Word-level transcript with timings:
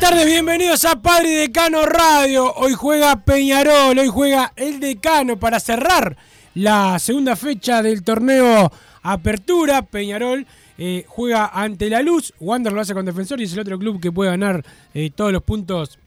Tardes, 0.00 0.24
bienvenidos 0.24 0.86
a 0.86 1.02
Padre 1.02 1.28
Decano 1.28 1.84
Radio. 1.84 2.54
Hoy 2.54 2.72
juega 2.72 3.22
Peñarol, 3.22 3.98
hoy 3.98 4.08
juega 4.08 4.50
el 4.56 4.80
Decano 4.80 5.38
para 5.38 5.60
cerrar 5.60 6.16
la 6.54 6.98
segunda 6.98 7.36
fecha 7.36 7.82
del 7.82 8.02
torneo 8.02 8.72
Apertura. 9.02 9.82
Peñarol 9.82 10.46
eh, 10.78 11.04
juega 11.06 11.48
ante 11.48 11.90
la 11.90 12.00
Luz, 12.00 12.32
Wander 12.40 12.72
lo 12.72 12.80
hace 12.80 12.94
con 12.94 13.04
Defensor 13.04 13.42
y 13.42 13.44
es 13.44 13.52
el 13.52 13.60
otro 13.60 13.78
club 13.78 14.00
que 14.00 14.10
puede 14.10 14.30
ganar 14.30 14.64
eh, 14.94 15.10
todos 15.14 15.34
los 15.34 15.42
puntos 15.42 15.98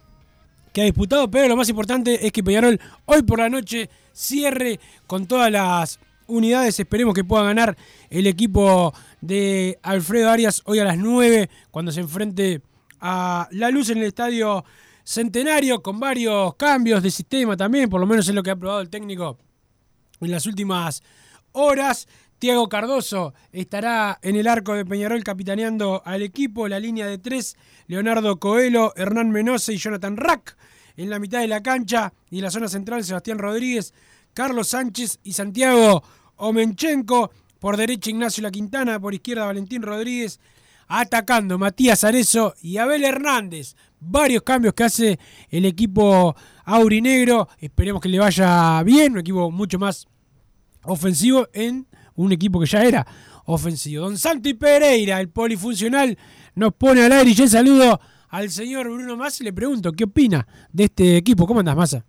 que 0.72 0.82
ha 0.82 0.86
disputado, 0.86 1.30
pero 1.30 1.48
lo 1.48 1.56
más 1.56 1.70
importante 1.70 2.26
es 2.26 2.32
que 2.32 2.44
Peñarol 2.44 2.80
hoy 3.06 3.22
por 3.22 3.38
la 3.38 3.50
noche 3.50 3.92
cierre 4.12 4.80
con 5.06 5.28
todas 5.28 5.52
las 5.52 6.00
unidades. 6.26 6.80
Esperemos 6.80 7.14
que 7.14 7.24
pueda 7.24 7.44
ganar 7.44 7.78
el 8.10 8.26
equipo 8.26 8.92
de 9.22 9.78
Alfredo 9.84 10.32
Arias 10.32 10.64
hoy 10.66 10.80
a 10.80 10.84
las 10.84 10.98
9 10.98 11.48
cuando 11.70 11.92
se 11.92 12.00
enfrente 12.00 12.62
a 13.06 13.50
la 13.52 13.70
luz 13.70 13.90
en 13.90 13.98
el 14.00 14.06
estadio 14.06 14.64
Centenario 15.04 15.84
con 15.84 16.00
varios 16.00 16.56
cambios 16.56 17.04
de 17.04 17.12
sistema 17.12 17.58
también, 17.58 17.90
por 17.90 18.00
lo 18.00 18.08
menos 18.08 18.26
es 18.30 18.34
lo 18.34 18.42
que 18.42 18.52
ha 18.52 18.56
probado 18.56 18.80
el 18.80 18.90
técnico 18.90 19.38
en 20.22 20.32
las 20.32 20.46
últimas 20.46 21.04
horas. 21.52 22.08
Tiago 22.40 22.70
Cardoso 22.70 23.34
estará 23.52 24.20
en 24.22 24.38
el 24.38 24.48
arco 24.48 24.74
de 24.74 24.86
Peñarol 24.86 25.22
capitaneando 25.22 26.02
al 26.06 26.22
equipo. 26.22 26.70
La 26.70 26.80
línea 26.80 27.06
de 27.06 27.18
tres, 27.18 27.58
Leonardo 27.88 28.40
Coelho, 28.40 28.94
Hernán 28.96 29.32
Menose 29.32 29.74
y 29.74 29.78
Jonathan 29.78 30.16
Rack. 30.16 30.56
En 30.96 31.10
la 31.10 31.20
mitad 31.20 31.42
de 31.42 31.48
la 31.48 31.62
cancha 31.62 32.14
y 32.30 32.38
en 32.38 32.44
la 32.44 32.52
zona 32.52 32.70
central, 32.70 33.04
Sebastián 33.04 33.40
Rodríguez, 33.40 33.94
Carlos 34.34 34.70
Sánchez 34.70 35.20
y 35.24 35.34
Santiago 35.34 36.04
Omenchenko. 36.38 37.32
Por 37.60 37.76
derecha, 37.76 38.10
Ignacio 38.10 38.42
La 38.44 38.52
Quintana. 38.52 39.00
Por 39.00 39.14
izquierda, 39.14 39.46
Valentín 39.46 39.82
Rodríguez. 39.82 40.40
Atacando 40.96 41.58
Matías 41.58 42.04
Arezo 42.04 42.54
y 42.62 42.78
Abel 42.78 43.04
Hernández. 43.04 43.76
Varios 44.00 44.44
cambios 44.44 44.76
que 44.76 44.84
hace 44.84 45.20
el 45.50 45.66
equipo 45.66 46.36
aurinegro. 46.66 47.50
Esperemos 47.58 48.00
que 48.00 48.10
le 48.10 48.20
vaya 48.20 48.84
bien. 48.84 49.14
Un 49.14 49.20
equipo 49.20 49.50
mucho 49.50 49.80
más 49.80 50.06
ofensivo 50.84 51.48
en 51.52 51.88
un 52.14 52.32
equipo 52.32 52.60
que 52.60 52.68
ya 52.68 52.84
era 52.84 53.08
ofensivo. 53.46 54.04
Don 54.04 54.20
Santo 54.20 54.50
y 54.50 54.54
Pereira, 54.54 55.20
el 55.20 55.30
polifuncional, 55.30 56.16
nos 56.54 56.76
pone 56.76 57.04
al 57.04 57.12
aire 57.12 57.32
y 57.32 57.34
yo 57.34 57.48
saludo 57.48 58.00
al 58.30 58.52
señor 58.52 58.88
Bruno 58.88 59.18
Massa 59.18 59.42
y 59.42 59.46
le 59.46 59.54
pregunto, 59.54 59.94
¿qué 59.94 60.04
opina 60.04 60.48
de 60.72 60.84
este 60.84 61.18
equipo? 61.18 61.48
¿Cómo 61.48 61.62
andas, 61.62 61.76
Massa? 61.76 62.06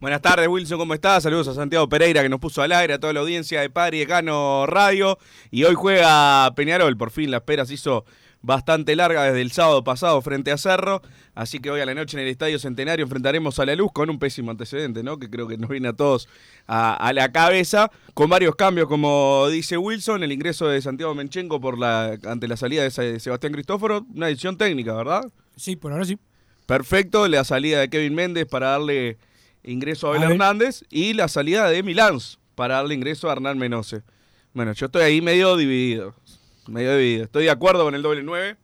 Buenas 0.00 0.22
tardes, 0.22 0.48
Wilson, 0.48 0.78
¿cómo 0.78 0.94
estás? 0.94 1.24
Saludos 1.24 1.48
a 1.48 1.54
Santiago 1.54 1.86
Pereira 1.86 2.22
que 2.22 2.30
nos 2.30 2.40
puso 2.40 2.62
al 2.62 2.72
aire, 2.72 2.94
a 2.94 2.98
toda 2.98 3.12
la 3.12 3.20
audiencia 3.20 3.60
de 3.60 3.68
Padre 3.68 3.98
y 3.98 4.00
Decano 4.00 4.64
Radio. 4.66 5.18
Y 5.50 5.64
hoy 5.64 5.74
juega 5.74 6.50
Peñarol, 6.54 6.96
por 6.96 7.10
fin 7.10 7.30
la 7.30 7.36
espera 7.36 7.66
se 7.66 7.74
hizo 7.74 8.06
bastante 8.42 8.96
larga 8.96 9.24
desde 9.24 9.40
el 9.42 9.50
sábado 9.52 9.84
pasado 9.84 10.20
frente 10.22 10.50
a 10.50 10.56
Cerro. 10.58 11.02
Así 11.34 11.58
que 11.60 11.70
hoy 11.70 11.80
a 11.80 11.86
la 11.86 11.94
noche 11.94 12.16
en 12.16 12.22
el 12.24 12.28
Estadio 12.30 12.58
Centenario 12.58 13.04
enfrentaremos 13.04 13.58
a 13.58 13.66
la 13.66 13.74
luz 13.74 13.90
con 13.92 14.10
un 14.10 14.18
pésimo 14.18 14.50
antecedente, 14.50 15.02
¿no? 15.02 15.18
Que 15.18 15.28
creo 15.30 15.46
que 15.46 15.56
nos 15.58 15.68
viene 15.70 15.88
a 15.88 15.92
todos 15.92 16.28
a, 16.66 16.94
a 16.94 17.12
la 17.12 17.32
cabeza. 17.32 17.90
Con 18.14 18.28
varios 18.30 18.56
cambios, 18.56 18.88
como 18.88 19.46
dice 19.50 19.76
Wilson, 19.76 20.22
el 20.22 20.32
ingreso 20.32 20.68
de 20.68 20.80
Santiago 20.82 21.14
Menchenko 21.14 21.60
por 21.60 21.78
la, 21.78 22.18
ante 22.26 22.48
la 22.48 22.56
salida 22.56 22.82
de 22.82 22.90
Se- 22.90 23.20
Sebastián 23.20 23.52
Cristóforo, 23.52 24.06
una 24.14 24.26
decisión 24.26 24.56
técnica, 24.56 24.94
¿verdad? 24.94 25.22
Sí, 25.56 25.76
por 25.76 25.92
ahora 25.92 26.04
sí. 26.04 26.18
Perfecto, 26.66 27.26
la 27.28 27.44
salida 27.44 27.80
de 27.80 27.90
Kevin 27.90 28.14
Méndez 28.14 28.46
para 28.46 28.68
darle 28.70 29.18
ingreso 29.64 30.12
a 30.12 30.16
Abel. 30.16 30.32
Hernández 30.32 30.84
y 30.88 31.12
la 31.14 31.28
salida 31.28 31.68
de 31.68 31.82
Milans 31.82 32.38
para 32.54 32.76
darle 32.76 32.94
ingreso 32.94 33.28
a 33.28 33.32
Hernán 33.32 33.58
Menose. 33.58 34.02
Bueno, 34.52 34.72
yo 34.72 34.86
estoy 34.86 35.02
ahí 35.02 35.20
medio 35.20 35.56
dividido. 35.56 36.14
Medio 36.70 36.96
dividido. 36.96 37.24
Estoy 37.24 37.44
de 37.44 37.50
acuerdo 37.50 37.84
con 37.84 37.94
el 37.94 38.02
doble 38.02 38.22
9 38.22 38.56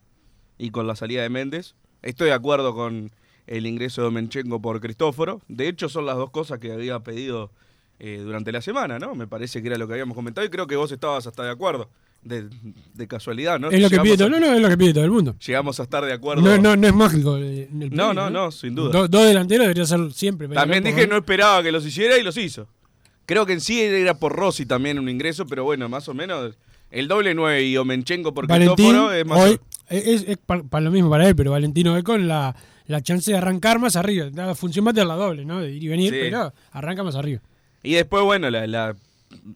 y 0.58 0.70
con 0.70 0.86
la 0.86 0.94
salida 0.96 1.22
de 1.22 1.28
Méndez. 1.28 1.74
Estoy 2.02 2.28
de 2.28 2.34
acuerdo 2.34 2.74
con 2.74 3.10
el 3.46 3.66
ingreso 3.66 4.04
de 4.04 4.10
Menchenko 4.10 4.60
por 4.62 4.80
Cristóforo. 4.80 5.40
De 5.48 5.68
hecho, 5.68 5.88
son 5.88 6.06
las 6.06 6.16
dos 6.16 6.30
cosas 6.30 6.58
que 6.58 6.72
había 6.72 7.00
pedido 7.00 7.50
eh, 7.98 8.20
durante 8.22 8.52
la 8.52 8.60
semana, 8.60 8.98
¿no? 8.98 9.14
Me 9.14 9.26
parece 9.26 9.60
que 9.62 9.68
era 9.68 9.78
lo 9.78 9.86
que 9.86 9.94
habíamos 9.94 10.14
comentado 10.14 10.46
y 10.46 10.50
creo 10.50 10.66
que 10.66 10.76
vos 10.76 10.92
estabas 10.92 11.26
hasta 11.26 11.42
de 11.44 11.50
acuerdo. 11.50 11.88
De, 12.22 12.48
de 12.94 13.06
casualidad, 13.06 13.60
¿no? 13.60 13.68
es 13.70 13.80
lo 13.80 13.88
que 13.88 13.94
Llegamos 13.94 14.04
pide 14.08 14.16
todo, 14.16 14.26
a- 14.26 14.30
no, 14.30 14.40
no, 14.40 14.52
es 14.52 14.60
lo 14.60 14.68
que 14.68 14.76
pide 14.76 14.92
todo 14.94 15.04
el 15.04 15.10
mundo. 15.12 15.36
Llegamos 15.46 15.78
a 15.78 15.84
estar 15.84 16.04
de 16.04 16.12
acuerdo. 16.12 16.42
No, 16.42 16.58
no, 16.58 16.74
no 16.74 16.86
es 16.88 16.94
mágico. 16.94 17.36
el 17.36 17.68
No, 17.92 18.12
no, 18.12 18.30
no, 18.30 18.50
sin 18.50 18.74
duda. 18.74 18.90
Do- 18.90 19.06
dos 19.06 19.26
delanteros 19.26 19.64
debería 19.64 19.84
ser 19.86 20.12
siempre. 20.12 20.48
También 20.48 20.82
dije 20.82 21.06
no 21.06 21.18
esperaba 21.18 21.62
que 21.62 21.70
los 21.70 21.86
hiciera 21.86 22.18
y 22.18 22.24
los 22.24 22.36
hizo. 22.36 22.66
Creo 23.26 23.46
que 23.46 23.52
en 23.52 23.60
sí 23.60 23.80
era 23.80 24.14
por 24.14 24.32
Rossi 24.34 24.66
también 24.66 24.98
un 24.98 25.08
ingreso, 25.08 25.46
pero 25.46 25.62
bueno, 25.62 25.88
más 25.88 26.08
o 26.08 26.14
menos 26.14 26.56
el 26.98 27.08
doble 27.08 27.34
9 27.34 27.62
y 27.64 27.76
Omenchenko 27.76 28.32
por 28.34 28.46
Valentín, 28.46 28.96
es 29.14 29.26
más 29.26 29.38
hoy, 29.40 29.60
es, 29.88 30.24
es 30.26 30.36
para 30.38 30.80
lo 30.84 30.90
mismo 30.90 31.10
para 31.10 31.28
él, 31.28 31.36
pero 31.36 31.50
Valentino 31.52 31.92
hoy 31.94 32.02
con 32.02 32.26
la, 32.28 32.56
la 32.86 33.00
chance 33.02 33.30
de 33.30 33.36
arrancar 33.36 33.78
más 33.78 33.96
arriba. 33.96 34.28
La 34.34 34.54
función 34.54 34.86
va 34.86 34.90
a 34.90 34.94
tener 34.94 35.06
la 35.06 35.14
doble, 35.16 35.44
¿no? 35.44 35.60
De 35.60 35.70
ir 35.72 35.82
y 35.84 35.88
venir, 35.88 36.12
Sí. 36.12 36.18
pero 36.22 36.52
arranca 36.72 37.02
más 37.04 37.14
arriba. 37.16 37.40
Y 37.82 37.92
después, 37.94 38.22
bueno, 38.24 38.50
la, 38.50 38.66
la 38.66 38.96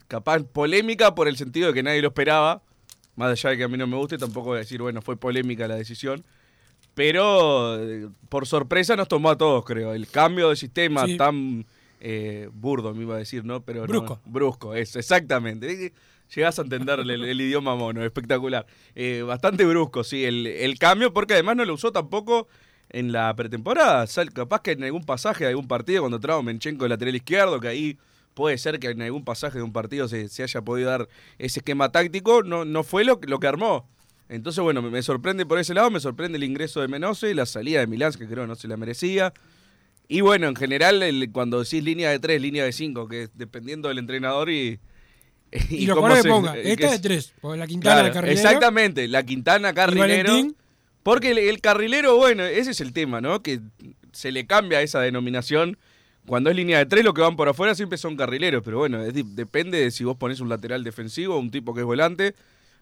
capaz 0.08 0.42
polémica 0.44 1.14
por 1.14 1.28
el 1.28 1.36
sentido 1.36 1.68
de 1.68 1.74
que 1.74 1.82
nadie 1.82 2.02
lo 2.02 2.08
esperaba. 2.08 2.62
Más 3.16 3.30
allá 3.32 3.50
de 3.50 3.56
que 3.58 3.64
a 3.64 3.68
mí 3.68 3.76
no 3.76 3.86
me 3.86 3.96
guste, 3.96 4.18
tampoco 4.18 4.48
voy 4.50 4.56
a 4.56 4.60
decir, 4.60 4.80
bueno, 4.80 5.02
fue 5.02 5.16
polémica 5.16 5.66
la 5.68 5.74
decisión. 5.76 6.24
Pero 6.94 7.82
eh, 7.82 8.08
por 8.28 8.46
sorpresa 8.46 8.96
nos 8.96 9.08
tomó 9.08 9.30
a 9.30 9.38
todos, 9.38 9.64
creo. 9.64 9.94
El 9.94 10.08
cambio 10.08 10.48
de 10.50 10.56
sistema 10.56 11.06
Sí. 11.06 11.16
tan 11.16 11.66
eh, 12.00 12.48
burdo, 12.52 12.94
me 12.94 13.02
iba 13.02 13.14
a 13.14 13.18
decir, 13.18 13.44
¿no? 13.44 13.62
Pero 13.62 13.80
no, 13.82 13.86
Brusco. 13.86 14.20
brusco, 14.24 14.74
eso, 14.74 14.98
exactamente. 14.98 15.92
Llegás 16.34 16.58
a 16.58 16.62
entender 16.62 17.00
el, 17.00 17.10
el 17.10 17.40
idioma 17.40 17.74
mono, 17.74 18.04
espectacular. 18.04 18.66
Eh, 18.94 19.22
bastante 19.26 19.64
brusco, 19.64 20.04
sí, 20.04 20.24
el, 20.24 20.46
el 20.46 20.78
cambio, 20.78 21.12
porque 21.12 21.34
además 21.34 21.56
no 21.56 21.64
lo 21.64 21.74
usó 21.74 21.90
tampoco 21.92 22.46
en 22.90 23.10
la 23.12 23.34
pretemporada. 23.34 24.06
Sal- 24.06 24.32
capaz 24.32 24.60
que 24.62 24.72
en 24.72 24.84
algún 24.84 25.04
pasaje 25.04 25.44
de 25.44 25.50
algún 25.50 25.66
partido, 25.66 26.02
cuando 26.02 26.20
trajo 26.20 26.42
Menchenko 26.42 26.84
de 26.84 26.90
lateral 26.90 27.16
izquierdo, 27.16 27.58
que 27.60 27.68
ahí 27.68 27.98
puede 28.34 28.58
ser 28.58 28.78
que 28.78 28.88
en 28.88 29.02
algún 29.02 29.24
pasaje 29.24 29.58
de 29.58 29.64
un 29.64 29.72
partido 29.72 30.06
se, 30.06 30.28
se 30.28 30.42
haya 30.44 30.62
podido 30.62 30.88
dar 30.90 31.08
ese 31.38 31.58
esquema 31.60 31.90
táctico, 31.90 32.42
no, 32.44 32.64
no 32.64 32.84
fue 32.84 33.04
lo, 33.04 33.18
que- 33.20 33.26
lo 33.28 33.40
que 33.40 33.48
armó. 33.48 33.88
Entonces, 34.28 34.62
bueno, 34.62 34.80
me, 34.82 35.02
sorprende 35.02 35.44
por 35.46 35.58
ese 35.58 35.74
lado, 35.74 35.90
me 35.90 35.98
sorprende 35.98 36.38
el 36.38 36.44
ingreso 36.44 36.80
de 36.80 36.86
Menose 36.86 37.30
y 37.30 37.34
la 37.34 37.46
salida 37.46 37.80
de 37.80 37.88
Milán, 37.88 38.12
que 38.12 38.28
creo 38.28 38.46
no 38.46 38.54
se 38.54 38.68
la 38.68 38.76
merecía. 38.76 39.32
Y 40.06 40.20
bueno, 40.20 40.46
en 40.48 40.54
general, 40.54 41.02
el- 41.02 41.30
cuando 41.32 41.60
decís 41.62 41.82
línea 41.82 42.10
de 42.10 42.20
3, 42.20 42.40
línea 42.40 42.64
de 42.64 42.72
5, 42.72 43.08
que 43.08 43.28
dependiendo 43.34 43.88
del 43.88 43.98
entrenador 43.98 44.50
y. 44.50 44.78
Y, 45.70 45.86
lo 45.86 45.96
cómo 45.96 46.08
que 46.14 46.22
se- 46.22 46.28
ponga. 46.28 46.56
Esta 46.56 46.76
que 46.76 46.86
de 46.88 46.94
es- 46.94 47.00
tres. 47.00 47.32
Porque 47.40 47.58
la 47.58 47.66
Quintana 47.66 48.00
Claro, 48.00 48.14
carrilero. 48.14 48.40
exactamente, 48.40 49.08
la 49.08 49.22
Quintana 49.24 49.72
carrilero. 49.74 50.32
Porque 51.02 51.30
el, 51.30 51.38
el 51.38 51.60
carrilero, 51.60 52.16
bueno, 52.16 52.44
ese 52.44 52.72
es 52.72 52.80
el 52.80 52.92
tema, 52.92 53.20
¿no? 53.20 53.42
Que 53.42 53.60
se 54.12 54.30
le 54.32 54.46
cambia 54.46 54.82
esa 54.82 55.00
denominación. 55.00 55.78
Cuando 56.26 56.50
es 56.50 56.56
línea 56.56 56.78
de 56.78 56.86
tres, 56.86 57.04
los 57.04 57.14
que 57.14 57.22
van 57.22 57.36
por 57.36 57.48
afuera 57.48 57.74
siempre 57.74 57.96
son 57.98 58.16
carrileros, 58.16 58.62
pero 58.62 58.78
bueno, 58.78 59.02
es 59.02 59.14
depende 59.34 59.78
de 59.80 59.90
si 59.90 60.04
vos 60.04 60.16
pones 60.18 60.38
un 60.40 60.48
lateral 60.50 60.84
defensivo, 60.84 61.38
un 61.38 61.50
tipo 61.50 61.74
que 61.74 61.80
es 61.80 61.86
volante. 61.86 62.34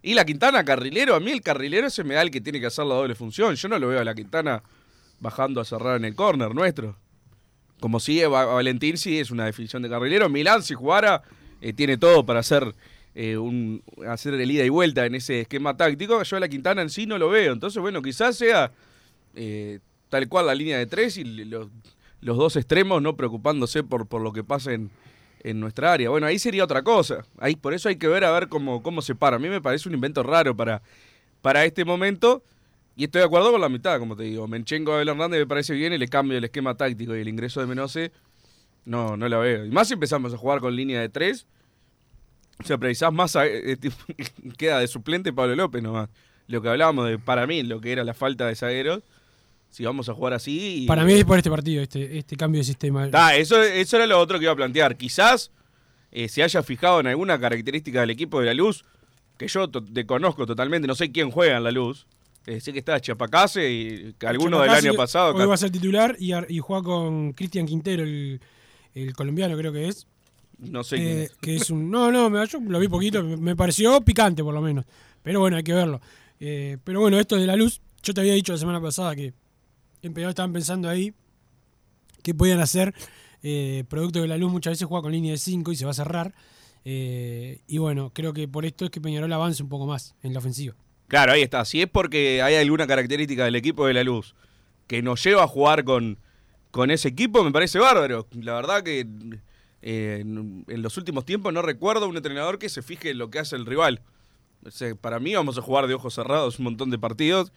Y 0.03 0.15
la 0.15 0.25
Quintana 0.25 0.65
carrilero, 0.65 1.15
a 1.15 1.21
mí 1.21 1.31
el 1.31 1.41
carrilero 1.41 1.89
se 1.91 2.03
me 2.05 2.15
da 2.15 2.23
el 2.23 2.31
que 2.31 2.41
tiene 2.41 2.61
que 2.61 2.67
hacer 2.67 2.85
la 2.85 2.97
doble 2.97 3.15
función. 3.15 3.55
Yo 3.55 3.69
no 3.69 3.79
lo 3.79 3.89
veo 3.89 4.01
a 4.01 4.05
la 4.05 4.15
Quintana 4.15 4.63
bajando 5.21 5.61
a 5.61 5.65
cerrar 5.65 5.97
en 5.97 6.05
el 6.05 6.15
córner 6.15 6.55
nuestro. 6.55 6.97
Como 7.81 8.01
sigue 8.01 8.27
Va- 8.27 8.45
Valentín, 8.47 8.97
sí 8.99 9.19
es 9.21 9.31
una 9.31 9.45
definición 9.45 9.83
de 9.83 9.89
carrilero. 9.89 10.29
Milán, 10.29 10.63
si 10.65 10.75
jugara, 10.75 11.23
eh, 11.61 11.73
tiene 11.73 11.99
todo 11.99 12.25
para 12.25 12.41
hacer, 12.41 12.75
eh, 13.15 13.37
un, 13.37 13.83
hacer 14.07 14.35
el 14.35 14.51
ida 14.51 14.65
y 14.65 14.69
vuelta 14.69 15.07
en 15.07 15.15
ese 15.15 15.41
esquema 15.41 15.77
táctico. 15.77 16.23
Yo 16.23 16.37
a 16.37 16.41
la 16.41 16.49
Quintana 16.49 16.83
en 16.83 16.91
sí 16.91 17.07
no 17.07 17.19
lo 17.19 17.29
veo. 17.29 17.53
Entonces, 17.53 17.81
bueno, 17.81 18.03
quizás 18.03 18.37
sea 18.37 18.73
eh, 19.35 19.81
tal 20.09 20.29
cual 20.29 20.47
la 20.47 20.55
línea 20.55 20.79
de 20.79 20.87
tres 20.87 21.17
y 21.17 21.25
los, 21.25 21.69
dos 22.21 22.57
extremos 22.57 23.03
no 23.03 23.17
preocupándose 23.17 23.83
por, 23.83 24.07
por 24.07 24.23
lo 24.23 24.33
que 24.33 24.45
pasa 24.45 24.73
en, 24.73 24.91
en 25.41 25.61
nuestra 25.61 25.93
área. 25.93 26.11
Bueno, 26.11 26.27
ahí 26.27 26.39
sería 26.39 26.65
otra 26.65 26.83
cosa. 26.83 27.25
Ahí, 27.39 27.57
por 27.57 27.75
eso 27.75 27.89
hay 27.89 27.97
que 27.97 28.09
ver 28.09 28.25
a 28.25 28.31
ver 28.31 28.49
cómo, 28.49 28.83
cómo 28.83 29.03
se 29.03 29.15
para. 29.15 29.37
A 29.37 29.39
mí 29.39 29.49
me 29.49 29.61
parece 29.61 29.89
un 29.89 29.95
invento 29.95 30.23
raro 30.23 30.57
para, 30.57 30.83
para 31.43 31.65
este 31.65 31.85
momento. 31.85 32.43
Y 32.97 33.05
estoy 33.05 33.21
de 33.21 33.27
acuerdo 33.27 33.53
con 33.53 33.61
la 33.61 33.69
mitad, 33.69 33.99
como 34.01 34.17
te 34.17 34.25
digo. 34.25 34.49
Menchenko 34.49 34.93
a 34.93 34.95
Abel 34.97 35.09
Hernández 35.09 35.39
me 35.39 35.47
parece 35.47 35.73
bien 35.73 35.97
le 35.97 36.09
cambio 36.09 36.37
el 36.37 36.45
esquema 36.45 36.75
táctico 36.75 37.17
y 37.17 37.21
el 37.21 37.29
ingreso 37.29 37.61
de 37.61 37.67
Menose. 37.67 38.13
No, 38.89 39.17
no 39.17 39.29
la 39.29 39.39
veo. 39.39 39.65
Y 39.67 39.71
más 39.71 39.89
si 39.89 39.95
empezamos 39.95 40.33
a 40.33 40.39
jugar 40.39 40.61
con 40.61 40.75
línea 40.75 41.01
de 41.01 41.09
tres. 41.09 41.47
O 42.63 42.67
sea, 42.67 42.79
precisás 42.79 43.13
más. 43.13 43.37
a- 43.37 43.47
eh, 43.47 43.77
tipo, 43.81 43.97
queda 44.57 44.81
de 44.81 44.89
suplente 44.89 45.33
Pablo 45.33 45.55
López 45.55 45.83
nomás. 45.83 46.09
Lo 46.47 46.63
que 46.63 46.69
hablábamos 46.71 47.07
de, 47.09 47.19
para 47.19 47.47
mí, 47.47 47.63
lo 47.63 47.81
que 47.81 47.93
era 47.93 48.03
la 48.05 48.15
falta 48.15 48.47
de 48.47 48.55
zagueros. 48.57 49.03
Si 49.71 49.85
vamos 49.85 50.09
a 50.09 50.15
jugar 50.15 50.33
así. 50.33 50.85
y- 50.85 50.87
Para 50.87 51.05
mí 51.05 51.13
es 51.13 51.25
por 51.27 51.37
este 51.37 51.51
partido, 51.51 51.83
este, 51.83 52.17
este 52.19 52.37
cambio 52.37 52.61
de 52.61 52.65
sistema. 52.65 53.07
Eso, 53.37 53.63
eso 53.63 53.97
era 53.97 54.07
lo 54.07 54.19
otro 54.19 54.39
que 54.39 54.45
iba 54.47 54.53
a 54.53 54.57
plantear. 54.57 54.97
Quizás 54.97 55.51
eh, 56.11 56.29
se 56.29 56.43
haya 56.43 56.63
fijado 56.63 57.01
en 57.01 57.09
alguna 57.09 57.39
característica 57.39 58.01
del 58.01 58.11
equipo 58.11 58.41
de 58.41 58.47
la 58.47 58.55
luz, 58.55 58.87
que 59.37 59.47
yo 59.47 59.69
to- 59.69 59.83
desconozco 59.83 60.47
totalmente, 60.47 60.89
no 60.89 60.95
sé 60.95 61.13
quién 61.13 61.31
juega 61.31 61.59
en 61.59 61.65
la 61.65 61.71
luz. 61.71 62.07
Eh, 62.47 62.63
sé 62.63 62.73
que 62.73 62.79
está 62.79 62.99
Chapacase 62.99 63.71
y 63.71 64.15
que 64.19 64.27
alguno 64.27 64.61
del 64.63 64.71
año 64.71 64.95
pasado. 64.95 65.35
Hoy 65.35 65.45
va 65.47 65.53
a 65.53 65.59
ser 65.59 65.71
titular 65.71 66.17
y, 66.19 66.33
y 66.49 66.59
juega 66.61 66.83
con 66.83 67.35
Cristian 67.35 67.67
Quintero, 67.67 68.03
el, 68.05 68.41
el 69.03 69.15
colombiano 69.15 69.57
creo 69.57 69.73
que 69.73 69.89
es. 69.89 70.07
No 70.59 70.83
sé 70.83 70.97
quién 70.97 71.09
Eh, 71.09 71.23
es. 71.25 71.33
que 71.41 71.57
es 71.57 71.71
un. 71.71 71.91
No, 71.91 72.11
no, 72.11 72.45
yo 72.45 72.61
lo 72.61 72.79
vi 72.81 72.89
poquito, 72.89 73.23
me, 73.23 73.55
pareció 73.57 74.01
picante 74.01 74.43
por 74.43 74.55
lo 74.55 74.61
menos. 74.61 74.85
Pero 75.23 75.41
bueno, 75.41 75.57
hay 75.57 75.63
que 75.63 75.73
verlo. 75.75 76.01
Eh, 76.41 76.79
pero 76.85 77.01
bueno, 77.01 77.19
esto 77.19 77.37
de 77.37 77.47
la 77.47 77.57
luz, 77.57 77.81
yo 78.03 78.15
te 78.15 78.21
había 78.21 78.35
dicho 78.35 78.53
la 78.53 78.59
semana 78.59 78.81
pasada 78.81 79.15
que 79.15 79.33
en 80.03 80.15
Peñarol 80.15 80.31
estaban 80.31 80.53
pensando 80.53 80.89
ahí 80.89 81.13
qué 82.23 82.35
podían 82.35 82.61
hacer. 82.61 82.95
Eh, 83.43 83.85
producto 83.89 84.21
de 84.21 84.29
la 84.29 84.37
luz 84.37 84.51
muchas 84.51 84.73
veces 84.73 84.87
juega 84.89 85.03
con 85.03 85.13
línea 85.13 85.33
de 85.33 85.39
5 85.39 85.71
y 85.73 85.77
se 85.77 85.85
va 85.85 85.93
a 85.93 85.95
cerrar. 85.95 86.35
Eh, 86.85 87.61
y 87.67 87.79
bueno, 87.79 88.11
creo 88.15 88.33
que 88.33 88.49
por 88.49 88.65
esto 88.65 88.85
es 88.85 88.91
que 88.91 89.01
Peñarol 89.01 89.33
avance 89.33 89.63
un 89.63 89.69
poco 89.69 89.87
más 89.87 90.15
en 90.23 90.33
la 90.33 90.39
ofensiva. 90.39 90.75
Claro, 91.07 91.33
ahí 91.33 91.43
está. 91.43 91.65
Si 91.65 91.81
es 91.83 91.89
porque 91.89 92.43
hay 92.43 92.55
alguna 92.57 92.87
característica 92.87 93.45
del 93.45 93.55
equipo 93.57 93.87
de 93.87 93.95
la 93.95 94.05
luz 94.05 94.35
que 94.87 95.03
nos 95.03 95.23
lleva 95.25 95.45
a 95.45 95.49
jugar 95.49 95.85
con, 95.85 96.19
con 96.71 96.91
ese 96.91 97.09
equipo, 97.09 97.43
me 97.45 97.51
parece 97.53 97.79
bárbaro. 97.79 98.27
La 98.41 98.55
verdad 98.55 98.83
que 98.83 99.07
eh, 99.83 100.19
en, 100.21 100.65
en 100.69 100.83
los 100.83 100.97
últimos 100.97 101.25
tiempos 101.25 101.53
no 101.53 101.63
recuerdo 101.63 102.05
a 102.07 102.09
un 102.09 102.17
entrenador 102.17 102.59
que 102.59 102.69
se 102.69 102.83
fije 102.83 103.11
en 103.11 103.19
lo 103.19 103.31
que 103.31 103.39
hace 103.39 103.57
el 103.57 103.67
rival. 103.67 104.01
O 104.67 104.71
sea, 104.71 104.95
para 104.95 105.21
mí 105.21 105.35
vamos 105.35 105.57
a 105.57 105.63
jugar 105.63 105.87
de 105.87 105.95
ojos 105.95 106.15
cerrados 106.15 106.59
un 106.59 106.65
montón 106.65 106.91
de 106.91 106.99
partidos. 106.99 107.53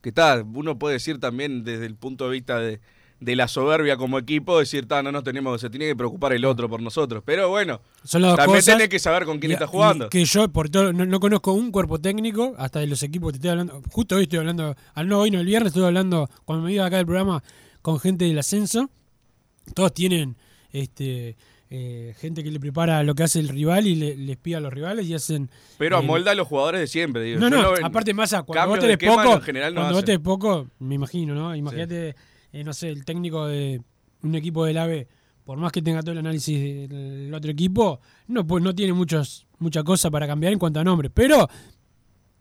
Que 0.00 0.12
tal, 0.12 0.44
uno 0.54 0.78
puede 0.78 0.94
decir 0.94 1.18
también 1.18 1.64
desde 1.64 1.86
el 1.86 1.96
punto 1.96 2.26
de 2.26 2.30
vista 2.32 2.60
de, 2.60 2.80
de 3.18 3.34
la 3.34 3.48
soberbia 3.48 3.96
como 3.96 4.18
equipo, 4.18 4.58
decir, 4.58 4.86
no 4.88 5.10
nos 5.10 5.24
tenemos, 5.24 5.60
se 5.60 5.68
tiene 5.68 5.86
que 5.86 5.96
preocupar 5.96 6.32
el 6.34 6.44
otro 6.44 6.68
por 6.68 6.80
nosotros. 6.80 7.22
Pero 7.26 7.48
bueno, 7.48 7.80
Son 8.04 8.22
las 8.22 8.32
dos 8.32 8.38
también 8.38 8.64
tenés 8.64 8.88
que 8.88 9.00
saber 9.00 9.24
con 9.24 9.40
quién 9.40 9.50
Y- 9.50 9.54
estás 9.54 9.68
jugando. 9.68 10.08
Que 10.08 10.24
yo, 10.24 10.48
por 10.48 10.68
todo, 10.68 10.92
no, 10.92 11.04
no 11.06 11.18
conozco 11.18 11.52
un 11.54 11.72
cuerpo 11.72 11.98
técnico, 11.98 12.54
hasta 12.58 12.78
de 12.78 12.86
los 12.86 13.02
equipos 13.02 13.28
que 13.28 13.32
te 13.32 13.36
estoy 13.38 13.50
hablando. 13.50 13.82
Justo 13.90 14.14
hoy 14.16 14.24
estoy 14.24 14.38
hablando, 14.38 14.76
al 14.94 15.08
no 15.08 15.18
hoy, 15.18 15.30
no 15.32 15.40
el 15.40 15.46
viernes, 15.46 15.68
estoy 15.70 15.84
hablando, 15.84 16.30
cuando 16.44 16.64
me 16.66 16.72
iba 16.72 16.86
acá 16.86 16.98
del 16.98 17.06
programa, 17.06 17.42
con 17.86 18.00
gente 18.00 18.24
del 18.24 18.36
ascenso. 18.36 18.90
Todos 19.72 19.94
tienen 19.94 20.34
este 20.72 21.36
eh, 21.70 22.16
gente 22.18 22.42
que 22.42 22.50
le 22.50 22.58
prepara 22.58 23.04
lo 23.04 23.14
que 23.14 23.22
hace 23.22 23.38
el 23.38 23.48
rival 23.48 23.86
y 23.86 23.94
le, 23.94 24.16
les 24.16 24.36
pide 24.36 24.56
a 24.56 24.60
los 24.60 24.72
rivales 24.72 25.06
y 25.06 25.14
hacen. 25.14 25.48
Pero 25.78 25.94
eh, 25.94 25.98
amolda 26.00 26.32
a 26.32 26.34
los 26.34 26.48
jugadores 26.48 26.80
de 26.80 26.88
siempre. 26.88 27.22
Digo. 27.22 27.38
No, 27.38 27.48
no, 27.48 27.70
ven- 27.70 27.84
aparte 27.84 28.12
más 28.12 28.32
a 28.32 28.42
cuando 28.42 28.70
vos 28.70 28.80
tenés 28.80 28.96
poco, 28.98 29.34
en 29.34 29.40
general 29.40 29.72
no 29.72 29.82
cuando 29.82 30.02
vos 30.02 30.18
poco, 30.18 30.66
me 30.80 30.96
imagino, 30.96 31.32
¿no? 31.36 31.54
Imagínate, 31.54 32.16
eh, 32.52 32.64
no 32.64 32.72
sé, 32.72 32.88
el 32.88 33.04
técnico 33.04 33.46
de 33.46 33.80
un 34.22 34.34
equipo 34.34 34.64
del 34.64 34.78
AVE, 34.78 35.06
por 35.44 35.56
más 35.56 35.70
que 35.70 35.80
tenga 35.80 36.00
todo 36.00 36.10
el 36.10 36.18
análisis 36.18 36.88
del 36.90 37.32
otro 37.32 37.52
equipo, 37.52 38.00
no, 38.26 38.44
pues 38.44 38.64
no 38.64 38.74
tiene 38.74 38.94
muchos, 38.94 39.46
mucha 39.60 39.84
cosa 39.84 40.10
para 40.10 40.26
cambiar 40.26 40.52
en 40.52 40.58
cuanto 40.58 40.80
a 40.80 40.84
nombres. 40.84 41.12
Pero 41.14 41.48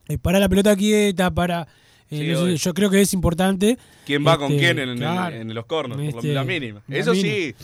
eh, 0.07 0.18
para 0.18 0.39
la 0.39 0.50
pelota 0.50 0.75
quieta, 0.75 1.30
para... 1.30 1.68
eh, 2.11 2.19
Sí, 2.19 2.27
no 2.27 2.37
sé, 2.37 2.43
obvio. 2.43 2.55
yo 2.55 2.73
creo 2.73 2.89
que 2.89 3.01
es 3.01 3.13
importante. 3.13 3.77
¿Quién 4.05 4.25
va 4.25 4.37
con 4.37 4.51
este, 4.51 4.63
quién 4.63 4.79
en, 4.79 4.89
en- 4.89 4.97
claro, 4.97 5.35
en 5.35 5.53
los 5.53 5.65
corners? 5.65 6.13
por 6.13 6.19
este, 6.23 6.33
la 6.33 6.43
mínima. 6.43 6.81
la 6.87 6.97
Eso 6.97 7.13
mínima. 7.13 7.33
sí. 7.35 7.55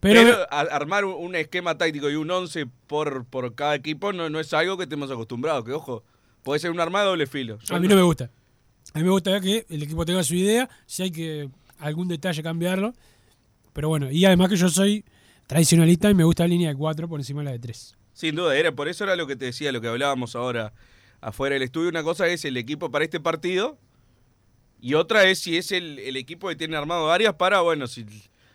Pero- 0.00 0.22
Pero, 0.22 0.36
a- 0.50 0.60
armar 0.60 1.04
un, 1.04 1.34
esquema 1.36 1.76
táctico 1.76 2.08
y 2.10 2.14
un 2.14 2.30
11 2.30 2.66
por, 2.86 3.24
por 3.26 3.54
cada 3.54 3.74
equipo 3.74 4.12
no, 4.14 4.30
no 4.30 4.40
es 4.40 4.52
algo 4.54 4.76
que 4.78 4.84
estemos 4.84 5.10
acostumbrados. 5.10 5.64
Que 5.64 5.72
ojo, 5.72 6.02
puede 6.42 6.58
ser 6.60 6.70
un 6.70 6.80
arma 6.80 7.00
de 7.00 7.06
doble 7.06 7.26
filo. 7.26 7.58
Yo 7.64 7.74
A 7.76 7.80
mí 7.80 7.86
no 7.88 7.96
me 7.96 8.02
gusta. 8.02 8.30
A 8.94 8.98
mí 8.98 9.04
me 9.04 9.10
gusta 9.10 9.38
que 9.40 9.66
el 9.68 9.82
equipo 9.82 10.06
tenga 10.06 10.22
su 10.24 10.34
idea, 10.34 10.68
si 10.86 11.02
hay 11.02 11.10
que 11.10 11.50
algún 11.78 12.08
detalle 12.08 12.42
cambiarlo. 12.42 12.94
Pero 13.74 13.88
bueno, 13.88 14.10
y 14.10 14.24
además 14.24 14.48
que 14.48 14.56
yo 14.56 14.68
soy 14.70 15.04
tradicionalista 15.46 16.08
y 16.10 16.14
me 16.14 16.24
gusta 16.24 16.44
la 16.44 16.48
línea 16.48 16.70
de 16.70 16.76
4 16.76 17.06
por 17.08 17.20
encima 17.20 17.40
de 17.42 17.44
la 17.44 17.50
de 17.52 17.58
3. 17.58 17.96
Sin 18.14 18.34
duda, 18.34 18.56
era 18.56 18.72
por 18.72 18.88
eso 18.88 19.04
era 19.04 19.16
lo 19.16 19.26
que 19.26 19.36
te 19.36 19.44
decía, 19.46 19.70
lo 19.70 19.80
que 19.80 19.88
hablábamos 19.88 20.34
ahora 20.34 20.72
afuera 21.20 21.54
del 21.54 21.62
estudio. 21.62 21.88
Una 21.90 22.02
cosa 22.02 22.26
es 22.28 22.44
el 22.46 22.56
equipo 22.56 22.90
para 22.90 23.04
este 23.04 23.20
partido 23.20 23.78
y 24.80 24.94
otra 24.94 25.24
es 25.24 25.40
si 25.40 25.56
es 25.56 25.72
el, 25.72 26.16
equipo 26.16 26.48
que 26.48 26.56
tiene 26.56 26.76
armado 26.76 27.10
áreas 27.10 27.34
para, 27.34 27.60
bueno, 27.60 27.86
si, 27.86 28.06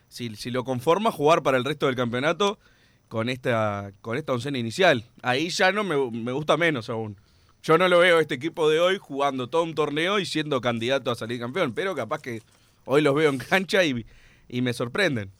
si, 0.09 0.35
si 0.35 0.51
lo 0.51 0.63
conforma, 0.63 1.11
jugar 1.11 1.43
para 1.43 1.57
el 1.57 1.63
resto 1.65 1.85
del 1.85 1.95
campeonato 1.95 2.59
con 3.07 3.29
esta, 3.29 3.91
con 4.01 4.17
esta 4.17 4.33
oncena 4.33 4.57
inicial. 4.57 5.03
Ahí 5.21 5.49
ya 5.49 5.71
no 5.71 5.83
me, 5.83 5.95
me 6.11 6.31
gusta 6.31 6.57
menos 6.57 6.89
aún. 6.89 7.17
Yo 7.63 7.77
no 7.77 7.87
lo 7.87 7.99
veo 7.99 8.19
este 8.19 8.35
equipo 8.35 8.69
de 8.69 8.79
hoy 8.79 8.97
jugando 8.99 9.47
todo 9.47 9.63
un 9.63 9.73
torneo 9.75 10.19
y 10.19 10.25
siendo 10.25 10.61
candidato 10.61 11.11
a 11.11 11.15
salir 11.15 11.39
campeón, 11.39 11.73
pero 11.73 11.95
capaz 11.95 12.21
que 12.21 12.41
hoy 12.85 13.01
los 13.01 13.15
veo 13.15 13.29
en 13.29 13.37
cancha 13.39 13.83
y, 13.83 14.05
y 14.47 14.61
me 14.61 14.73
sorprenden. 14.73 15.31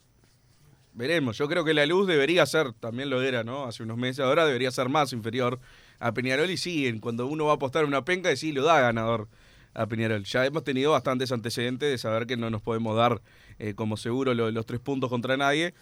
Veremos, 0.94 1.38
yo 1.38 1.50
creo 1.50 1.66
que 1.66 1.74
la 1.74 1.86
luz 1.86 2.08
debería 2.08 2.46
ser, 2.46 2.72
también 2.72 3.10
lo 3.10 3.22
era, 3.22 3.44
¿no? 3.44 3.66
Hace 3.66 3.84
unos 3.84 3.98
meses, 3.98 4.22
ahora 4.22 4.46
debería 4.46 4.72
ser 4.72 4.88
más 4.88 5.12
inferior 5.12 5.60
a 6.00 6.14
Peñarol 6.14 6.50
y 6.50 6.58
sí, 6.58 6.88
en- 6.88 7.00
cuando 7.00 7.28
uno 7.28 7.46
va 7.46 7.52
a 7.52 7.56
apostar 7.56 7.84
una 7.86 8.06
penca, 8.06 8.34
sí 8.36 8.54
lo 8.54 8.64
da 8.64 8.80
ganador 8.80 9.28
a 9.76 9.86
Peñarol. 9.88 10.24
Ya 10.24 10.46
hemos 10.46 10.64
tenido 10.64 10.92
bastantes 10.94 11.32
antecedentes 11.32 11.90
de 11.90 11.98
saber 11.98 12.26
que 12.26 12.38
no 12.38 12.50
nos 12.50 12.62
podemos 12.62 12.96
dar 12.96 13.22
eh, 13.60 13.74
como 13.76 13.98
seguro 13.98 14.34
lo- 14.34 14.50
los 14.52 14.66
tres 14.66 14.80
puntos 14.80 15.10
contra 15.10 15.38
nadie. 15.38 15.74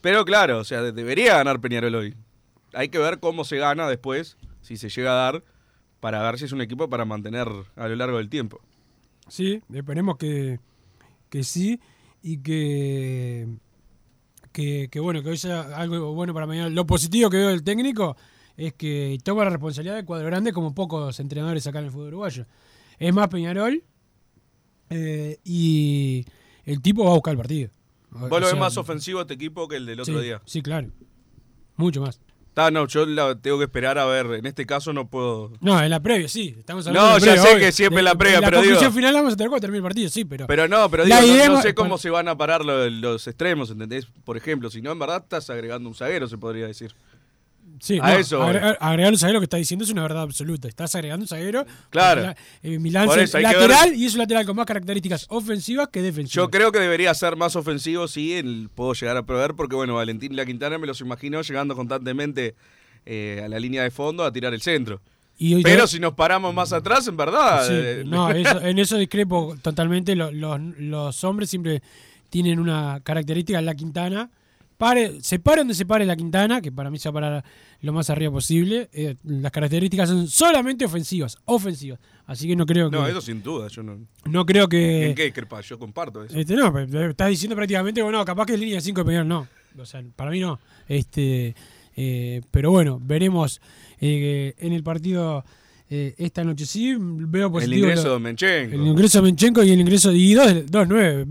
Pero 0.00 0.24
claro, 0.24 0.58
o 0.58 0.64
sea, 0.64 0.82
de- 0.82 0.92
debería 0.92 1.36
ganar 1.36 1.60
Peñarol 1.60 1.94
hoy. 1.94 2.14
Hay 2.74 2.88
que 2.88 2.98
ver 2.98 3.18
cómo 3.20 3.44
se 3.44 3.56
gana 3.56 3.88
después, 3.88 4.36
si 4.60 4.76
se 4.76 4.88
llega 4.88 5.12
a 5.12 5.32
dar, 5.32 5.42
para 6.00 6.22
ver 6.22 6.38
si 6.38 6.44
es 6.44 6.52
un 6.52 6.60
equipo 6.60 6.88
para 6.88 7.04
mantener 7.04 7.48
a 7.76 7.88
lo 7.88 7.96
largo 7.96 8.18
del 8.18 8.28
tiempo. 8.28 8.60
Sí, 9.28 9.62
esperemos 9.72 10.16
que, 10.18 10.60
que 11.30 11.42
sí 11.44 11.80
y 12.22 12.38
que, 12.38 13.48
que, 14.52 14.88
que 14.90 15.00
bueno, 15.00 15.22
que 15.22 15.30
hoy 15.30 15.36
sea 15.38 15.62
algo 15.76 16.12
bueno 16.14 16.34
para 16.34 16.46
mañana. 16.46 16.68
Lo 16.68 16.86
positivo 16.86 17.30
que 17.30 17.38
veo 17.38 17.48
del 17.48 17.62
técnico 17.64 18.16
es 18.56 18.72
que 18.74 19.18
toma 19.24 19.44
la 19.44 19.50
responsabilidad 19.50 19.96
de 19.96 20.04
cuadro 20.04 20.26
grande 20.26 20.52
como 20.52 20.74
pocos 20.74 21.18
entrenadores 21.20 21.66
acá 21.66 21.78
en 21.78 21.86
el 21.86 21.90
fútbol 21.90 22.08
uruguayo. 22.08 22.46
Es 22.98 23.12
más 23.14 23.28
Peñarol 23.28 23.82
eh, 24.90 25.38
y 25.44 26.24
el 26.64 26.80
tipo 26.82 27.04
va 27.04 27.10
a 27.10 27.14
buscar 27.14 27.32
el 27.32 27.38
partido. 27.38 27.70
Vos 28.10 28.30
o 28.30 28.40
lo 28.40 28.46
ves 28.46 28.56
más 28.56 28.76
ofensivo 28.76 29.18
a 29.18 29.22
este 29.22 29.34
equipo 29.34 29.66
que 29.68 29.76
el 29.76 29.86
del 29.86 30.00
otro 30.00 30.18
sí, 30.18 30.24
día. 30.24 30.40
Sí, 30.44 30.62
claro. 30.62 30.88
Mucho 31.76 32.00
más. 32.00 32.20
Ah, 32.56 32.70
no, 32.70 32.86
yo 32.86 33.04
la 33.04 33.34
tengo 33.34 33.58
que 33.58 33.64
esperar 33.64 33.98
a 33.98 34.04
ver. 34.04 34.26
En 34.34 34.46
este 34.46 34.64
caso 34.64 34.92
no 34.92 35.08
puedo. 35.08 35.50
No, 35.60 35.82
en 35.82 35.90
la 35.90 35.98
previa, 36.00 36.28
sí. 36.28 36.54
Estamos 36.56 36.86
hablando 36.86 37.08
No, 37.08 37.14
de 37.16 37.20
la 37.20 37.26
ya 37.26 37.32
previa, 37.32 37.42
sé 37.42 37.56
obvio. 37.56 37.66
que 37.66 37.72
siempre 37.72 37.98
en 37.98 38.04
la 38.04 38.14
previa, 38.14 38.40
La 38.40 38.46
pero 38.46 38.58
conclusión 38.58 38.90
digo- 38.90 38.96
final 38.96 39.12
la 39.14 39.18
vamos 39.20 39.32
a 39.34 39.36
tener 39.36 39.48
cuando 39.50 39.60
termine 39.62 39.78
el 39.78 39.82
partido, 39.82 40.08
sí, 40.08 40.24
pero. 40.24 40.46
Pero 40.46 40.68
no, 40.68 40.88
pero 40.88 41.04
La 41.04 41.20
digo, 41.20 41.36
no- 41.46 41.54
no, 41.54 41.62
sé 41.62 41.74
cómo 41.74 41.88
bueno. 41.88 41.98
se 41.98 42.10
van 42.10 42.28
a 42.28 42.36
parar 42.36 42.64
lo- 42.64 42.88
los 42.88 43.26
extremos, 43.26 43.70
¿entendés? 43.70 44.06
Por 44.24 44.36
ejemplo, 44.36 44.70
si 44.70 44.80
no, 44.80 44.92
en 44.92 45.00
verdad 45.00 45.22
estás 45.24 45.50
agregando 45.50 45.88
un 45.88 45.96
zaguero, 45.96 46.28
se 46.28 46.38
podría 46.38 46.68
decir. 46.68 46.94
Sí, 47.80 47.98
A 48.00 48.12
no, 48.12 48.18
eso 48.18 48.42
agregar, 48.42 48.78
agregar 48.80 49.12
un 49.12 49.18
zaguero 49.18 49.40
que 49.40 49.44
está 49.44 49.56
diciendo 49.56 49.84
es 49.84 49.90
una 49.90 50.02
verdad 50.02 50.22
absoluta. 50.22 50.68
Estás 50.68 50.94
agregando 50.94 51.24
un 51.24 51.28
zaguero. 51.28 51.64
Claro. 51.90 52.22
la- 52.22 52.36
eh, 52.62 52.78
Milán 52.78 53.08
es 53.18 53.32
lateral 53.34 53.90
ver- 53.90 53.98
y 53.98 54.06
es 54.06 54.12
un 54.14 54.18
lateral 54.20 54.46
con 54.46 54.56
más 54.56 54.66
características 54.66 55.26
ofensivas 55.28 55.88
que 55.88 56.00
defensivas. 56.02 56.34
Yo 56.46 56.50
creo 56.50 56.70
que 56.72 56.78
debería 56.78 57.12
ser 57.14 57.36
más 57.36 57.56
ofensivo, 57.56 58.06
sí, 58.08 58.34
el- 58.34 58.68
puedo 58.74 58.92
llegar 58.94 59.16
a 59.16 59.22
prever, 59.24 59.54
porque 59.54 59.74
bueno, 59.76 59.94
Valentín 59.94 60.32
y 60.32 60.36
la 60.36 60.46
Quintana 60.46 60.78
me 60.78 60.86
los 60.86 61.00
imagino 61.00 61.42
llegando 61.42 61.74
constantemente 61.74 62.54
eh, 63.06 63.42
a 63.44 63.48
la 63.48 63.58
línea 63.60 63.82
de 63.82 63.90
fondo 63.90 64.24
a 64.24 64.32
tirar 64.32 64.54
el 64.54 64.62
centro. 64.62 65.00
Y 65.36 65.62
Pero 65.62 65.82
te- 65.82 65.88
si 65.88 65.98
nos 66.00 66.14
paramos 66.14 66.54
más 66.54 66.72
atrás, 66.72 67.06
en 67.08 67.16
verdad. 67.16 67.66
Sí, 67.66 67.72
eh, 67.74 68.02
no, 68.06 68.30
eso- 68.30 68.60
en 68.62 68.78
eso 68.78 68.96
discrepo 68.96 69.56
totalmente. 69.60 70.14
Lo- 70.14 70.30
Los, 70.30 70.60
los 70.78 71.24
hombres 71.24 71.50
siempre 71.50 71.82
tienen 72.30 72.58
una 72.60 73.00
característica 73.02 73.58
en 73.58 73.66
la 73.66 73.74
Quintana. 73.74 74.30
Pare, 74.76 75.20
se 75.22 75.38
pare 75.38 75.58
donde 75.60 75.74
se 75.74 75.86
pare 75.86 76.04
la 76.04 76.16
Quintana, 76.16 76.60
que 76.60 76.72
para 76.72 76.90
mí 76.90 76.98
se 76.98 77.08
va 77.08 77.10
a 77.10 77.14
parar 77.22 77.44
lo 77.80 77.92
más 77.92 78.10
arriba 78.10 78.32
posible. 78.32 78.88
eh, 78.92 79.14
las 79.24 79.52
características 79.52 80.08
son 80.08 80.26
solamente 80.28 80.84
ofensivas, 80.84 81.36
ofensivas. 81.44 82.00
Así 82.26 82.48
que 82.48 82.56
no 82.56 82.66
creo 82.66 82.90
que 82.90 82.96
no, 82.96 83.06
eso 83.06 83.20
sin 83.20 83.42
duda. 83.42 83.68
Yo 83.68 83.82
no, 83.82 83.98
no 84.24 84.44
creo 84.46 84.68
que 84.68 85.08
¿En 85.10 85.14
qué 85.14 85.32
crepa? 85.32 85.60
Yo 85.60 85.78
comparto 85.78 86.24
eso. 86.24 86.36
este, 86.36 86.56
no, 86.56 86.72
pero 86.72 87.10
estás 87.10 87.28
diciendo 87.28 87.54
prácticamente, 87.54 88.02
bueno, 88.02 88.24
capaz 88.24 88.46
que 88.46 88.54
es 88.54 88.60
línea 88.60 88.80
5 88.80 89.00
de 89.00 89.04
Peñarol, 89.04 89.28
no. 89.28 89.48
O 89.78 89.84
sea, 89.86 90.02
para 90.16 90.30
mí 90.30 90.40
no. 90.40 90.58
Este, 90.88 91.54
eh, 91.96 92.40
pero 92.50 92.70
bueno, 92.70 93.00
veremos 93.02 93.60
eh, 94.00 94.54
en 94.58 94.72
el 94.72 94.82
partido 94.82 95.44
eh, 95.90 96.14
esta 96.18 96.42
noche. 96.42 96.66
Sí, 96.66 96.94
veo 96.98 97.46
el 97.46 97.52
positivo. 97.52 97.86
ingreso 97.86 98.08
lo- 98.08 98.14
de 98.14 98.20
Menchenko. 98.20 98.74
el 98.74 98.86
ingreso 98.86 99.18
de 99.18 99.22
Menchenko 99.22 99.62
y 99.62 99.70
el 99.70 99.80
ingreso 99.80 100.12
y 100.12 100.34
dos, 100.34 100.66
dos 100.70 100.86
nueve, 100.88 101.24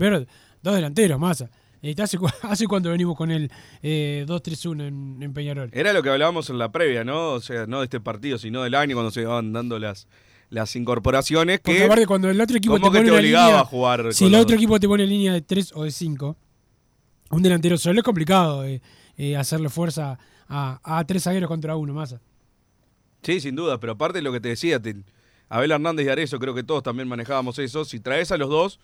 dos 0.62 0.74
delanteros, 0.74 1.18
masa. 1.20 1.50
Este, 1.90 2.02
hace, 2.02 2.18
cu- 2.18 2.28
hace 2.42 2.66
cuánto 2.66 2.88
venimos 2.90 3.16
con 3.16 3.30
el 3.30 3.50
eh, 3.82 4.24
2-3-1 4.26 4.86
en, 4.88 5.22
en 5.22 5.32
Peñarol. 5.34 5.70
Era 5.72 5.92
lo 5.92 6.02
que 6.02 6.08
hablábamos 6.10 6.48
en 6.50 6.58
la 6.58 6.72
previa, 6.72 7.04
¿no? 7.04 7.32
O 7.32 7.40
sea, 7.40 7.66
no 7.66 7.78
de 7.80 7.84
este 7.84 8.00
partido, 8.00 8.38
sino 8.38 8.62
del 8.62 8.74
año 8.74 8.94
cuando 8.96 9.10
se 9.10 9.24
van 9.24 9.52
dando 9.52 9.78
las, 9.78 10.08
las 10.50 10.74
incorporaciones 10.76 11.60
Porque 11.60 11.78
que 11.80 11.84
aparte 11.84 12.06
cuando 12.06 12.30
el 12.30 12.40
otro 12.40 12.56
equipo 12.56 12.76
te 12.76 12.80
que 12.82 12.86
pone 12.88 13.00
te 13.04 13.10
una 13.10 13.18
obligaba 13.18 13.46
línea, 13.48 13.60
a 13.60 13.64
jugar 13.64 14.12
si 14.14 14.24
el 14.26 14.34
otro 14.34 14.44
dos. 14.54 14.54
equipo 14.54 14.80
te 14.80 14.88
pone 14.88 15.06
línea 15.06 15.32
de 15.34 15.42
3 15.42 15.72
o 15.74 15.84
de 15.84 15.90
5, 15.90 16.36
un 17.30 17.42
delantero 17.42 17.76
solo 17.76 17.98
es 18.00 18.04
complicado 18.04 18.64
eh, 18.64 18.80
eh, 19.16 19.36
hacerle 19.36 19.68
fuerza 19.68 20.18
a, 20.48 20.80
a 20.82 21.04
tres 21.04 21.24
zagueros 21.24 21.48
contra 21.48 21.76
uno, 21.76 21.92
masa. 21.94 22.20
Sí, 23.22 23.40
sin 23.40 23.56
duda, 23.56 23.78
pero 23.80 23.94
aparte 23.94 24.18
de 24.18 24.22
lo 24.22 24.32
que 24.32 24.40
te 24.40 24.48
decía, 24.48 24.80
te- 24.80 24.96
Abel 25.48 25.70
Hernández 25.72 26.06
y 26.06 26.08
Arezo, 26.08 26.38
creo 26.38 26.54
que 26.54 26.62
todos 26.62 26.82
también 26.82 27.08
manejábamos 27.08 27.58
eso. 27.58 27.84
Si 27.84 28.00
traes 28.00 28.30
a 28.32 28.36
los 28.38 28.48
dos, 28.48 28.80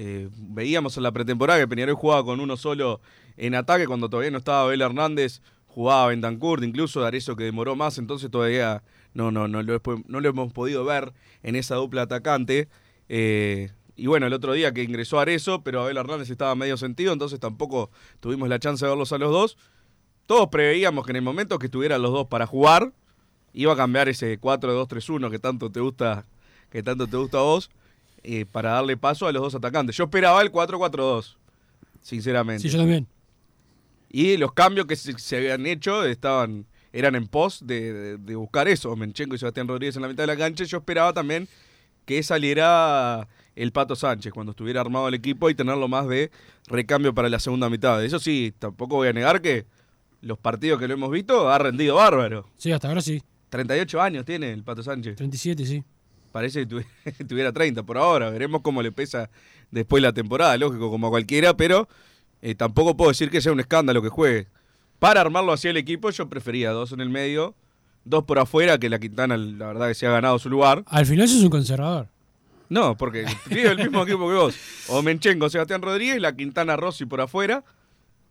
eh, 0.00 0.28
veíamos 0.32 0.96
en 0.96 1.02
la 1.02 1.10
pretemporada 1.10 1.58
que 1.58 1.66
Peñarol 1.66 1.96
jugaba 1.96 2.24
con 2.24 2.38
uno 2.38 2.56
solo 2.56 3.00
en 3.36 3.56
ataque 3.56 3.88
cuando 3.88 4.08
todavía 4.08 4.30
no 4.30 4.38
estaba 4.38 4.62
Abel 4.62 4.80
Hernández, 4.80 5.42
jugaba 5.66 6.06
Bentancur, 6.06 6.62
incluso 6.62 7.04
Arezo 7.04 7.34
que 7.34 7.42
demoró 7.42 7.74
más, 7.74 7.98
entonces 7.98 8.30
todavía 8.30 8.84
no, 9.12 9.32
no, 9.32 9.48
no, 9.48 9.60
lo, 9.60 9.82
no 10.06 10.20
lo 10.20 10.28
hemos 10.28 10.52
podido 10.52 10.84
ver 10.84 11.14
en 11.42 11.56
esa 11.56 11.74
dupla 11.74 12.02
atacante. 12.02 12.68
Eh, 13.08 13.72
y 13.96 14.06
bueno, 14.06 14.28
el 14.28 14.34
otro 14.34 14.52
día 14.52 14.72
que 14.72 14.84
ingresó 14.84 15.18
Arezo, 15.18 15.64
pero 15.64 15.82
Abel 15.82 15.96
Hernández 15.96 16.30
estaba 16.30 16.54
medio 16.54 16.76
sentido, 16.76 17.12
entonces 17.12 17.40
tampoco 17.40 17.90
tuvimos 18.20 18.48
la 18.48 18.60
chance 18.60 18.84
de 18.84 18.90
verlos 18.90 19.12
a 19.12 19.18
los 19.18 19.32
dos. 19.32 19.58
Todos 20.26 20.46
preveíamos 20.46 21.06
que 21.06 21.10
en 21.10 21.16
el 21.16 21.22
momento 21.22 21.58
que 21.58 21.66
estuvieran 21.66 22.02
los 22.02 22.12
dos 22.12 22.28
para 22.28 22.46
jugar, 22.46 22.92
iba 23.52 23.72
a 23.72 23.76
cambiar 23.76 24.08
ese 24.08 24.40
4-2-3-1 24.40 25.28
que 25.28 25.40
tanto 25.40 25.72
te 25.72 25.80
gusta, 25.80 26.24
que 26.70 26.84
tanto 26.84 27.08
te 27.08 27.16
gusta 27.16 27.38
a 27.38 27.42
vos, 27.42 27.72
eh, 28.30 28.44
para 28.44 28.72
darle 28.72 28.96
paso 28.96 29.26
a 29.26 29.32
los 29.32 29.40
dos 29.42 29.54
atacantes. 29.54 29.96
Yo 29.96 30.04
esperaba 30.04 30.42
el 30.42 30.52
4-4-2, 30.52 31.36
sinceramente. 32.02 32.62
Sí, 32.62 32.68
yo 32.68 32.78
también. 32.78 33.06
Y 34.10 34.36
los 34.36 34.52
cambios 34.52 34.86
que 34.86 34.96
se, 34.96 35.18
se 35.18 35.36
habían 35.36 35.66
hecho 35.66 36.04
estaban 36.04 36.66
eran 36.92 37.14
en 37.14 37.26
pos 37.26 37.66
de, 37.66 37.92
de- 37.92 38.16
de 38.18 38.34
buscar 38.36 38.66
eso. 38.68 38.94
Menchenko 38.96 39.34
y 39.34 39.38
Sebastián 39.38 39.68
Rodríguez 39.68 39.96
en 39.96 40.02
la 40.02 40.08
mitad 40.08 40.22
de 40.22 40.28
la 40.28 40.36
cancha. 40.36 40.64
Yo 40.64 40.78
esperaba 40.78 41.12
también 41.12 41.46
que 42.06 42.22
saliera 42.22 43.28
el 43.54 43.72
Pato 43.72 43.94
Sánchez 43.96 44.32
cuando 44.32 44.50
estuviera 44.52 44.80
armado 44.80 45.08
el 45.08 45.14
equipo 45.14 45.50
y 45.50 45.54
tenerlo 45.54 45.88
más 45.88 46.08
de 46.08 46.30
recambio 46.66 47.14
para 47.14 47.28
la 47.28 47.38
segunda 47.38 47.68
mitad. 47.68 48.02
Eso 48.02 48.18
sí, 48.18 48.54
tampoco 48.58 48.96
voy 48.96 49.08
a 49.08 49.12
negar 49.12 49.42
que 49.42 49.66
los 50.22 50.38
partidos 50.38 50.78
que 50.80 50.88
lo 50.88 50.94
hemos 50.94 51.10
visto 51.10 51.50
ha 51.50 51.58
rendido 51.58 51.96
bárbaro. 51.96 52.46
Sí, 52.56 52.72
hasta 52.72 52.88
ahora 52.88 53.02
sí. 53.02 53.22
38 53.50 54.00
años 54.00 54.24
tiene 54.24 54.52
el 54.52 54.64
Pato 54.64 54.82
Sánchez. 54.82 55.16
37, 55.16 55.66
sí. 55.66 55.84
Parece 56.32 56.66
que 56.66 56.74
tuvi- 56.76 56.86
tuviera 57.28 57.52
30 57.52 57.82
por 57.84 57.98
ahora. 57.98 58.30
Veremos 58.30 58.60
cómo 58.62 58.82
le 58.82 58.92
pesa 58.92 59.30
después 59.70 60.02
la 60.02 60.12
temporada, 60.12 60.56
lógico, 60.56 60.90
como 60.90 61.06
a 61.06 61.10
cualquiera, 61.10 61.56
pero 61.56 61.88
eh, 62.42 62.54
tampoco 62.54 62.96
puedo 62.96 63.10
decir 63.10 63.30
que 63.30 63.40
sea 63.40 63.52
un 63.52 63.60
escándalo 63.60 64.02
que 64.02 64.08
juegue. 64.08 64.46
Para 64.98 65.20
armarlo 65.20 65.52
hacia 65.52 65.70
el 65.70 65.76
equipo, 65.76 66.10
yo 66.10 66.28
prefería 66.28 66.70
dos 66.72 66.92
en 66.92 67.00
el 67.00 67.08
medio, 67.10 67.54
dos 68.04 68.24
por 68.24 68.38
afuera, 68.38 68.78
que 68.78 68.88
la 68.88 68.98
Quintana, 68.98 69.36
la 69.36 69.66
verdad, 69.68 69.88
que 69.88 69.94
se 69.94 70.06
ha 70.06 70.10
ganado 70.10 70.38
su 70.38 70.48
lugar. 70.50 70.82
Al 70.86 71.06
final 71.06 71.28
sos 71.28 71.42
un 71.42 71.50
conservador. 71.50 72.08
No, 72.68 72.96
porque 72.96 73.24
tiene 73.48 73.70
el 73.70 73.78
mismo 73.78 74.02
equipo 74.02 74.28
que 74.28 74.34
vos. 74.34 74.54
O 74.88 75.02
Menchenko, 75.02 75.48
Sebastián 75.48 75.80
Rodríguez 75.82 76.20
la 76.20 76.34
Quintana 76.36 76.76
Rossi 76.76 77.06
por 77.06 77.20
afuera. 77.20 77.64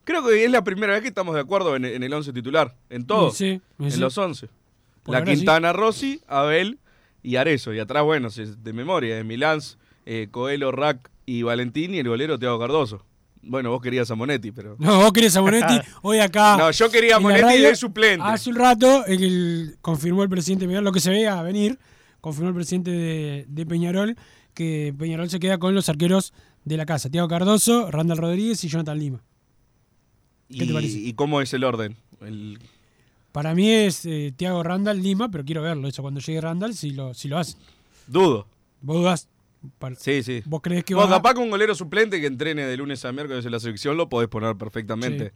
Creo 0.03 0.25
que 0.25 0.43
es 0.45 0.51
la 0.51 0.63
primera 0.63 0.93
vez 0.93 1.01
que 1.01 1.07
estamos 1.09 1.33
de 1.35 1.41
acuerdo 1.41 1.75
en, 1.75 1.83
en 1.85 2.01
el 2.03 2.13
11 2.13 2.31
titular, 2.33 2.75
en 2.89 3.05
todo, 3.05 3.31
Sí, 3.31 3.59
sí, 3.79 3.83
en 3.85 3.91
sí. 3.91 3.99
los 3.99 4.17
11. 4.17 4.47
Por 5.03 5.13
la. 5.15 5.23
Quintana 5.23 5.73
Rossi, 5.73 6.21
Abel 6.27 6.79
y 7.27 7.35
Arezo. 7.35 7.73
Y 7.73 7.79
atrás, 7.79 8.05
bueno, 8.05 8.29
si 8.29 8.43
es 8.43 8.63
de 8.63 8.71
memoria, 8.71 9.17
de 9.17 9.25
Milán, 9.25 9.59
eh, 10.05 10.29
Coelho, 10.31 10.71
Rack 10.71 11.11
y 11.25 11.43
Valentín 11.43 11.93
y 11.93 11.97
el 11.97 12.07
golero 12.07 12.39
Thiago 12.39 12.57
Cardoso. 12.57 13.05
Bueno, 13.41 13.69
vos 13.69 13.81
querías 13.81 14.09
a 14.09 14.15
Monetti, 14.15 14.53
pero... 14.53 14.77
No, 14.79 14.99
vos 14.99 15.11
querés 15.11 15.35
a 15.35 15.41
Monetti. 15.41 15.77
Hoy 16.03 16.19
acá. 16.19 16.55
No, 16.57 16.71
yo 16.71 16.89
quería 16.89 17.17
a 17.17 17.19
Monetti 17.19 17.41
radio, 17.41 17.67
de 17.67 17.75
suplente. 17.75 18.23
Hace 18.25 18.49
un 18.49 18.55
rato 18.55 19.05
el, 19.05 19.75
confirmó 19.81 20.23
el 20.23 20.29
presidente 20.29 20.65
Peñarol 20.67 20.85
lo 20.85 20.93
que 20.93 21.01
se 21.01 21.09
veía 21.09 21.41
venir. 21.41 21.77
Confirmó 22.21 22.47
el 22.49 22.55
presidente 22.55 22.91
de, 22.91 23.45
de 23.49 23.65
Peñarol 23.65 24.15
que 24.53 24.95
Peñarol 24.97 25.29
se 25.29 25.41
queda 25.41 25.57
con 25.57 25.75
los 25.75 25.89
arqueros 25.89 26.33
de 26.63 26.77
la 26.77 26.85
casa: 26.85 27.09
Tiago 27.09 27.27
Cardoso, 27.27 27.91
Randall 27.91 28.17
Rodríguez 28.17 28.63
y 28.63 28.69
Jonathan 28.69 28.97
Lima. 28.97 29.21
¿Qué 30.49 30.65
te 30.65 30.73
parece? 30.73 30.97
¿Y 30.97 31.13
cómo 31.13 31.41
es 31.41 31.53
el 31.53 31.65
orden? 31.65 31.97
El- 32.21 32.57
Para 33.31 33.53
mí 33.53 33.69
es 33.69 34.05
eh, 34.05 34.33
Tiago 34.35 34.63
Randall 34.63 35.01
Lima, 35.01 35.29
pero 35.29 35.43
quiero 35.45 35.61
verlo. 35.61 35.87
Eso 35.87 36.01
cuando 36.01 36.19
llegue 36.19 36.41
Randall, 36.41 36.73
si 36.73 36.91
lo, 36.91 37.13
si 37.13 37.27
lo 37.27 37.37
hace. 37.37 37.55
Dudo. 38.07 38.47
¿Vos 38.81 38.97
dudás? 38.97 39.27
Sí, 39.97 40.23
sí. 40.23 40.41
¿Vos 40.45 40.61
crees 40.61 40.83
que 40.83 40.95
Vos, 40.95 41.05
va 41.05 41.15
capaz 41.17 41.33
que 41.33 41.39
un 41.41 41.49
golero 41.49 41.75
suplente 41.75 42.21
que 42.21 42.27
entrene 42.27 42.63
de 42.65 42.77
lunes 42.77 43.03
a 43.05 43.11
miércoles 43.11 43.45
en 43.45 43.51
la 43.51 43.59
selección 43.59 43.97
lo 43.97 44.07
podés 44.07 44.29
poner 44.29 44.55
perfectamente. 44.55 45.33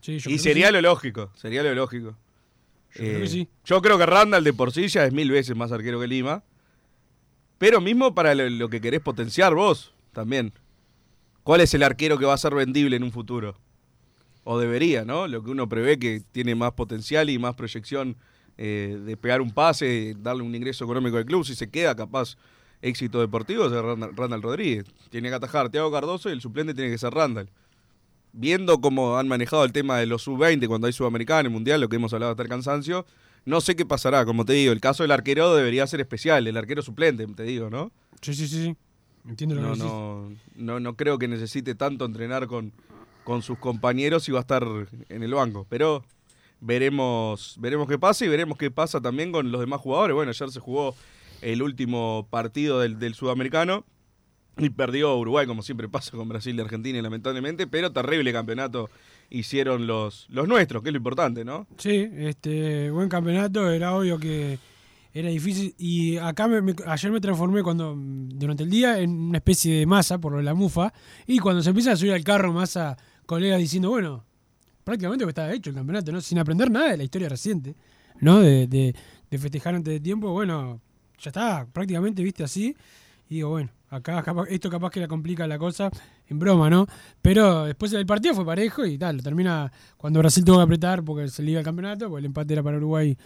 Sí, 0.00 0.18
yo 0.18 0.24
creo 0.24 0.34
y 0.34 0.36
que 0.36 0.42
sería 0.42 0.66
sí. 0.68 0.72
lo 0.74 0.80
lógico, 0.82 1.30
sería 1.34 1.62
lo 1.62 1.74
lógico. 1.74 2.16
Yo 2.94 2.96
creo 3.04 3.18
que 3.18 3.24
Eh, 3.24 3.28
sí. 3.28 3.48
yo 3.64 3.80
creo 3.80 3.96
que 3.98 4.06
Randall 4.06 4.44
de 4.44 4.52
por 4.52 4.72
sí 4.72 4.88
ya 4.88 5.04
es 5.06 5.12
mil 5.12 5.30
veces 5.30 5.56
más 5.56 5.72
arquero 5.72 6.00
que 6.00 6.08
Lima. 6.08 6.42
Pero 7.58 7.80
mismo 7.80 8.14
para 8.14 8.34
lo, 8.34 8.48
lo 8.50 8.68
que 8.68 8.80
querés 8.80 9.00
potenciar 9.00 9.54
vos 9.54 9.92
también. 10.12 10.52
¿Cuál 11.42 11.60
es 11.62 11.72
el 11.74 11.82
arquero 11.82 12.18
que 12.18 12.24
va 12.26 12.34
a 12.34 12.38
ser 12.38 12.54
vendible 12.54 12.96
en 12.96 13.02
un 13.04 13.12
futuro? 13.12 13.56
O 14.52 14.58
debería, 14.58 15.04
¿no? 15.04 15.28
Lo 15.28 15.44
que 15.44 15.50
uno 15.52 15.68
prevé 15.68 15.96
que 16.00 16.22
tiene 16.32 16.56
más 16.56 16.72
potencial 16.72 17.30
y 17.30 17.38
más 17.38 17.54
proyección 17.54 18.16
eh, 18.58 19.00
de 19.06 19.16
pegar 19.16 19.40
un 19.40 19.52
pase, 19.52 20.16
darle 20.18 20.42
un 20.42 20.52
ingreso 20.52 20.84
económico 20.84 21.18
al 21.18 21.24
club. 21.24 21.44
Si 21.44 21.54
se 21.54 21.70
queda 21.70 21.94
capaz 21.94 22.36
éxito 22.82 23.20
deportivo, 23.20 23.66
es 23.66 23.70
Randall, 23.70 24.16
Randall 24.16 24.42
Rodríguez. 24.42 24.86
Tiene 25.08 25.28
que 25.28 25.36
atajar 25.36 25.68
Thiago 25.68 25.92
Cardoso 25.92 26.30
y 26.30 26.32
el 26.32 26.40
suplente 26.40 26.74
tiene 26.74 26.90
que 26.90 26.98
ser 26.98 27.14
Randall. 27.14 27.48
Viendo 28.32 28.80
cómo 28.80 29.18
han 29.18 29.28
manejado 29.28 29.64
el 29.64 29.70
tema 29.70 29.98
de 29.98 30.06
los 30.06 30.22
sub-20 30.22 30.66
cuando 30.66 30.88
hay 30.88 30.92
sudamericano, 30.92 31.46
el 31.46 31.52
mundial, 31.52 31.80
lo 31.80 31.88
que 31.88 31.94
hemos 31.94 32.12
hablado 32.12 32.32
hasta 32.32 32.42
el 32.42 32.48
cansancio, 32.48 33.06
no 33.44 33.60
sé 33.60 33.76
qué 33.76 33.86
pasará. 33.86 34.24
Como 34.24 34.44
te 34.44 34.54
digo, 34.54 34.72
el 34.72 34.80
caso 34.80 35.04
del 35.04 35.12
arquero 35.12 35.54
debería 35.54 35.86
ser 35.86 36.00
especial, 36.00 36.44
el 36.48 36.56
arquero 36.56 36.82
suplente, 36.82 37.24
te 37.28 37.44
digo, 37.44 37.70
¿no? 37.70 37.92
Sí, 38.20 38.34
sí, 38.34 38.48
sí. 38.48 38.64
sí. 38.64 38.76
Entiendo 39.28 39.54
lo 39.54 39.62
No, 39.62 39.72
que 39.74 39.78
no, 39.78 40.30
no, 40.56 40.80
no 40.80 40.96
creo 40.96 41.18
que 41.18 41.28
necesite 41.28 41.76
tanto 41.76 42.04
entrenar 42.04 42.48
con, 42.48 42.72
con 43.30 43.42
sus 43.42 43.58
compañeros 43.58 44.28
y 44.28 44.32
va 44.32 44.38
a 44.38 44.40
estar 44.40 44.66
en 45.08 45.22
el 45.22 45.32
banco. 45.34 45.64
Pero 45.68 46.02
veremos, 46.60 47.54
veremos 47.60 47.86
qué 47.88 47.96
pasa 47.96 48.24
y 48.24 48.28
veremos 48.28 48.58
qué 48.58 48.72
pasa 48.72 49.00
también 49.00 49.30
con 49.30 49.52
los 49.52 49.60
demás 49.60 49.80
jugadores. 49.80 50.16
Bueno, 50.16 50.30
ayer 50.30 50.50
se 50.50 50.58
jugó 50.58 50.96
el 51.40 51.62
último 51.62 52.26
partido 52.28 52.80
del, 52.80 52.98
del 52.98 53.14
sudamericano 53.14 53.84
y 54.58 54.70
perdió 54.70 55.16
Uruguay, 55.16 55.46
como 55.46 55.62
siempre 55.62 55.88
pasa 55.88 56.10
con 56.10 56.28
Brasil 56.28 56.56
y 56.56 56.60
Argentina, 56.60 57.00
lamentablemente, 57.00 57.68
pero 57.68 57.92
terrible 57.92 58.32
campeonato 58.32 58.90
hicieron 59.30 59.86
los, 59.86 60.26
los 60.28 60.48
nuestros, 60.48 60.82
que 60.82 60.88
es 60.88 60.92
lo 60.92 60.98
importante, 60.98 61.44
¿no? 61.44 61.68
Sí, 61.78 62.10
este 62.16 62.90
buen 62.90 63.08
campeonato, 63.08 63.70
era 63.70 63.94
obvio 63.94 64.18
que 64.18 64.58
era 65.14 65.28
difícil 65.28 65.74
y 65.78 66.16
acá 66.18 66.48
me- 66.48 66.74
ayer 66.84 67.12
me 67.12 67.20
transformé 67.20 67.62
cuando 67.62 67.94
durante 67.96 68.64
el 68.64 68.70
día 68.70 68.98
en 68.98 69.10
una 69.10 69.38
especie 69.38 69.78
de 69.78 69.86
masa 69.86 70.18
por 70.18 70.32
lo 70.32 70.38
de 70.38 70.44
la 70.44 70.54
mufa 70.54 70.92
y 71.28 71.38
cuando 71.38 71.62
se 71.62 71.70
empieza 71.70 71.92
a 71.92 71.96
subir 71.96 72.12
al 72.12 72.22
carro 72.24 72.52
masa 72.52 72.96
colegas 73.30 73.58
diciendo, 73.60 73.90
bueno, 73.90 74.24
prácticamente 74.84 75.24
que 75.24 75.28
estaba 75.30 75.52
hecho 75.52 75.70
el 75.70 75.76
campeonato, 75.76 76.10
¿no? 76.12 76.20
Sin 76.20 76.38
aprender 76.38 76.70
nada 76.70 76.90
de 76.90 76.96
la 76.96 77.04
historia 77.04 77.28
reciente, 77.28 77.74
¿no? 78.20 78.40
De, 78.40 78.66
de- 78.66 78.94
de 79.30 79.38
festejar 79.38 79.74
antes 79.76 79.92
de 79.94 80.00
tiempo, 80.00 80.30
bueno, 80.32 80.80
ya 81.18 81.30
está, 81.30 81.66
prácticamente, 81.72 82.22
viste, 82.24 82.42
así. 82.42 82.74
Y 83.28 83.36
digo, 83.36 83.50
bueno, 83.50 83.70
acá 83.90 84.20
capaz- 84.24 84.48
esto 84.50 84.68
capaz 84.68 84.90
que 84.90 84.98
la 84.98 85.06
complica 85.06 85.46
la 85.46 85.56
cosa 85.58 85.88
en 86.28 86.38
broma, 86.40 86.68
¿no? 86.68 86.86
Pero 87.22 87.64
después 87.66 87.92
del 87.92 88.06
partido 88.06 88.34
fue 88.34 88.44
parejo 88.44 88.84
y 88.84 88.98
tal, 88.98 89.22
termina 89.22 89.70
cuando 89.96 90.18
Brasil 90.18 90.44
tuvo 90.44 90.56
que 90.56 90.62
apretar 90.64 91.04
porque 91.04 91.28
se 91.28 91.42
le 91.44 91.52
iba 91.52 91.60
el 91.60 91.64
campeonato, 91.64 92.08
porque 92.08 92.18
el 92.20 92.24
empate 92.26 92.52
era 92.54 92.62
para 92.64 92.78
Uruguay, 92.78 93.16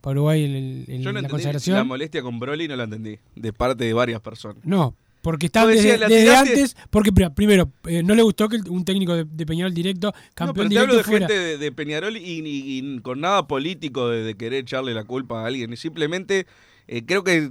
para 0.00 0.12
Uruguay 0.14 0.44
en, 0.44 0.50
el- 0.52 0.84
en 0.88 1.02
Yo 1.02 1.12
no 1.12 1.20
la 1.20 1.28
entendí 1.28 1.42
la 1.76 1.84
molestia 1.84 2.22
con 2.22 2.38
Broly, 2.38 2.66
no 2.68 2.76
la 2.76 2.84
entendí. 2.84 3.18
De 3.36 3.52
parte 3.52 3.84
de 3.84 3.92
varias 3.92 4.20
personas. 4.22 4.64
No, 4.64 4.94
porque 5.22 5.46
está 5.46 5.64
Vos 5.64 5.72
desde, 5.74 5.96
desde 5.98 6.34
antes, 6.36 6.76
porque 6.90 7.12
pri- 7.12 7.30
primero, 7.30 7.70
eh, 7.86 8.02
no 8.02 8.14
le 8.14 8.22
gustó 8.22 8.48
que 8.48 8.56
un 8.68 8.84
técnico 8.84 9.14
de, 9.14 9.24
de 9.24 9.46
Peñarol 9.46 9.72
directo, 9.72 10.08
No, 10.08 10.20
campeón 10.34 10.68
pero 10.68 10.68
te 10.68 10.78
hablo 10.80 10.96
de 10.96 11.04
fuera. 11.04 11.26
gente 11.28 11.40
de, 11.42 11.58
de 11.58 11.72
Peñarol 11.72 12.16
y, 12.16 12.20
y- 12.20 12.78
y 12.78 12.98
con 13.00 13.20
nada 13.20 13.46
político 13.46 14.08
de, 14.08 14.22
de 14.24 14.34
querer 14.36 14.60
echarle 14.64 14.92
la 14.94 15.04
culpa 15.04 15.42
a 15.42 15.46
alguien. 15.46 15.72
Y 15.72 15.76
simplemente 15.76 16.46
eh, 16.88 17.04
creo 17.06 17.22
que 17.24 17.48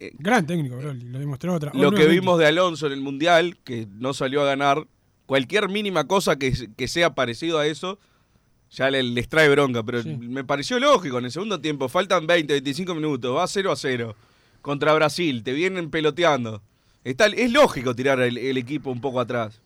eh, 0.00 0.12
Gran 0.18 0.46
técnico, 0.46 0.76
lo 0.80 1.18
demostró 1.18 1.54
otra. 1.54 1.72
lo 1.74 1.90
que 1.90 2.06
vimos 2.06 2.38
de 2.38 2.46
Alonso 2.46 2.86
en 2.86 2.92
el 2.92 3.00
Mundial, 3.00 3.58
que 3.64 3.88
no 3.98 4.14
salió 4.14 4.40
a 4.42 4.44
ganar, 4.46 4.86
cualquier 5.26 5.68
mínima 5.68 6.06
cosa 6.06 6.36
que, 6.38 6.52
que 6.76 6.86
sea 6.88 7.14
parecido 7.16 7.58
a 7.58 7.66
eso, 7.66 7.98
ya 8.70 8.90
le- 8.90 9.02
les 9.02 9.28
trae 9.28 9.48
bronca. 9.48 9.82
Pero 9.82 10.04
Sí. 10.04 10.10
me 10.16 10.44
pareció 10.44 10.78
lógico, 10.78 11.18
en 11.18 11.24
el 11.24 11.32
segundo 11.32 11.60
tiempo 11.60 11.88
faltan 11.88 12.28
20, 12.28 12.52
25 12.52 12.94
minutos, 12.94 13.36
va 13.36 13.44
0 13.48 13.72
a 13.72 13.76
0 13.76 14.14
contra 14.62 14.92
Brasil, 14.94 15.42
te 15.42 15.52
vienen 15.52 15.90
peloteando. 15.90 16.62
Está, 17.08 17.26
es 17.26 17.52
lógico 17.52 17.94
tirar 17.94 18.20
el, 18.20 18.36
el 18.38 18.56
equipo 18.58 18.90
un 18.90 19.00
poco 19.00 19.20
atrás. 19.20 19.60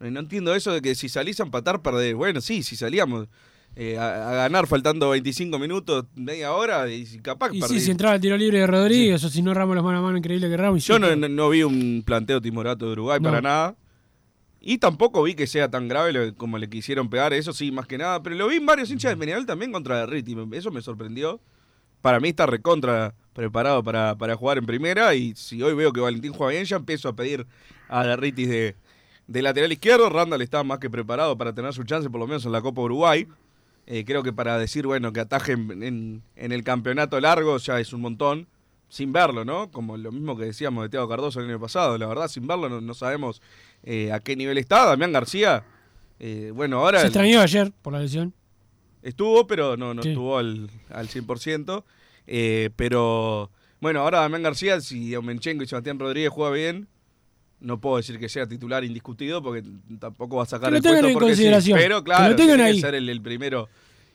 Eh, 0.00 0.10
No 0.10 0.20
entiendo 0.20 0.54
eso 0.54 0.72
de 0.72 0.80
que 0.80 0.94
si 0.94 1.08
salís 1.08 1.40
a 1.40 1.42
empatar, 1.44 1.82
perdés. 1.82 2.14
Bueno, 2.14 2.40
sí, 2.40 2.62
si 2.62 2.76
salíamos 2.76 3.26
eh, 3.76 3.98
a, 3.98 4.30
a 4.30 4.34
ganar 4.34 4.66
faltando 4.66 5.10
25 5.10 5.58
minutos, 5.58 6.04
media 6.14 6.52
hora, 6.52 6.88
y 6.90 7.04
capaz 7.18 7.50
Y 7.52 7.62
sí, 7.62 7.80
si 7.80 7.90
entraba 7.90 8.14
el 8.16 8.20
tiro 8.20 8.36
libre 8.36 8.58
de 8.60 8.66
Rodríguez, 8.66 9.22
o 9.24 9.28
si 9.28 9.42
no 9.42 9.54
Ramos 9.54 9.74
los 9.76 9.84
mano 9.84 9.98
a 9.98 10.02
mano 10.02 10.18
increíble 10.18 10.48
que 10.48 10.56
Ramos. 10.56 10.84
Yo 10.84 10.96
sí, 10.96 11.00
no, 11.00 11.28
no- 11.28 11.50
vi 11.50 11.62
un 11.62 12.02
planteo 12.04 12.40
timorato 12.40 12.86
de 12.86 12.92
Uruguay 12.92 13.18
No. 13.20 13.28
para 13.30 13.40
nada. 13.42 13.76
Y 14.62 14.78
tampoco 14.78 15.22
vi 15.22 15.34
que 15.34 15.46
sea 15.46 15.70
tan 15.70 15.88
grave 15.88 16.12
lo- 16.12 16.34
como 16.34 16.58
le 16.58 16.68
quisieron 16.68 17.08
pegar, 17.08 17.32
eso 17.32 17.52
sí, 17.52 17.72
más 17.72 17.86
que 17.86 17.96
nada. 17.98 18.22
Pero 18.22 18.36
lo 18.36 18.46
vi 18.48 18.56
en 18.56 18.66
varios 18.66 18.90
hinchas 18.90 19.10
de 19.12 19.16
Peñarol 19.16 19.46
también 19.46 19.72
contra 19.72 19.98
Derriti. 20.00 20.36
Eso 20.52 20.70
me 20.70 20.82
sorprendió. 20.82 21.40
Para 22.02 22.20
mí 22.20 22.28
está 22.30 22.46
recontra 22.46 23.14
preparado 23.32 23.82
para, 23.82 24.16
para 24.16 24.36
jugar 24.36 24.58
en 24.58 24.66
primera. 24.66 25.14
Y 25.14 25.34
si 25.34 25.62
hoy 25.62 25.74
veo 25.74 25.92
que 25.92 26.00
Valentín 26.00 26.32
juega 26.32 26.52
bien, 26.52 26.64
ya 26.64 26.76
empiezo 26.76 27.08
a 27.08 27.12
pedir 27.14 27.46
a 27.88 28.04
Derriti 28.06 28.46
de, 28.46 28.76
de 29.26 29.42
lateral 29.42 29.72
izquierdo. 29.72 30.08
Randall 30.10 30.42
está 30.42 30.62
más 30.64 30.78
que 30.78 30.90
preparado 30.90 31.36
para 31.38 31.52
tener 31.54 31.72
su 31.72 31.84
chance, 31.84 32.08
por 32.10 32.20
lo 32.20 32.26
menos 32.26 32.44
en 32.44 32.52
la 32.52 32.60
Copa 32.62 32.80
Uruguay. 32.82 33.26
Eh, 33.86 34.04
creo 34.04 34.22
que 34.22 34.32
para 34.32 34.58
decir, 34.58 34.86
bueno, 34.86 35.12
que 35.12 35.20
atajen 35.20 35.82
en, 35.82 36.22
en 36.36 36.52
el 36.52 36.62
campeonato 36.62 37.18
largo 37.20 37.56
ya 37.58 37.80
es 37.80 37.92
un 37.92 38.02
montón, 38.02 38.46
sin 38.88 39.12
verlo, 39.12 39.44
¿no? 39.44 39.70
Como 39.70 39.96
lo 39.96 40.12
mismo 40.12 40.36
que 40.36 40.44
decíamos 40.44 40.84
de 40.84 40.88
Thiago 40.90 41.08
Cardoso 41.08 41.40
el 41.40 41.46
año 41.46 41.58
pasado, 41.60 41.96
la 41.98 42.06
verdad, 42.06 42.28
sin 42.28 42.46
verlo 42.46 42.68
no, 42.68 42.80
no 42.80 42.94
sabemos 42.94 43.40
eh, 43.82 44.12
a 44.12 44.20
qué 44.20 44.36
nivel 44.36 44.58
está. 44.58 44.84
Damián 44.86 45.12
García, 45.12 45.64
eh, 46.20 46.52
bueno, 46.54 46.78
ahora 46.80 47.00
Se 47.00 47.06
extrañó 47.06 47.40
ayer 47.40 47.72
por 47.82 47.92
la 47.92 48.00
lesión. 48.00 48.32
estuvo, 49.02 49.46
pero 49.46 49.76
no, 49.76 49.94
no 49.94 50.02
Sí. 50.02 50.10
estuvo 50.10 50.38
al, 50.38 50.70
al 50.90 51.08
100%. 51.08 51.82
Eh, 52.32 52.70
pero, 52.76 53.50
bueno, 53.80 54.00
ahora 54.00 54.20
Damián 54.20 54.44
García, 54.44 54.80
si 54.80 55.16
Omenchenko 55.16 55.64
y 55.64 55.66
Sebastián 55.66 55.98
Rodríguez 55.98 56.30
juegan 56.30 56.54
bien, 56.54 56.88
no 57.58 57.80
puedo 57.80 57.96
decir 57.96 58.20
que 58.20 58.28
sea 58.28 58.46
titular 58.46 58.84
indiscutido 58.84 59.42
porque 59.42 59.64
tampoco 59.98 60.36
va 60.36 60.44
a 60.44 60.46
sacar 60.46 60.70
Que 60.70 60.76
el 60.76 60.82
puesto 60.82 61.06
en 61.08 61.12
porque 61.12 61.26
sí. 61.26 61.30
consideración, 61.32 61.78
Pero 61.78 61.98
que 61.98 62.04
claro, 62.04 62.36
tengan 62.36 62.56
tiene 62.56 62.62
ahí. 62.62 62.74
que 62.76 62.80
ser 62.80 62.94
el, 62.94 63.08
el 63.08 63.20
primero 63.20 63.68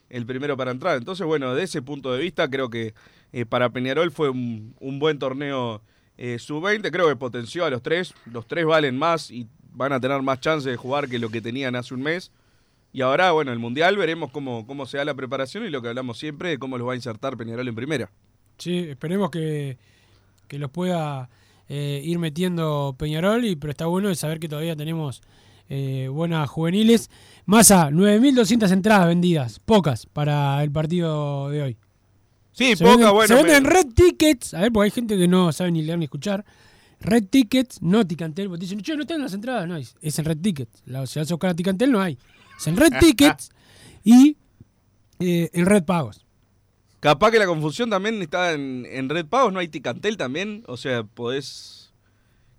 el 0.08 0.26
primero 0.26 0.56
para 0.56 0.72
entrar. 0.72 0.98
Entonces, 0.98 1.26
bueno, 1.26 1.54
de 1.56 1.64
ese 1.64 1.82
punto 1.82 2.14
de 2.14 2.22
vista 2.22 2.50
creo 2.50 2.70
que 2.70 2.94
eh, 3.34 3.46
para 3.46 3.72
Peñarol 3.72 4.12
fue 4.12 4.30
un, 4.30 4.76
un 4.80 4.98
buen 5.00 5.20
torneo 5.20 5.82
eh, 6.18 6.40
sub-20. 6.40 6.90
Creo 6.92 7.10
que 7.10 7.16
potenció 7.18 7.66
a 7.66 7.70
los 7.70 7.82
tres. 7.82 8.14
Los 8.32 8.48
tres 8.48 8.66
valen 8.66 8.98
más 8.98 9.30
y 9.30 9.48
van 9.72 9.92
a 9.92 10.00
tener 10.00 10.22
más 10.22 10.40
chance 10.40 10.70
de 10.70 10.78
jugar 10.78 11.10
que 11.10 11.20
lo 11.20 11.30
que 11.30 11.42
tenían 11.42 11.76
hace 11.76 11.94
un 11.94 12.02
mes. 12.04 12.32
Y 12.96 13.02
ahora, 13.02 13.32
bueno, 13.34 13.52
el 13.52 13.60
Mundial 13.60 13.98
veremos 13.98 14.32
cómo, 14.32 14.66
cómo 14.66 14.86
se 14.86 14.98
da 14.98 15.04
la 15.04 15.14
preparación 15.14 15.66
y 15.66 15.70
lo 15.70 15.82
que 15.82 15.90
hablamos 15.90 16.18
siempre 16.18 16.48
de 16.48 16.58
cómo 16.58 16.78
los 16.78 16.88
va 16.88 16.94
a 16.94 16.96
insertar 16.96 17.36
Peñarol 17.36 17.68
en 17.68 17.76
primera. 17.76 18.10
Sí, 18.58 18.78
esperemos 18.78 19.30
que, 19.32 19.78
que 20.48 20.58
los 20.58 20.72
pueda 20.72 21.30
eh, 21.68 22.02
ir 22.06 22.20
metiendo 22.20 22.96
Peñarol, 22.98 23.44
y, 23.44 23.58
pero 23.58 23.72
está 23.72 23.86
bueno 23.88 24.08
de 24.08 24.16
saber 24.16 24.40
que 24.40 24.48
todavía 24.48 24.78
tenemos 24.78 25.22
eh, 25.68 26.08
buenas 26.10 26.48
juveniles. 26.50 27.10
Massa, 27.46 27.90
9.200 27.90 28.72
entradas 28.72 29.08
vendidas, 29.08 29.60
pocas 29.60 30.06
para 30.06 30.64
el 30.64 30.72
partido 30.72 31.50
de 31.50 31.62
hoy. 31.64 31.78
Sí, 32.54 32.78
Se 32.78 32.84
poca, 32.86 32.96
venden, 32.96 33.14
bueno. 33.14 33.28
se 33.28 33.36
me- 33.36 33.44
venden 33.44 33.66
red 33.66 33.88
tickets, 33.94 34.54
a 34.54 34.62
ver, 34.62 34.72
porque 34.72 34.86
hay 34.86 34.92
gente 34.92 35.18
que 35.18 35.28
no 35.28 35.52
sabe 35.52 35.72
ni 35.74 35.82
leer 35.82 35.98
ni 36.00 36.06
escuchar. 36.06 36.46
Red 37.02 37.26
tickets, 37.26 37.82
no 37.82 38.08
Ticantel, 38.08 38.48
porque 38.48 38.60
te 38.62 38.66
dicen, 38.68 38.80
che, 38.82 38.96
no 38.96 39.02
están 39.02 39.22
las 39.22 39.34
entradas, 39.34 39.68
no, 39.68 39.76
es 39.76 39.98
es 40.02 40.18
en 40.18 40.24
red 40.24 40.38
tickets. 40.38 40.82
La, 40.86 41.06
si 41.06 41.20
vas 41.20 41.30
a 41.30 41.34
buscar 41.34 41.50
a 41.50 41.54
Ticantel 41.54 41.92
no 41.92 42.00
hay. 42.00 42.18
Es 42.58 42.68
en 42.68 42.78
red 42.78 42.92
tickets 43.00 43.52
y 44.04 44.38
eh, 45.20 45.50
en 45.54 45.66
red 45.66 45.84
pagos. 45.84 46.26
Capaz 47.06 47.30
que 47.30 47.38
la 47.38 47.46
confusión 47.46 47.92
también 47.92 48.20
está 48.22 48.54
en, 48.54 48.88
en 48.90 49.10
Red 49.10 49.28
Pagos, 49.28 49.54
¿no 49.54 49.60
hay 49.60 49.68
Ticantel 49.68 50.18
también? 50.18 50.64
O 50.66 50.76
sea, 50.76 51.04
podés... 51.04 51.94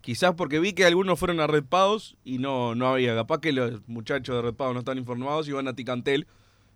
Quizás 0.03 0.35
porque 0.37 0.61
vi 0.61 0.73
que 0.73 0.85
algunos 0.85 1.19
fueron 1.19 1.41
a 1.41 1.49
Red 1.49 1.65
Pagos 1.65 2.17
y 2.23 2.39
no, 2.39 2.77
no 2.77 2.87
había. 2.87 3.17
Capaz 3.17 3.41
que 3.41 3.51
los 3.51 3.81
muchachos 3.89 4.37
de 4.37 4.43
Red 4.43 4.55
Pagos 4.55 4.75
no 4.75 4.79
están 4.79 4.99
informados 4.99 5.49
y 5.49 5.53
van 5.53 5.67
a 5.67 5.75
Ticantel. 5.75 6.29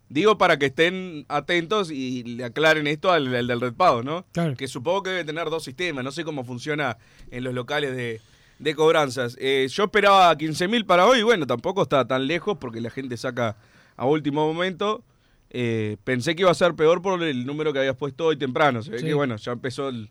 Digo 0.09 0.37
para 0.37 0.59
que 0.59 0.67
estén 0.67 1.27
atentos 1.29 1.93
y 1.93 2.25
le 2.25 2.43
aclaren 2.43 2.89
esto 2.89 3.13
al, 3.13 3.33
al 3.33 3.47
del 3.47 3.61
Red 3.61 3.75
Pagos, 3.75 4.05
¿no? 4.05 4.27
Claro. 4.33 4.57
Que 4.57 4.67
supongo 4.67 5.05
que 5.05 5.11
debe 5.11 5.25
tener 5.25 5.49
dos 5.49 5.63
sistemas. 5.63 6.03
No 6.03 6.11
sé 6.11 6.25
cómo 6.25 6.43
funciona 6.45 6.99
en 7.31 7.45
los 7.45 7.55
locales 7.55 7.95
de, 7.95 8.21
de 8.61 8.75
cobranzas. 8.75 9.37
Eh, 9.41 9.67
yo 9.71 9.85
esperaba 9.85 10.33
15.000 10.37 10.85
para 10.87 11.07
hoy. 11.07 11.23
Bueno, 11.23 11.47
tampoco 11.47 11.83
está 11.83 12.07
tan 12.07 12.27
lejos 12.27 12.57
porque 12.61 12.81
la 12.81 12.91
gente 12.91 13.17
saca 13.17 13.57
a 13.97 14.07
último 14.07 14.47
momento. 14.53 15.03
Eh, 15.51 15.97
pensé 16.05 16.37
que 16.37 16.43
iba 16.43 16.51
a 16.51 16.55
ser 16.55 16.75
peor 16.75 17.03
por 17.03 17.21
el 17.23 17.45
número 17.47 17.73
que 17.73 17.81
habías 17.81 17.97
puesto 17.97 18.27
hoy 18.27 18.37
temprano. 18.37 18.83
Se 18.83 18.91
ve 18.93 18.99
Sí. 19.01 19.07
que, 19.07 19.15
bueno, 19.15 19.35
ya 19.37 19.53
empezó 19.53 19.89
el. 19.89 20.09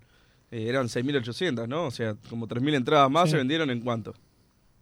eh, 0.51 0.65
eran 0.67 0.87
6.800, 0.89 1.67
¿no? 1.67 1.85
O 1.85 1.91
sea, 1.91 2.15
como 2.27 2.47
3.000 2.47 2.73
entradas 2.73 3.09
más 3.11 3.25
Sí. 3.25 3.31
se 3.31 3.37
vendieron 3.37 3.69
en 3.69 3.81
cuánto. 3.81 4.15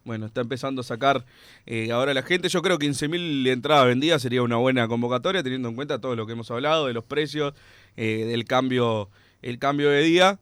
Bueno, 0.04 0.24
está 0.24 0.40
empezando 0.40 0.80
a 0.80 0.84
sacar 0.84 1.26
eh, 1.66 1.92
ahora 1.92 2.14
la 2.14 2.22
gente. 2.22 2.48
Yo 2.48 2.62
creo 2.62 2.78
que 2.78 2.86
15.000 2.86 3.46
entradas 3.48 3.84
vendidas 3.86 4.22
sería 4.22 4.40
una 4.42 4.56
buena 4.56 4.88
convocatoria, 4.88 5.42
teniendo 5.42 5.68
en 5.68 5.74
cuenta 5.74 6.00
todo 6.00 6.16
lo 6.16 6.24
que 6.26 6.32
hemos 6.32 6.50
hablado, 6.50 6.86
de 6.86 6.94
los 6.94 7.04
precios, 7.04 7.52
eh, 7.98 8.24
del 8.26 8.46
cambio, 8.46 9.10
el 9.42 9.58
cambio 9.58 9.90
de 9.90 10.00
día. 10.02 10.38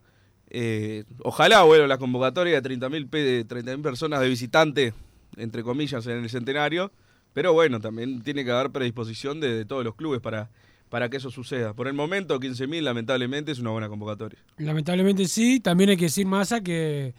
Eh, 0.51 1.05
ojalá 1.23 1.63
vuelva 1.65 1.87
la 1.87 1.99
convocatoria 1.99 2.61
de 2.61 2.63
30.000 2.79 3.09
pe- 3.09 3.23
de 3.23 3.47
30.000 3.47 3.83
personas 3.83 4.21
de 4.21 4.29
visitante, 4.29 4.95
entre 5.37 5.63
comillas, 5.63 6.07
en 6.07 6.23
el 6.23 6.31
centenario. 6.31 6.93
Pero 7.33 7.53
bueno, 7.53 7.81
también 7.81 8.23
tiene 8.23 8.45
que 8.45 8.51
haber 8.51 8.71
predisposición 8.71 9.41
de, 9.41 9.53
de 9.55 9.65
todos 9.65 9.85
los 9.85 9.95
clubes 9.95 10.21
para, 10.21 10.49
para 10.89 11.11
que 11.11 11.19
eso 11.19 11.31
suceda. 11.31 11.75
Por 11.75 11.87
el 11.89 11.95
momento, 11.95 12.39
15.000 12.41 12.81
lamentablemente 12.83 13.53
es 13.53 13.59
una 13.59 13.71
buena 13.71 13.89
convocatoria. 13.89 14.39
Lamentablemente 14.57 15.27
sí, 15.29 15.61
también 15.61 15.91
hay 15.91 15.97
que 15.97 16.07
decir, 16.07 16.27
Massa, 16.27 16.63
que 16.63 17.13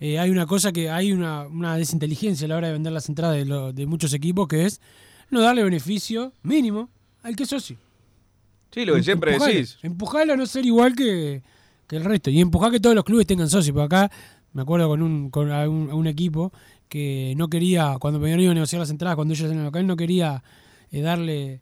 eh, 0.00 0.18
hay 0.18 0.28
una 0.30 0.46
cosa 0.46 0.72
que 0.72 0.90
hay 0.90 1.12
una, 1.12 1.46
una 1.46 1.76
desinteligencia 1.76 2.44
a 2.44 2.48
la 2.48 2.56
hora 2.56 2.66
de 2.66 2.72
vender 2.74 2.92
las 2.92 3.08
entradas 3.08 3.36
de, 3.36 3.46
lo- 3.46 3.72
de 3.72 3.86
muchos 3.86 4.12
equipos, 4.12 4.46
que 4.48 4.66
es 4.66 4.80
no 5.30 5.40
darle 5.40 5.62
beneficio 5.64 6.34
mínimo 6.42 6.90
al 7.22 7.34
que 7.36 7.46
socio. 7.46 7.78
Sí, 8.72 8.84
lo 8.84 8.94
que 8.94 9.02
siempre 9.02 9.32
Empujalo, 9.32 9.54
decís. 9.54 9.78
Empujalo 9.82 10.32
a 10.32 10.36
no 10.36 10.44
ser 10.46 10.66
igual 10.66 10.94
que, 10.96 11.42
el 11.96 12.04
resto. 12.04 12.30
Y 12.30 12.40
empujar 12.40 12.70
que 12.70 12.80
todos 12.80 12.94
los 12.94 13.04
clubes 13.04 13.26
tengan 13.26 13.48
socios. 13.48 13.74
Porque 13.74 13.94
acá 13.94 14.10
me 14.52 14.62
acuerdo 14.62 14.88
con 14.88 15.02
un, 15.02 15.30
con 15.30 15.50
un, 15.50 16.06
equipo 16.06 16.52
que 16.88 17.34
no 17.36 17.48
quería, 17.48 17.96
cuando 17.98 18.20
Peñarol 18.20 18.42
iba 18.42 18.52
a 18.52 18.54
negociar 18.54 18.80
las 18.80 18.90
entradas, 18.90 19.16
cuando 19.16 19.34
ellos 19.34 19.50
en 19.50 19.58
el 19.58 19.64
local, 19.64 19.86
no 19.86 19.96
quería 19.96 20.42
eh, 20.90 21.00
darle. 21.00 21.60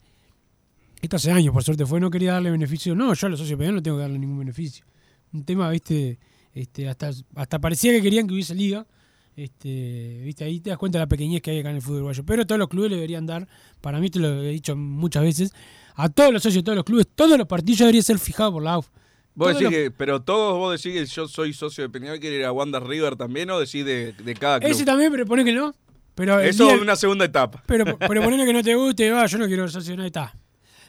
Esto 1.00 1.16
hace 1.16 1.30
años, 1.30 1.52
por 1.52 1.64
suerte 1.64 1.86
fue, 1.86 2.00
no 2.00 2.10
quería 2.10 2.32
darle 2.34 2.50
beneficio. 2.50 2.94
No, 2.94 3.14
yo 3.14 3.26
a 3.26 3.30
los 3.30 3.38
socios 3.38 3.58
de 3.58 3.62
Peñarol 3.62 3.76
no 3.76 3.82
tengo 3.82 3.96
que 3.96 4.02
darle 4.02 4.18
ningún 4.18 4.38
beneficio. 4.38 4.84
Un 5.32 5.44
tema, 5.44 5.70
viste, 5.70 6.18
este, 6.52 6.88
hasta, 6.88 7.10
hasta 7.36 7.58
parecía 7.58 7.92
que 7.92 8.02
querían 8.02 8.26
que 8.26 8.34
hubiese 8.34 8.54
liga. 8.54 8.86
Este, 9.36 10.20
viste, 10.24 10.44
ahí 10.44 10.60
te 10.60 10.70
das 10.70 10.78
cuenta 10.78 10.98
de 10.98 11.04
la 11.04 11.08
pequeñez 11.08 11.40
que 11.40 11.52
hay 11.52 11.60
acá 11.60 11.70
en 11.70 11.76
el 11.76 11.82
fútbol 11.82 11.98
uruguayo. 11.98 12.24
Pero 12.26 12.46
todos 12.46 12.58
los 12.58 12.68
clubes 12.68 12.90
deberían 12.90 13.24
dar, 13.26 13.48
para 13.80 14.00
mí 14.00 14.10
te 14.10 14.18
lo 14.18 14.42
he 14.42 14.50
dicho 14.50 14.76
muchas 14.76 15.22
veces, 15.22 15.54
a 15.94 16.08
todos 16.08 16.32
los 16.32 16.42
socios 16.42 16.62
de 16.62 16.66
todos 16.66 16.76
los 16.76 16.84
clubes, 16.84 17.06
todos 17.14 17.38
los 17.38 17.46
partidos 17.46 17.78
deberían 17.78 18.02
ser 18.02 18.18
fijados 18.18 18.52
por 18.52 18.62
la 18.62 18.74
AUF. 18.74 18.88
Vos 19.40 19.58
decís 19.58 19.68
que, 19.70 19.90
pero 19.90 20.20
todos 20.22 20.56
vos 20.58 20.80
decís 20.80 20.98
que 21.00 21.06
yo 21.06 21.26
soy 21.28 21.52
socio 21.52 21.82
de 21.84 21.88
Peñarol 21.90 22.20
quiero 22.20 22.36
ir 22.36 22.44
a 22.44 22.52
Wanda 22.52 22.78
River 22.80 23.16
también 23.16 23.50
o 23.50 23.58
decís 23.58 23.84
de, 23.84 24.12
de 24.12 24.34
cada 24.34 24.60
club. 24.60 24.70
Ese 24.70 24.84
también, 24.84 25.10
pero 25.10 25.26
pone 25.26 25.44
que 25.44 25.52
no. 25.52 25.74
Pero 26.14 26.38
el 26.40 26.48
Eso 26.48 26.64
día- 26.64 26.74
es 26.74 26.80
una 26.82 26.96
segunda 26.96 27.24
etapa. 27.24 27.62
Pero, 27.66 27.84
pero 27.98 28.22
ponele 28.22 28.44
que 28.44 28.52
no 28.52 28.62
te 28.62 28.74
guste, 28.74 29.10
va, 29.10 29.26
yo 29.26 29.38
no 29.38 29.46
quiero 29.46 29.62
ser 29.68 29.80
socio 29.80 29.92
de 29.92 29.96
nadie, 29.98 30.06
está. 30.08 30.36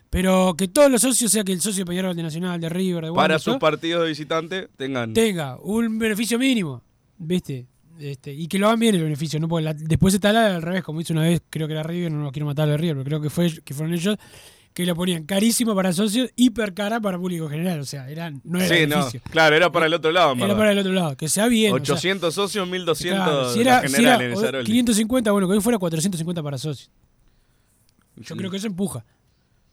Pero 0.10 0.56
que 0.58 0.68
todos 0.68 0.92
los 0.92 1.02
socios, 1.02 1.32
sea 1.32 1.44
que 1.46 1.54
el 1.54 1.62
socio 1.62 1.86
de 1.86 1.90
Peñarol, 1.90 2.16
de 2.16 2.24
Nacional, 2.24 2.60
de 2.60 2.68
River, 2.68 3.06
de 3.06 3.12
Para 3.12 3.14
Wander, 3.14 3.40
sus 3.40 3.46
todo, 3.54 3.60
partidos 3.60 4.04
de 4.04 4.10
visitante 4.10 4.68
tengan... 4.76 5.14
tenga 5.14 5.58
un 5.62 5.98
beneficio 5.98 6.38
mínimo, 6.38 6.84
¿viste? 7.18 7.66
Este, 7.98 8.34
y 8.34 8.48
que 8.48 8.58
lo 8.60 8.68
hagan 8.68 8.80
bien 8.80 8.96
el 8.96 9.04
beneficio, 9.04 9.40
¿no? 9.40 9.48
Porque 9.48 9.64
la- 9.64 9.74
después 9.74 10.14
está 10.14 10.34
la 10.34 10.56
al 10.56 10.62
revés, 10.62 10.84
como 10.84 11.00
hizo 11.00 11.14
una 11.14 11.22
vez, 11.22 11.42
creo 11.50 11.66
que 11.68 11.74
era 11.74 11.84
River, 11.84 12.12
no 12.12 12.24
lo 12.24 12.32
quiero 12.34 12.46
matar 12.46 12.68
a 12.70 12.76
River, 12.76 12.96
pero 12.98 13.06
creo 13.06 13.22
que 13.22 13.30
fue 13.30 13.50
que 13.64 13.74
fueron 13.74 13.94
ellos, 13.94 14.18
que 14.74 14.86
lo 14.86 14.96
ponían 14.96 15.26
carísimo 15.26 15.76
para 15.76 15.92
socios, 15.92 16.30
hiper 16.38 16.74
cara 16.74 17.00
para 17.02 17.18
público 17.18 17.50
general. 17.50 17.80
O 17.82 17.86
sea, 17.86 18.10
eran, 18.10 18.42
no 18.46 18.60
era 18.60 18.76
Sí, 18.76 18.88
no. 18.88 19.06
Claro, 19.30 19.56
era 19.56 19.72
para 19.72 19.86
el 19.88 19.94
otro 19.94 20.12
lado, 20.12 20.34
Era 20.36 20.56
para 20.56 20.72
el 20.72 20.78
otro 20.80 20.94
lado, 20.94 21.18
que 21.18 21.28
sea 21.28 21.48
bien. 21.48 21.74
o 21.74 21.84
sea, 21.84 21.96
800 21.96 22.34
socios, 22.34 22.68
1200 22.68 23.24
claro, 23.26 23.54
si 23.54 23.62
era, 23.62 23.82
si 23.82 23.88
general 23.96 24.22
era 24.22 24.32
en 24.32 24.38
o- 24.38 24.42
Saroli. 24.42 24.66
550, 24.66 25.32
bueno, 25.32 25.48
que 25.48 25.54
hoy 25.56 25.62
fuera 25.62 25.78
450 25.78 26.42
para 26.42 26.58
socios. 26.58 26.90
Yo 28.16 28.24
Sí. 28.24 28.34
creo 28.36 28.52
que 28.52 28.58
eso 28.58 28.68
empuja. 28.68 29.04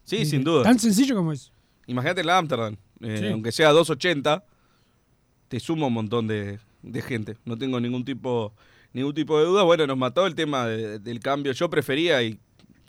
Sí, 0.04 0.24
sin 0.24 0.42
duda. 0.42 0.62
Tan 0.64 0.78
sencillo 0.78 1.14
como 1.14 1.32
es. 1.32 1.52
Imagínate 1.86 2.24
la 2.24 2.38
Amsterdam. 2.38 2.76
eh, 3.00 3.16
Sí. 3.20 3.26
Aunque 3.28 3.52
sea 3.52 3.70
280, 3.70 4.44
te 5.48 5.60
suma 5.60 5.86
un 5.86 5.92
montón 5.92 6.26
de, 6.26 6.58
de 6.82 7.02
gente. 7.02 7.36
No 7.44 7.56
tengo 7.56 7.78
ningún 7.78 8.04
tipo, 8.04 8.52
ningún 8.92 9.14
tipo 9.14 9.38
de 9.38 9.44
duda. 9.46 9.62
Bueno, 9.62 9.86
nos 9.86 9.96
mató 9.96 10.26
el 10.26 10.34
tema 10.34 10.66
de- 10.66 10.98
del 10.98 11.20
cambio. 11.20 11.52
Yo 11.52 11.70
prefería, 11.70 12.22
y 12.22 12.38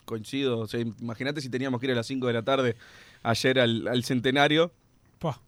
coincido, 0.10 0.60
o 0.60 0.68
sea, 0.68 0.80
imagínate 0.82 1.40
si 1.42 1.50
teníamos 1.50 1.80
que 1.80 1.86
ir 1.88 1.92
a 1.94 1.96
las 1.96 2.08
5 2.08 2.28
de 2.28 2.34
la 2.34 2.42
tarde 2.44 2.76
ayer 3.24 3.60
al, 3.60 3.88
al 3.88 4.04
centenario. 4.04 4.72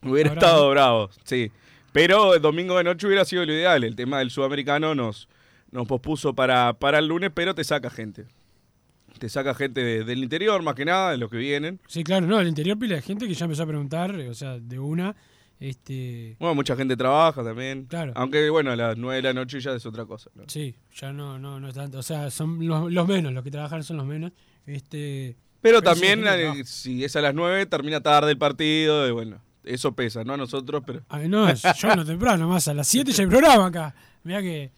Hubiera 0.04 0.34
estado 0.34 0.70
bravo, 0.70 1.10
sí. 1.24 1.52
Pero 1.92 2.36
el 2.36 2.42
domingo 2.42 2.78
de 2.78 2.84
noche 2.86 3.08
hubiera 3.08 3.26
sido 3.26 3.46
lo 3.46 3.54
ideal. 3.54 3.84
El 3.84 3.96
tema 3.96 4.20
del 4.20 4.30
sudamericano 4.32 4.96
nos, 4.96 5.28
nos 5.72 5.88
pospuso 5.88 6.34
para, 6.34 6.74
para 6.74 7.00
el 7.00 7.08
lunes, 7.08 7.32
pero 7.34 7.54
te 7.56 7.64
saca 7.64 7.90
gente. 7.90 8.26
Te 9.20 9.28
saca 9.30 9.54
gente 9.54 9.84
de- 9.84 10.04
del 10.06 10.24
interior, 10.24 10.62
más 10.64 10.76
que 10.76 10.86
nada, 10.86 11.12
de 11.12 11.18
los 11.18 11.30
que 11.30 11.38
vienen. 11.38 11.80
Sí, 11.88 12.04
claro, 12.04 12.26
no, 12.28 12.40
el 12.40 12.48
interior 12.48 12.78
pila 12.80 12.96
de 12.96 13.02
gente 13.02 13.28
que 13.28 13.34
ya 13.34 13.46
empezó 13.46 13.64
a 13.64 13.68
preguntar, 13.68 14.16
o 14.16 14.34
sea, 14.34 14.58
de 14.58 14.80
una, 14.80 15.16
este, 15.62 16.36
Bueno, 16.40 16.56
mucha 16.56 16.76
gente 16.76 16.98
trabaja 16.98 17.44
también. 17.44 17.86
Claro. 17.86 18.12
Aunque, 18.16 18.50
bueno, 18.50 18.72
a 18.72 18.76
las 18.76 18.98
9 18.98 19.16
de 19.18 19.22
la 19.22 19.34
noche 19.34 19.60
ya 19.62 19.72
es 19.74 19.86
otra 19.86 20.06
cosa. 20.06 20.30
¿no? 20.36 20.44
sí, 20.48 20.76
ya 20.94 21.14
no, 21.14 21.40
no, 21.40 21.60
no 21.60 21.68
es 21.70 21.74
tanto, 21.76 22.00
o 22.00 22.04
sea, 22.04 22.30
son 22.32 22.68
los, 22.68 22.92
los 22.92 23.08
menos, 23.08 23.32
los 23.32 23.44
que 23.44 23.52
trabajan 23.52 23.84
son 23.84 23.98
los 23.98 24.06
menos, 24.06 24.32
este, 24.66 25.38
Pero 25.62 25.82
también, 25.82 26.24
eh, 26.28 26.64
si 26.66 27.04
es 27.04 27.16
a 27.16 27.22
las 27.22 27.34
9, 27.36 27.66
termina 27.68 28.02
tarde 28.02 28.32
el 28.32 28.38
partido. 28.38 29.08
Y 29.08 29.12
bueno, 29.12 29.40
eso 29.64 29.92
pesa, 29.94 30.24
¿no? 30.24 30.34
A 30.34 30.38
nosotros, 30.38 30.82
pero. 30.86 31.02
Ay, 31.10 31.28
no, 31.30 31.48
es- 31.48 31.62
yo 31.78 31.96
no 31.96 32.04
temprano, 32.04 32.48
más 32.50 32.68
a 32.68 32.74
las 32.74 32.88
7 32.88 33.12
ya 33.12 33.24
hay 33.24 33.30
programa 33.30 33.68
acá, 33.68 33.96
mirá 34.24 34.42
que, 34.42 34.72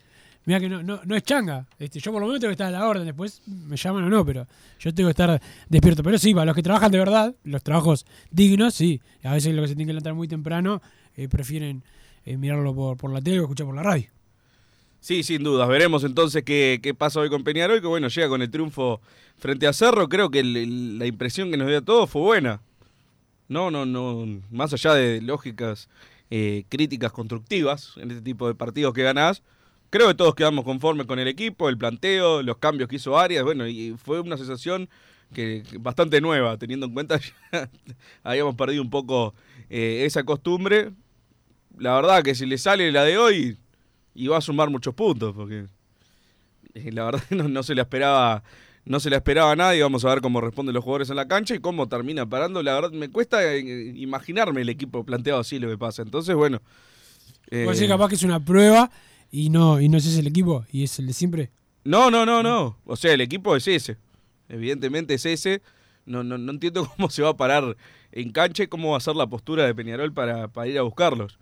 mirá 0.45 0.59
que 0.59 0.69
no, 0.69 0.83
no, 0.83 1.01
no 1.03 1.15
es 1.15 1.23
changa, 1.23 1.67
este, 1.79 1.99
yo 1.99 2.11
por 2.11 2.21
lo 2.21 2.27
menos 2.27 2.39
tengo 2.39 2.49
que 2.49 2.53
estar 2.53 2.67
a 2.67 2.71
la 2.71 2.87
orden, 2.87 3.05
después 3.05 3.41
me 3.47 3.77
llaman 3.77 4.03
o 4.03 4.09
no, 4.09 4.25
pero 4.25 4.47
yo 4.79 4.93
tengo 4.93 5.07
que 5.07 5.11
estar 5.11 5.41
despierto, 5.69 6.03
pero 6.03 6.17
sí, 6.17 6.33
para 6.33 6.45
los 6.45 6.55
que 6.55 6.63
trabajan 6.63 6.91
de 6.91 6.99
verdad, 6.99 7.35
los 7.43 7.63
trabajos 7.63 8.05
dignos, 8.31 8.73
sí, 8.73 9.01
a 9.23 9.33
veces 9.33 9.53
los 9.53 9.63
que 9.63 9.69
se 9.69 9.75
tienen 9.75 9.87
que 9.87 9.93
levantar 9.93 10.13
muy 10.13 10.27
temprano, 10.27 10.81
eh, 11.15 11.27
prefieren 11.27 11.83
eh, 12.25 12.37
mirarlo 12.37 12.73
por, 12.73 12.97
por 12.97 13.11
la 13.11 13.21
tele 13.21 13.39
o 13.39 13.43
escuchar 13.43 13.65
por 13.65 13.75
la 13.75 13.83
radio. 13.83 14.09
Sí, 15.03 15.21
sin 15.23 15.43
dudas. 15.43 15.67
Veremos 15.67 16.05
entonces 16.05 16.43
qué, 16.43 16.79
qué 16.81 16.93
pasa 16.93 17.19
hoy 17.19 17.29
con 17.29 17.43
Peñarol, 17.43 17.81
que 17.81 17.87
bueno, 17.87 18.07
llega 18.07 18.29
con 18.29 18.41
el 18.41 18.49
triunfo 18.49 19.01
frente 19.35 19.67
a 19.67 19.73
Cerro. 19.73 20.07
Creo 20.07 20.31
que 20.31 20.41
la 20.41 21.05
impresión 21.05 21.51
que 21.51 21.57
nos 21.57 21.67
dio 21.67 21.79
a 21.79 21.81
todos 21.81 22.09
fue 22.09 22.21
buena. 22.21 22.61
No, 23.49 23.69
no, 23.69 23.85
no. 23.85 24.25
Más 24.49 24.71
allá 24.71 24.93
de 24.93 25.19
lógicas 25.19 25.89
eh, 26.31 26.63
críticas 26.69 27.11
constructivas 27.11 27.95
en 27.97 28.11
este 28.11 28.23
tipo 28.23 28.47
de 28.47 28.55
partidos 28.55 28.93
que 28.93 29.03
ganás, 29.03 29.43
creo 29.93 30.07
que 30.07 30.15
todos 30.15 30.33
quedamos 30.33 30.65
conformes 30.65 31.05
con 31.05 31.19
el 31.19 31.27
equipo, 31.27 31.69
el 31.69 31.77
planteo, 31.77 32.41
los 32.41 32.57
cambios 32.57 32.89
que 32.89 32.95
hizo 32.95 33.15
Arias. 33.15 33.43
Bueno, 33.43 33.67
y 33.67 33.95
fue 33.95 34.19
una 34.19 34.37
sensación 34.37 34.89
que, 35.31 35.61
bastante 35.79 36.19
nueva, 36.19 36.57
teniendo 36.57 36.87
en 36.87 36.93
cuenta 36.95 37.19
ya 37.51 37.69
habíamos 38.23 38.55
perdido 38.55 38.81
un 38.81 38.89
poco 38.89 39.35
eh, 39.69 40.01
esa 40.03 40.23
costumbre. 40.23 40.89
La 41.77 41.93
verdad 41.93 42.23
que 42.23 42.33
si 42.33 42.47
le 42.47 42.57
sale 42.57 42.91
la 42.91 43.03
de 43.03 43.19
hoy, 43.19 43.59
va 44.27 44.37
a 44.37 44.41
sumar 44.41 44.71
muchos 44.71 44.95
puntos, 44.95 45.35
porque 45.35 45.67
eh, 46.73 46.91
la 46.91 47.05
verdad 47.05 47.21
no, 47.29 47.47
no 47.47 47.61
se 47.61 47.75
la 47.75 47.83
esperaba, 47.83 48.43
no 48.85 48.99
se 48.99 49.11
la 49.11 49.17
esperaba 49.17 49.51
a 49.51 49.55
nadie. 49.55 49.83
Vamos 49.83 50.03
a 50.05 50.09
ver 50.09 50.21
cómo 50.21 50.41
responden 50.41 50.73
los 50.73 50.83
jugadores 50.83 51.11
en 51.11 51.17
la 51.17 51.27
cancha 51.27 51.53
y 51.53 51.59
cómo 51.59 51.87
termina 51.87 52.25
parando. 52.27 52.63
La 52.63 52.73
verdad 52.73 52.89
me 52.93 53.09
cuesta 53.09 53.53
eh, 53.53 53.59
imaginarme 53.95 54.61
el 54.61 54.69
equipo 54.69 55.03
planteado 55.05 55.39
así 55.41 55.59
lo 55.59 55.69
que 55.69 55.77
pasa. 55.77 56.01
Entonces, 56.01 56.33
bueno. 56.33 56.63
eh, 57.51 57.61
Puede 57.65 57.77
ser 57.77 57.89
capaz 57.89 58.09
que 58.09 58.15
es 58.15 58.23
una 58.23 58.39
prueba 58.39 58.89
y 59.33 59.49
no, 59.49 59.81
y 59.81 59.89
no 59.89 59.97
es 59.97 60.05
ese 60.05 60.19
el 60.19 60.27
equipo 60.27 60.63
y 60.71 60.83
es 60.83 60.99
el 60.99 61.07
de 61.07 61.13
siempre. 61.13 61.49
No, 61.83 62.11
no, 62.11 62.23
no, 62.23 62.43
no. 62.43 62.77
O 62.85 62.95
sea, 62.95 63.13
el 63.13 63.21
equipo 63.21 63.55
es 63.55 63.67
ese. 63.67 63.97
Evidentemente 64.47 65.15
es 65.15 65.25
ese. 65.25 65.63
No, 66.05 66.23
no, 66.23 66.37
no 66.37 66.51
entiendo 66.51 66.87
cómo 66.95 67.09
se 67.09 67.23
va 67.23 67.29
a 67.29 67.35
parar 67.35 67.75
en 68.11 68.31
cancha 68.31 68.61
y 68.61 68.67
cómo 68.67 68.91
va 68.91 68.97
a 68.97 68.99
ser 68.99 69.15
la 69.15 69.25
postura 69.25 69.65
de 69.65 69.73
Peñarol 69.73 70.13
para, 70.13 70.49
para 70.49 70.67
ir 70.67 70.77
a 70.77 70.83
buscarlos. 70.83 71.39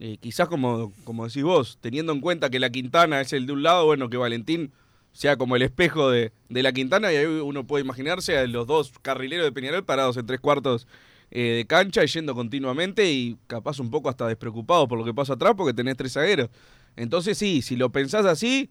Eh, 0.00 0.16
quizás 0.20 0.48
como, 0.48 0.92
como 1.04 1.24
decís 1.24 1.44
vos, 1.44 1.78
teniendo 1.80 2.12
en 2.12 2.20
cuenta 2.20 2.50
que 2.50 2.58
la 2.58 2.70
Quintana 2.70 3.20
es 3.20 3.32
el 3.32 3.46
de 3.46 3.52
un 3.52 3.62
lado, 3.62 3.86
bueno, 3.86 4.10
que 4.10 4.16
Valentín 4.16 4.72
sea 5.12 5.36
como 5.36 5.54
el 5.54 5.62
espejo 5.62 6.10
de, 6.10 6.32
de 6.48 6.62
la 6.64 6.72
Quintana 6.72 7.12
y 7.12 7.16
ahí 7.16 7.26
uno 7.26 7.64
puede 7.64 7.84
imaginarse 7.84 8.38
a 8.38 8.46
los 8.48 8.66
dos 8.66 8.92
carrileros 9.02 9.44
de 9.46 9.52
Peñarol 9.52 9.84
parados 9.84 10.16
en 10.16 10.26
tres 10.26 10.40
cuartos 10.40 10.88
eh, 11.30 11.42
de 11.58 11.64
cancha 11.64 12.02
y 12.02 12.08
yendo 12.08 12.34
continuamente 12.34 13.08
y 13.12 13.36
capaz 13.46 13.78
un 13.78 13.88
poco 13.88 14.08
hasta 14.08 14.26
despreocupados 14.26 14.88
por 14.88 14.98
lo 14.98 15.04
que 15.04 15.14
pasa 15.14 15.34
atrás 15.34 15.54
porque 15.56 15.72
tenés 15.72 15.96
tres 15.96 16.14
zagueros. 16.14 16.48
Entonces 16.96 17.38
sí, 17.38 17.62
si 17.62 17.76
lo 17.76 17.90
pensás 17.90 18.26
así, 18.26 18.70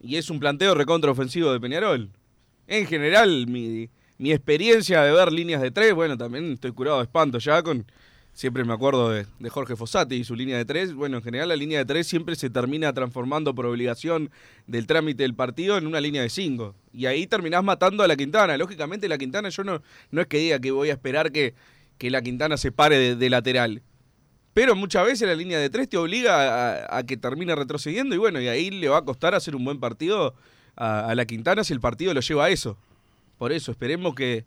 y 0.00 0.16
es 0.16 0.30
un 0.30 0.40
planteo 0.40 0.74
recontra 0.74 1.10
ofensivo 1.10 1.52
de 1.52 1.60
Peñarol. 1.60 2.10
En 2.66 2.86
general, 2.86 3.46
mi, 3.46 3.90
mi 4.18 4.32
experiencia 4.32 5.02
de 5.02 5.12
ver 5.12 5.32
líneas 5.32 5.62
de 5.62 5.70
tres, 5.70 5.94
bueno, 5.94 6.16
también 6.16 6.52
estoy 6.52 6.72
curado 6.72 6.98
de 6.98 7.04
espanto 7.04 7.38
ya 7.38 7.62
con... 7.62 7.86
Siempre 8.32 8.64
me 8.64 8.72
acuerdo 8.72 9.10
de, 9.10 9.26
Jorge 9.50 9.74
Fossati 9.76 10.14
y 10.14 10.24
su 10.24 10.36
línea 10.36 10.56
de 10.56 10.64
tres. 10.64 10.94
Bueno, 10.94 11.16
en 11.16 11.22
general 11.22 11.48
la 11.48 11.56
línea 11.56 11.80
de 11.80 11.84
tres 11.84 12.06
siempre 12.06 12.36
se 12.36 12.48
termina 12.48 12.92
transformando 12.92 13.54
por 13.54 13.66
obligación 13.66 14.30
del 14.66 14.86
trámite 14.86 15.24
del 15.24 15.34
partido 15.34 15.76
en 15.76 15.86
una 15.86 16.00
línea 16.00 16.22
de 16.22 16.30
cinco. 16.30 16.74
Y 16.92 17.06
ahí 17.06 17.26
terminás 17.26 17.64
matando 17.64 18.04
a 18.04 18.08
la 18.08 18.16
Quintana. 18.16 18.56
Lógicamente 18.56 19.08
la 19.08 19.18
Quintana 19.18 19.48
yo 19.48 19.64
no, 19.64 19.82
no 20.12 20.20
es 20.20 20.28
que 20.28 20.38
diga 20.38 20.60
que 20.60 20.70
voy 20.70 20.90
a 20.90 20.92
esperar 20.92 21.32
que, 21.32 21.54
que 21.98 22.08
la 22.08 22.22
Quintana 22.22 22.56
se 22.56 22.70
pare 22.70 23.16
de 23.16 23.30
lateral. 23.30 23.82
Pero 24.52 24.74
muchas 24.74 25.06
veces 25.06 25.28
la 25.28 25.34
línea 25.34 25.58
de 25.58 25.70
tres 25.70 25.88
te 25.88 25.96
obliga 25.96 26.96
a, 26.96 27.02
que 27.04 27.16
termine 27.16 27.54
retrocediendo 27.54 28.14
y 28.14 28.18
bueno, 28.18 28.40
y 28.40 28.48
ahí 28.48 28.70
le 28.70 28.88
va 28.88 28.98
a 28.98 29.04
costar 29.04 29.34
hacer 29.34 29.54
un 29.54 29.64
buen 29.64 29.78
partido 29.78 30.34
a, 30.76 31.14
la 31.14 31.24
Quintana 31.24 31.62
si 31.62 31.72
el 31.72 31.80
partido 31.80 32.12
lo 32.14 32.20
lleva 32.20 32.46
a 32.46 32.50
eso. 32.50 32.76
Por 33.38 33.52
eso, 33.52 33.70
esperemos 33.70 34.14
que, 34.14 34.44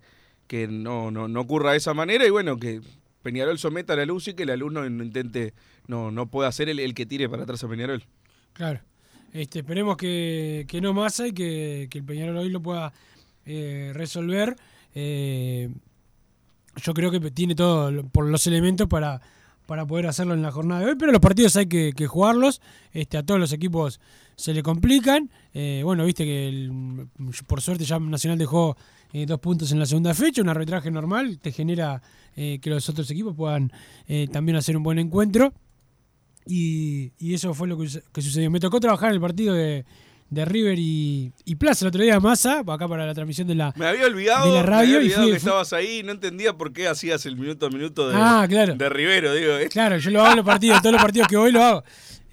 que 0.48 0.68
no, 0.68 1.10
no, 1.10 1.28
no 1.28 1.42
ocurra 1.42 1.72
de 1.72 1.78
esa 1.78 1.94
manera 1.94 2.28
y 2.28 2.30
bueno, 2.30 2.58
que 2.58 2.82
Peñarol 3.24 3.58
someta 3.58 3.94
a 3.94 3.96
la 3.96 4.06
luz 4.06 4.28
y 4.28 4.34
que 4.34 4.44
el 4.44 4.50
alumno 4.50 4.88
no 4.90 5.04
intente, 5.04 5.54
no, 5.88 6.12
no 6.12 6.28
pueda 6.28 6.52
ser 6.52 6.70
el, 6.70 6.94
que 6.94 7.06
tire 7.06 7.30
para 7.30 7.44
atrás 7.44 7.64
a 7.64 7.70
Peñarol. 7.70 8.04
Claro. 8.52 8.82
Este, 9.32 9.60
esperemos 9.60 9.98
que, 9.98 10.66
que 10.68 10.82
no 10.82 10.94
masa 10.94 11.28
y 11.28 11.32
que, 11.32 11.88
que 11.90 12.00
el 12.00 12.04
Peñarol 12.04 12.38
hoy 12.38 12.50
lo 12.50 12.62
pueda 12.62 12.94
eh, 13.46 13.92
resolver. 13.94 14.56
Eh, 14.94 15.70
yo 16.76 16.94
creo 16.94 17.10
que 17.10 17.20
tiene 17.32 17.56
todo 17.56 18.04
por 18.10 18.28
los 18.28 18.46
elementos 18.48 18.88
para, 18.88 19.22
para 19.66 19.86
poder 19.86 20.08
hacerlo 20.08 20.34
en 20.34 20.42
la 20.42 20.52
jornada 20.52 20.82
de 20.82 20.88
hoy, 20.88 20.96
pero 20.98 21.12
los 21.12 21.22
partidos 21.22 21.56
hay 21.56 21.68
que, 21.68 22.08
jugarlos. 22.08 22.62
Este, 22.92 23.18
a 23.18 23.24
todos 23.24 23.40
los 23.40 23.54
equipos 23.54 24.00
se 24.36 24.54
le 24.54 24.64
complican. 24.64 25.30
Eh, 25.54 25.82
bueno, 25.84 26.06
viste 26.06 26.26
que 26.26 26.70
por 27.48 27.62
suerte 27.62 27.86
ya 27.86 28.00
Nacional 28.00 28.38
dejó 28.38 28.76
eh, 29.14 29.26
dos 29.26 29.40
puntos 29.40 29.72
en 29.72 29.80
la 29.80 29.86
segunda 29.86 30.14
fecha, 30.14 30.42
un 30.42 30.50
arbitraje 30.50 30.92
normal, 30.92 31.40
te 31.40 31.52
genera 31.52 32.02
eh, 32.36 32.60
que 32.62 32.70
los 32.70 32.88
otros 32.90 33.10
equipos 33.12 33.36
puedan 33.36 33.72
también 34.32 34.58
hacer 34.58 34.76
un 34.78 34.84
buen 34.84 35.00
encuentro. 35.00 35.54
Y, 36.46 37.14
eso 37.34 37.54
fue 37.54 37.68
lo 37.70 37.78
que, 37.78 37.88
que 38.12 38.22
sucedió. 38.22 38.52
Me 38.52 38.60
tocó 38.60 38.80
trabajar 38.80 39.10
en 39.10 39.16
el 39.16 39.22
partido 39.22 39.54
de, 39.54 39.86
de 40.34 40.46
River 40.46 40.78
y, 40.80 41.32
y 41.46 41.56
Plaza 41.56 41.86
el 41.86 41.90
otro 41.90 42.02
día, 42.04 42.20
Massa, 42.20 42.60
acá 42.60 42.88
para 42.88 43.06
la 43.06 43.14
transmisión 43.14 43.48
de 43.48 43.56
la, 43.56 43.74
Me 43.76 43.86
había 43.88 44.06
olvidado, 44.06 44.48
de 44.48 44.54
la 44.58 44.64
me 44.64 44.68
radio. 44.70 44.84
había 44.84 44.94
y 44.96 44.98
olvidado 45.04 45.24
fui- 45.24 45.32
que 45.34 45.40
fui- 45.40 45.48
estabas 45.50 45.74
ahí, 45.74 46.04
no 46.04 46.12
entendía 46.12 46.54
por 46.54 46.74
qué 46.74 46.88
hacías 46.88 47.26
el 47.26 47.36
minuto 47.38 47.66
a 47.66 47.70
minuto 47.70 48.10
de, 48.10 48.16
Ah, 48.18 48.46
claro. 48.50 48.76
de 48.76 48.90
Rivero, 48.90 49.34
digo. 49.34 49.54
¿eh? 49.54 49.70
Claro, 49.70 49.98
yo 49.98 50.12
lo 50.12 50.22
hago 50.22 50.32
en 50.32 50.38
los 50.38 50.46
partidos, 50.46 50.82
todos 50.82 50.94
los 50.94 51.02
partidos 51.02 51.28
que 51.28 51.38
voy 51.38 51.52
lo 51.52 51.64
hago. 51.64 51.84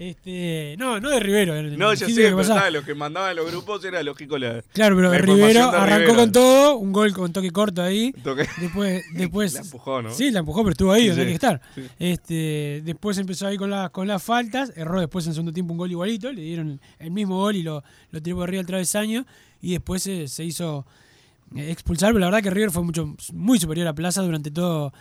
Este, 0.03 0.75
no, 0.79 0.99
no 0.99 1.11
de 1.11 1.19
Rivero. 1.19 1.53
el 1.53 1.77
No, 1.77 1.93
ya 1.93 2.07
sé, 2.07 2.15
que 2.15 2.23
pero 2.23 2.37
pasaba. 2.37 2.59
nada, 2.61 2.71
los 2.71 2.83
que 2.85 2.95
mandaban 2.95 3.35
los 3.35 3.51
grupos 3.51 3.85
era 3.85 4.01
lógico 4.01 4.35
la. 4.39 4.63
Claro, 4.73 4.95
pero 4.95 5.11
la 5.11 5.17
Rivero 5.19 5.65
arrancó 5.69 5.95
Rivero. 5.97 6.15
con 6.15 6.31
todo, 6.31 6.77
un 6.77 6.91
gol 6.91 7.13
con 7.13 7.31
toque 7.31 7.51
corto 7.51 7.83
ahí. 7.83 8.11
Toque- 8.23 8.47
Después, 8.59 9.03
después. 9.13 9.53
La 9.53 9.59
empujó, 9.61 10.01
¿no? 10.01 10.09
Sí, 10.11 10.31
la 10.31 10.39
empujó, 10.39 10.61
pero 10.63 10.71
estuvo 10.71 10.91
ahí 10.91 11.03
Sí, 11.03 11.07
donde 11.09 11.23
sí. 11.23 11.27
que 11.29 11.33
estar. 11.35 11.61
Sí. 11.75 11.81
Este, 11.99 12.81
después 12.83 13.15
empezó 13.19 13.45
ahí 13.45 13.57
con, 13.57 13.69
la, 13.69 13.89
con 13.89 14.07
las 14.07 14.23
faltas, 14.23 14.73
erró 14.75 14.99
después 14.99 15.27
en 15.27 15.33
segundo 15.33 15.53
tiempo 15.53 15.71
un 15.73 15.77
gol 15.77 15.91
igualito, 15.91 16.31
le 16.31 16.41
dieron 16.41 16.81
el 16.97 17.11
mismo 17.11 17.37
gol 17.37 17.55
y 17.55 17.61
lo, 17.61 17.83
lo 18.09 18.21
tiró 18.23 18.37
por 18.37 18.49
arriba 18.49 18.61
al 18.61 18.65
travesaño 18.67 19.27
y 19.61 19.73
después 19.73 20.01
se, 20.01 20.27
se 20.27 20.43
hizo 20.43 20.83
expulsar, 21.55 22.09
pero 22.09 22.19
la 22.21 22.25
verdad 22.27 22.41
que 22.41 22.49
River 22.49 22.71
fue 22.71 22.81
mucho 22.83 23.15
muy 23.33 23.59
superior 23.59 23.87
a 23.87 23.93
Plaza 23.93 24.21
durante 24.23 24.49
todo 24.51 24.93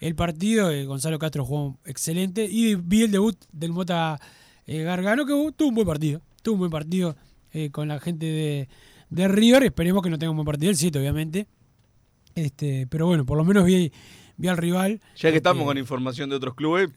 el 0.00 0.14
partido. 0.14 0.70
eh, 0.70 0.84
Gonzalo 0.84 1.18
Castro 1.18 1.44
jugó 1.44 1.78
excelente 1.86 2.44
y 2.44 2.74
vi 2.74 3.04
el 3.04 3.12
debut 3.12 3.38
del 3.52 3.70
Mota 3.72 4.20
eh, 4.66 4.82
Gargano 4.82 5.24
que 5.26 5.32
tuvo 5.56 5.68
un 5.68 5.74
buen 5.74 5.86
partido, 5.86 6.20
tuvo 6.42 6.54
un 6.54 6.58
buen 6.60 6.70
partido 6.70 7.16
eh, 7.52 7.70
con 7.70 7.88
la 7.88 7.98
gente 8.00 8.26
de, 8.26 8.68
de 9.10 9.28
River. 9.28 9.62
Esperemos 9.64 10.02
que 10.02 10.10
no 10.10 10.18
tenga 10.18 10.30
un 10.30 10.36
buen 10.36 10.46
partido 10.46 10.70
el 10.70 10.76
7, 10.76 10.98
obviamente. 10.98 11.46
Este, 12.34 12.86
pero 12.88 13.06
bueno, 13.06 13.26
por 13.26 13.36
lo 13.36 13.44
menos 13.44 13.64
vi, 13.64 13.92
vi 14.36 14.48
al 14.48 14.56
rival. 14.56 15.00
Ya 15.16 15.30
que 15.30 15.36
estamos 15.36 15.60
Este, 15.60 15.66
con 15.68 15.78
información 15.78 16.30
de 16.30 16.36
otros 16.36 16.54
clubes, 16.54 16.88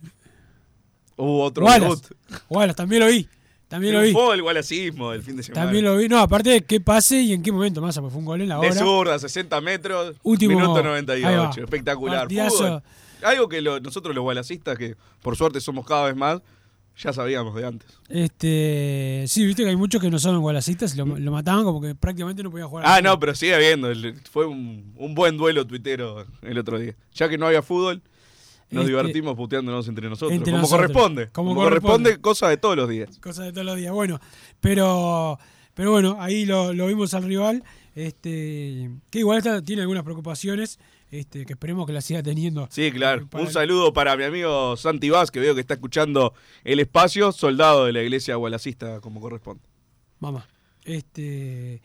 hubo 1.17 1.43
otro 1.43 1.65
Wallace. 1.65 2.08
Wallace, 2.49 2.75
también 2.75 3.01
lo 3.01 3.08
vi. 3.08 3.28
También 3.67 3.93
lo 3.95 4.01
vi. 4.01 4.13
El 4.34 4.41
gualacismo 4.43 5.12
del 5.12 5.23
fin 5.23 5.36
de 5.38 5.43
semana. 5.43 5.65
También 5.65 5.84
lo 5.84 5.97
vi. 5.97 6.08
No, 6.08 6.19
aparte 6.19 6.51
de 6.51 6.62
qué 6.62 6.80
pase 6.80 7.21
y 7.21 7.34
en 7.34 7.41
qué 7.41 7.51
momento 7.51 7.82
más, 7.82 7.95
porque 7.97 8.12
fue 8.12 8.19
un 8.19 8.25
gol 8.25 8.41
en 8.41 8.49
la 8.49 8.60
hora. 8.60 8.69
De 8.69 8.80
zurda, 8.80 9.17
60 9.19 9.60
metros, 9.62 10.15
Último- 10.23 10.56
minuto 10.60 10.78
ahí 10.78 10.84
98. 10.84 11.30
va. 11.39 11.49
Espectacular. 11.63 12.28
Fútbol. 12.30 12.84
Algo 13.23 13.49
que 13.49 13.62
lo- 13.62 13.80
nosotros 13.80 14.13
los 14.13 14.21
gualacistas, 14.21 14.78
que 14.78 14.95
por 15.21 15.36
suerte 15.36 15.60
somos 15.62 15.86
cada 15.86 16.06
vez 16.06 16.15
más, 16.15 16.41
ya 16.97 17.12
sabíamos 17.13 17.53
de 17.55 17.65
antes. 17.65 17.89
Este, 18.10 19.25
sí, 19.27 19.45
viste 19.45 19.63
que 19.63 19.69
hay 19.69 19.75
muchos 19.75 20.01
que 20.01 20.10
no 20.10 20.19
son 20.19 20.39
gualacistas 20.41 20.93
y 20.93 20.97
lo, 20.97 21.05
lo 21.05 21.31
mataban 21.31 21.63
como 21.63 21.81
que 21.81 21.95
prácticamente 21.95 22.41
no 22.43 22.51
podían 22.51 22.67
jugar. 22.69 22.86
Ah, 22.88 23.01
no, 23.01 23.19
pero 23.19 23.36
sigue 23.36 23.53
habiendo. 23.55 23.89
Fue 24.31 24.45
un, 24.45 24.93
un 24.95 25.15
buen 25.15 25.38
duelo 25.38 25.65
tuitero 25.65 26.25
el 26.41 26.58
otro 26.58 26.79
día. 26.79 26.95
Ya 27.13 27.27
que 27.29 27.38
no 27.38 27.47
había 27.47 27.62
fútbol, 27.62 28.01
nos 28.71 28.81
Este, 28.84 28.88
divertimos 28.91 29.36
puteándonos 29.36 29.88
entre 29.88 30.10
nosotros. 30.10 30.31
entre 30.31 30.51
como 30.51 30.62
nosotros. 30.62 30.88
corresponde. 30.91 31.29
Como 31.29 31.49
Como, 31.49 31.62
corresponde. 31.62 31.91
corresponde, 32.12 32.21
cosa 32.21 32.49
de 32.49 32.58
todos 32.58 32.75
los 32.75 32.89
días. 32.89 33.17
Cosa 33.19 33.43
de 33.43 33.51
todos 33.51 33.65
los 33.65 33.75
días. 33.77 33.91
Bueno, 33.93 34.19
pero, 34.60 35.38
pero 35.73 35.91
bueno, 35.91 36.17
ahí 36.19 36.45
lo, 36.45 36.73
lo 36.73 36.88
vimos 36.88 37.13
al 37.13 37.23
rival. 37.23 37.63
Este, 37.93 38.89
que 39.10 39.19
igual 39.19 39.38
está- 39.38 39.62
tiene 39.62 39.81
algunas 39.81 40.03
preocupaciones. 40.03 40.79
Este, 41.19 41.45
que 41.45 41.54
esperemos 41.54 41.88
que 41.88 41.93
la 41.93 42.01
siga 42.01 42.21
teniendo. 42.21 42.67
Sí, 42.69 42.91
claro. 42.91 43.25
Para 43.28 43.43
Un 43.43 43.49
saludo 43.49 43.93
para 43.93 44.17
mi 44.17 44.25
amigo 44.25 44.75
Santi 44.75 45.10
Vaz, 45.10 45.32
que 45.32 45.39
veo 45.39 45.56
que 45.56 45.62
está 45.62 45.75
escuchando 45.75 46.34
el 46.65 46.82
espacio, 46.82 47.32
soldado 47.32 47.86
de 47.86 47.93
la 47.93 48.01
iglesia 48.01 48.36
gualacista, 48.36 48.99
como 48.99 49.21
corresponde. 49.21 49.63
Mamá. 50.19 50.45
Este. 50.84 51.82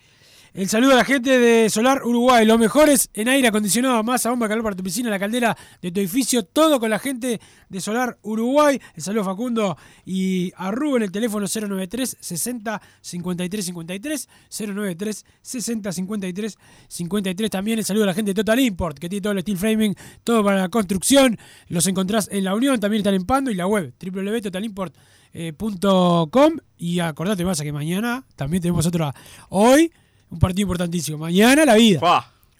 El 0.52 0.68
saludo 0.68 0.94
a 0.94 0.96
la 0.96 1.04
gente 1.04 1.38
de 1.38 1.70
Solar 1.70 2.04
Uruguay. 2.04 2.44
Los 2.44 2.58
mejores 2.58 3.08
en 3.14 3.28
aire 3.28 3.46
acondicionado, 3.46 4.02
masa, 4.02 4.30
bomba, 4.30 4.48
calor 4.48 4.64
para 4.64 4.74
tu 4.74 4.82
piscina, 4.82 5.08
la 5.08 5.20
caldera 5.20 5.56
de 5.80 5.92
tu 5.92 6.00
edificio. 6.00 6.42
Todo 6.42 6.80
con 6.80 6.90
la 6.90 6.98
gente 6.98 7.40
de 7.68 7.80
Solar 7.80 8.18
Uruguay. 8.22 8.80
El 8.96 9.02
saludo 9.02 9.22
a 9.22 9.26
Facundo 9.26 9.78
y 10.04 10.52
a 10.56 10.72
Rubén. 10.72 11.04
El 11.04 11.12
teléfono 11.12 11.46
093 11.46 12.16
60 12.18 12.82
53 13.00 13.64
53. 13.64 14.28
093 14.58 15.24
60 15.40 15.92
53 15.92 16.58
53. 16.88 17.50
También 17.50 17.78
el 17.78 17.84
saludo 17.84 18.02
a 18.02 18.08
la 18.08 18.14
gente 18.14 18.30
de 18.30 18.34
Total 18.34 18.58
Import, 18.58 18.98
que 18.98 19.08
tiene 19.08 19.22
todo 19.22 19.34
el 19.34 19.42
steel 19.42 19.56
framing, 19.56 19.94
todo 20.24 20.42
para 20.42 20.62
la 20.62 20.68
construcción. 20.68 21.38
Los 21.68 21.86
encontrás 21.86 22.28
en 22.32 22.42
la 22.42 22.56
Unión, 22.56 22.80
también 22.80 23.02
están 23.02 23.14
en 23.14 23.24
Pando 23.24 23.52
y 23.52 23.54
la 23.54 23.68
web 23.68 23.94
www.totalimport.com. 24.02 26.56
Y 26.76 26.98
acordate, 26.98 27.44
más 27.44 27.60
que 27.60 27.72
mañana 27.72 28.24
también 28.34 28.60
tenemos 28.60 28.84
otra. 28.84 29.14
Hoy, 29.50 29.92
un 30.30 30.38
partido 30.38 30.62
importantísimo. 30.62 31.18
Mañana, 31.18 31.64
la 31.64 31.74
vida. 31.74 32.00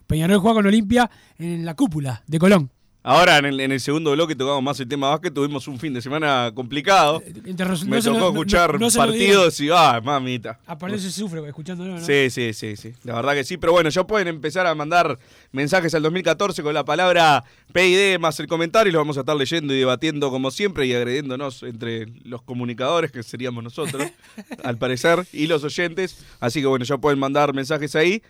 Peñarol 0.06 0.38
juega 0.38 0.56
con 0.56 0.66
Olimpia 0.66 1.10
en 1.38 1.64
la 1.64 1.74
cúpula 1.74 2.22
de 2.26 2.38
Colón. 2.38 2.70
Ahora 3.02 3.38
en 3.38 3.46
el, 3.46 3.60
en 3.60 3.72
el 3.72 3.80
segundo 3.80 4.12
bloque 4.12 4.34
tocamos 4.36 4.62
más 4.62 4.78
el 4.78 4.86
tema 4.86 5.08
básquet, 5.08 5.32
tuvimos 5.32 5.66
un 5.68 5.78
fin 5.78 5.94
de 5.94 6.02
semana 6.02 6.52
complicado. 6.54 7.22
Entre- 7.24 7.66
no 7.66 7.76
Me 7.86 8.02
tocó 8.02 8.18
no- 8.18 8.20
no- 8.20 8.28
escuchar 8.28 8.78
no 8.78 8.90
partidos 8.90 9.58
y 9.60 9.70
ah, 9.72 10.02
mamita. 10.04 10.58
Aparte 10.66 10.98
se 10.98 11.10
sufre 11.10 11.40
escuchándolo, 11.48 11.94
¿no? 11.98 12.04
Sí, 12.04 12.28
sí, 12.28 12.52
sí, 12.52 12.76
sí. 12.76 12.92
La 13.04 13.14
verdad 13.14 13.32
que 13.32 13.44
sí. 13.44 13.56
Pero 13.56 13.72
bueno, 13.72 13.88
ya 13.88 14.04
pueden 14.06 14.28
empezar 14.28 14.66
a 14.66 14.74
mandar 14.74 15.18
mensajes 15.50 15.94
al 15.94 16.02
2014 16.02 16.62
con 16.62 16.74
la 16.74 16.84
palabra 16.84 17.42
PID 17.72 18.18
más 18.18 18.38
el 18.38 18.46
comentario 18.48 18.90
y 18.90 18.92
lo 18.92 18.98
vamos 18.98 19.16
a 19.16 19.20
estar 19.20 19.34
leyendo 19.36 19.72
y 19.74 19.78
debatiendo 19.78 20.30
como 20.30 20.50
siempre 20.50 20.86
y 20.86 20.92
agrediéndonos 20.92 21.62
entre 21.62 22.06
los 22.24 22.42
comunicadores, 22.42 23.10
que 23.10 23.22
seríamos 23.22 23.64
nosotros, 23.64 24.02
al 24.62 24.76
parecer, 24.76 25.26
y 25.32 25.46
los 25.46 25.64
oyentes. 25.64 26.18
Así 26.38 26.60
que 26.60 26.66
bueno, 26.66 26.84
ya 26.84 26.98
pueden 26.98 27.18
mandar 27.18 27.54
mensajes 27.54 27.96
ahí. 27.96 28.22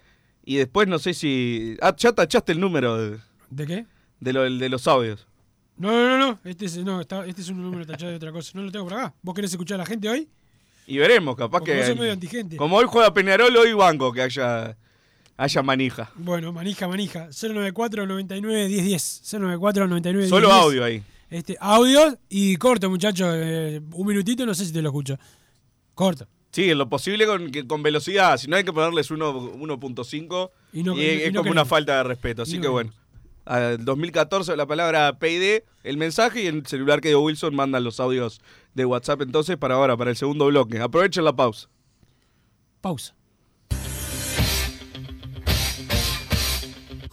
Y 0.44 0.56
después 0.56 0.86
no 0.86 0.98
sé 1.00 1.12
si... 1.12 1.76
Ah, 1.82 1.94
ya 1.96 2.12
tachaste 2.12 2.52
el 2.52 2.60
número 2.60 2.96
de, 2.96 3.18
¿De 3.50 3.66
qué? 3.66 3.86
De, 4.20 4.32
lo- 4.32 4.42
de 4.50 4.68
los 4.68 4.86
audios. 4.86 5.26
No, 5.76 5.90
no, 5.92 6.18
no, 6.18 6.18
no. 6.18 6.38
Este 6.44 6.66
es, 6.66 6.76
no, 6.78 7.00
está- 7.00 7.24
este 7.26 7.40
es 7.42 7.48
un 7.48 7.62
número 7.62 7.86
tachado 7.86 8.10
de 8.10 8.16
otra 8.16 8.32
cosa. 8.32 8.52
No 8.54 8.62
lo 8.62 8.70
tengo 8.70 8.84
por 8.86 8.94
acá. 8.94 9.14
¿Vos 9.22 9.34
querés 9.34 9.50
escuchar 9.50 9.76
a 9.76 9.78
la 9.78 9.86
gente 9.86 10.08
hoy? 10.08 10.28
Y 10.86 10.98
veremos, 10.98 11.36
capaz 11.36 11.58
Porque 11.60 11.72
que... 11.80 11.88
vos 11.90 11.98
medio 11.98 12.12
antigente. 12.12 12.56
Como 12.56 12.76
hoy 12.76 12.84
juega 12.88 13.14
Peñarol, 13.14 13.56
hoy 13.56 13.72
banco 13.72 14.12
que 14.12 14.22
haya, 14.22 14.76
haya 15.36 15.62
manija. 15.62 16.10
Bueno, 16.16 16.52
manija, 16.52 16.86
manija. 16.88 17.28
094 17.30 18.06
99 18.06 18.66
10 18.68 18.84
10. 18.84 19.22
094 19.32 19.86
99 19.86 20.18
10 20.26 20.28
Solo 20.30 20.48
10. 20.48 20.60
audio 20.60 20.84
ahí. 20.84 21.02
Este, 21.30 21.56
audio 21.60 22.18
y 22.28 22.56
corto, 22.56 22.90
muchachos. 22.90 23.32
eh, 23.36 23.80
un 23.92 24.06
minutito, 24.06 24.44
no 24.44 24.52
sé 24.52 24.66
si 24.66 24.72
te 24.72 24.82
lo 24.82 24.88
escucho. 24.88 25.16
Corto. 25.94 26.26
Sí, 26.50 26.68
en 26.70 26.78
lo 26.78 26.88
posible 26.88 27.24
con, 27.26 27.50
con 27.68 27.82
velocidad. 27.82 28.36
Si 28.36 28.48
no 28.48 28.56
hay 28.56 28.64
que 28.64 28.72
ponerles 28.72 29.10
uno- 29.12 29.32
1.5 29.56 30.50
Y 30.72 30.82
no- 30.82 30.96
y- 30.96 31.04
es, 31.04 31.20
y 31.20 31.22
es 31.26 31.34
como 31.36 31.50
una 31.52 31.64
falta 31.64 31.98
de 31.98 32.02
respeto. 32.02 32.42
Así 32.42 32.60
que 32.60 32.66
bueno. 32.68 32.92
Al 33.44 33.84
2014 33.84 34.56
la 34.56 34.66
palabra 34.66 35.18
PID, 35.18 35.62
el 35.82 35.96
mensaje 35.96 36.42
y 36.42 36.46
el 36.46 36.66
celular 36.66 37.00
que 37.00 37.08
dio 37.08 37.20
Wilson 37.20 37.54
mandan 37.54 37.84
los 37.84 38.00
audios 38.00 38.40
de 38.74 38.84
WhatsApp 38.84 39.22
entonces 39.22 39.56
para 39.56 39.74
ahora, 39.74 39.96
para 39.96 40.10
el 40.10 40.16
segundo 40.16 40.46
bloque. 40.46 40.80
Aprovechen 40.80 41.24
la 41.24 41.34
pausa. 41.34 41.68
Pausa. 42.80 43.14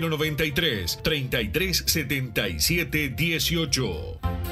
093 0.00 0.98
3377 1.02 3.14
18. 3.16 4.51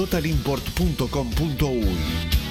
www.totalimport.com.uy. 0.01 2.50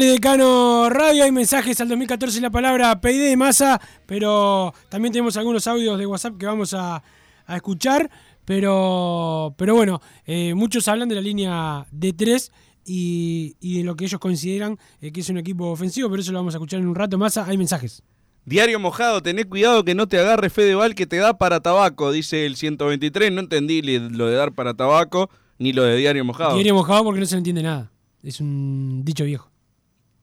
En 0.00 0.06
Padre 0.06 0.12
Decano 0.14 0.88
Radio. 0.88 1.24
Hay 1.24 1.30
mensajes 1.30 1.78
al 1.78 1.88
2014 1.88 2.40
la 2.40 2.48
palabra 2.48 2.98
PID 3.02 3.22
de 3.22 3.36
masa, 3.36 3.78
pero 4.06 4.72
también 4.88 5.12
tenemos 5.12 5.36
algunos 5.36 5.66
audios 5.66 5.98
de 5.98 6.06
WhatsApp 6.06 6.38
que 6.38 6.46
vamos 6.46 6.72
a, 6.72 7.02
a 7.44 7.56
escuchar. 7.56 8.10
Pero, 8.46 9.54
pero 9.58 9.74
bueno, 9.74 10.00
eh, 10.24 10.54
muchos 10.54 10.88
hablan 10.88 11.10
de 11.10 11.16
la 11.16 11.20
línea 11.20 11.84
D3 11.92 12.50
y, 12.86 13.56
y 13.60 13.76
de 13.76 13.84
lo 13.84 13.94
que 13.94 14.06
ellos 14.06 14.18
consideran 14.18 14.78
eh, 15.02 15.12
que 15.12 15.20
es 15.20 15.28
un 15.28 15.36
equipo 15.36 15.66
ofensivo, 15.66 16.08
pero 16.08 16.22
eso 16.22 16.32
lo 16.32 16.38
vamos 16.38 16.54
a 16.54 16.56
escuchar 16.56 16.80
en 16.80 16.88
un 16.88 16.94
rato. 16.94 17.18
Masa, 17.18 17.44
hay 17.44 17.58
mensajes. 17.58 18.02
Diario 18.46 18.80
mojado, 18.80 19.22
tené 19.22 19.44
cuidado 19.44 19.84
que 19.84 19.94
no 19.94 20.08
te 20.08 20.18
agarre 20.18 20.48
Fedeval 20.48 20.94
que 20.94 21.06
te 21.06 21.16
da 21.16 21.36
para 21.36 21.60
tabaco, 21.60 22.10
dice 22.10 22.46
el 22.46 22.56
123. 22.56 23.32
No 23.32 23.40
entendí 23.40 23.82
lo 23.82 24.28
de 24.28 24.34
dar 24.34 24.52
para 24.52 24.72
tabaco 24.72 25.28
ni 25.58 25.74
lo 25.74 25.82
de 25.82 25.98
diario 25.98 26.24
mojado. 26.24 26.54
Diario 26.54 26.72
mojado 26.72 27.04
porque 27.04 27.20
no 27.20 27.26
se 27.26 27.34
le 27.34 27.40
entiende 27.40 27.62
nada. 27.62 27.92
Es 28.22 28.40
un 28.40 29.02
dicho 29.04 29.24
viejo. 29.24 29.49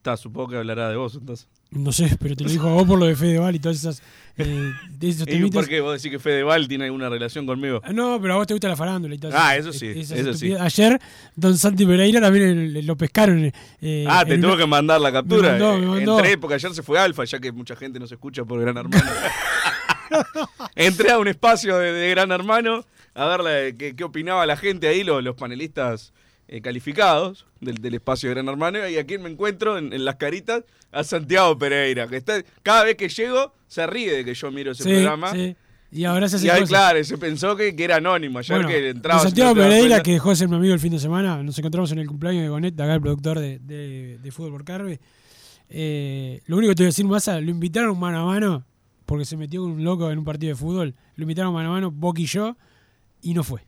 Está, 0.07 0.15
supongo 0.15 0.47
que 0.51 0.55
hablará 0.57 0.89
de 0.89 0.95
vos 0.95 1.15
entonces. 1.15 1.49
No 1.69 1.91
sé, 1.91 2.17
pero 2.21 2.33
te 2.33 2.45
lo 2.45 2.49
dijo 2.49 2.69
a 2.69 2.71
vos 2.71 2.85
por 2.87 2.97
lo 2.97 3.07
de 3.07 3.15
Fedeval 3.17 3.53
y 3.55 3.59
todas 3.59 3.75
esas. 3.79 4.01
eh, 4.37 4.71
de 4.89 5.09
esos 5.09 5.27
¿Y 5.27 5.51
por 5.51 5.67
qué 5.67 5.81
vos 5.81 6.01
decís 6.01 6.09
que 6.09 6.17
Fedeval 6.17 6.65
tiene 6.69 6.85
alguna 6.85 7.09
relación 7.09 7.45
conmigo? 7.45 7.81
Ah, 7.83 7.91
No, 7.91 8.17
pero 8.21 8.35
a 8.35 8.37
vos 8.37 8.47
te 8.47 8.53
gusta 8.53 8.69
la 8.69 8.77
farándula 8.77 9.13
y 9.15 9.17
todo 9.17 9.33
Ah, 9.35 9.57
eso 9.57 9.73
sí, 9.73 9.87
eso 9.95 10.33
sí. 10.33 10.53
Ayer, 10.57 10.97
Don 11.35 11.57
Santi 11.57 11.85
Pereira 11.85 12.21
también 12.21 12.73
eh, 12.77 12.83
lo 12.83 12.95
pescaron. 12.95 13.51
eh, 13.81 14.05
ah, 14.07 14.23
te 14.25 14.37
tuvo 14.37 14.53
una- 14.53 14.57
que 14.63 14.65
mandar 14.67 15.01
la 15.01 15.11
captura. 15.11 15.41
Me 15.53 15.59
mandó, 15.59 15.77
me 15.77 15.85
mandó. 15.87 16.19
Entré 16.19 16.37
porque 16.37 16.53
ayer 16.55 16.73
se 16.73 16.83
fue 16.83 16.97
Alfa, 16.97 17.25
ya 17.25 17.39
que 17.39 17.51
mucha 17.51 17.75
gente 17.75 17.99
nos 17.99 18.09
escucha 18.09 18.45
por 18.45 18.61
Gran 18.61 18.77
Hermano. 18.77 19.03
Entré 20.75 21.11
a 21.11 21.19
un 21.19 21.27
espacio 21.27 21.77
de, 21.77 21.91
de 21.91 22.09
Gran 22.11 22.31
Hermano 22.31 22.85
a 23.13 23.25
ver 23.25 23.39
la- 23.41 23.77
qué, 23.77 23.93
qué 23.93 24.03
opinaba 24.05 24.45
la 24.45 24.55
gente 24.55 24.87
ahí, 24.87 25.03
los, 25.03 25.21
los 25.21 25.35
panelistas 25.35 26.13
eh, 26.47 26.61
calificados 26.61 27.45
del, 27.59 27.75
del 27.77 27.95
espacio 27.95 28.29
de 28.29 28.35
Gran 28.35 28.47
Hermano. 28.47 28.87
Y 28.87 28.97
aquí 28.97 29.17
me 29.17 29.29
encuentro 29.29 29.77
en, 29.77 29.93
en 29.93 30.05
las 30.05 30.15
caritas 30.15 30.63
a 30.91 31.03
Santiago 31.03 31.57
Pereira, 31.57 32.07
que 32.07 32.17
está 32.17 32.41
cada 32.63 32.83
vez 32.83 32.95
que 32.95 33.09
llego 33.09 33.53
se 33.67 33.85
ríe 33.87 34.11
de 34.13 34.25
que 34.25 34.33
yo 34.33 34.51
miro 34.51 34.71
ese 34.71 34.83
Sí, 34.83 34.89
programa. 34.91 35.31
sí. 35.33 35.55
Y 35.89 36.03
ahora 36.03 36.27
se 36.27 36.35
hace 36.35 36.47
Y 36.47 36.49
ahí, 36.49 36.63
claro, 36.65 37.01
se 37.03 37.17
pensó 37.17 37.55
que, 37.55 37.73
que 37.73 37.83
era 37.85 37.95
anónimo. 37.97 38.39
Ayer 38.39 38.57
Bueno, 38.57 38.67
que 38.69 38.89
entraba. 38.89 39.21
Santiago 39.21 39.55
Pereira, 39.55 40.03
que 40.03 40.11
dejó 40.11 40.29
de 40.31 40.35
ser 40.35 40.49
mi 40.49 40.55
amigo 40.57 40.73
el 40.73 40.81
fin 40.81 40.91
de 40.91 40.99
semana, 40.99 41.41
nos 41.43 41.57
encontramos 41.57 41.91
en 41.93 41.99
el 41.99 42.07
cumpleaños 42.07 42.43
de 42.43 42.49
Gonet, 42.49 42.73
acá 42.79 42.93
el 42.93 43.01
productor 43.01 43.39
de, 43.39 43.59
de- 43.59 44.17
de 44.21 44.31
Fútbol 44.31 44.51
por 44.51 44.65
Carve. 44.65 44.99
Eh, 45.69 46.41
lo 46.45 46.57
único 46.57 46.71
que 46.71 46.75
te 46.75 46.83
voy 46.83 46.87
a 46.87 46.89
decir, 46.89 47.05
Massa, 47.05 47.39
lo 47.39 47.49
invitaron 47.51 47.97
mano 47.99 48.19
a 48.19 48.25
mano, 48.25 48.65
porque 49.05 49.23
se 49.25 49.37
metió 49.37 49.61
con 49.61 49.71
un 49.71 49.83
loco 49.83 50.11
en 50.11 50.17
un 50.19 50.25
partido 50.25 50.49
de 50.49 50.55
fútbol. 50.55 50.93
Lo 51.15 51.23
invitaron 51.23 51.53
mano 51.53 51.69
a 51.69 51.71
mano, 51.73 51.91
Boqui 51.91 52.23
y 52.23 52.25
yo, 52.27 52.57
y 53.21 53.33
no 53.33 53.43
fue. 53.43 53.65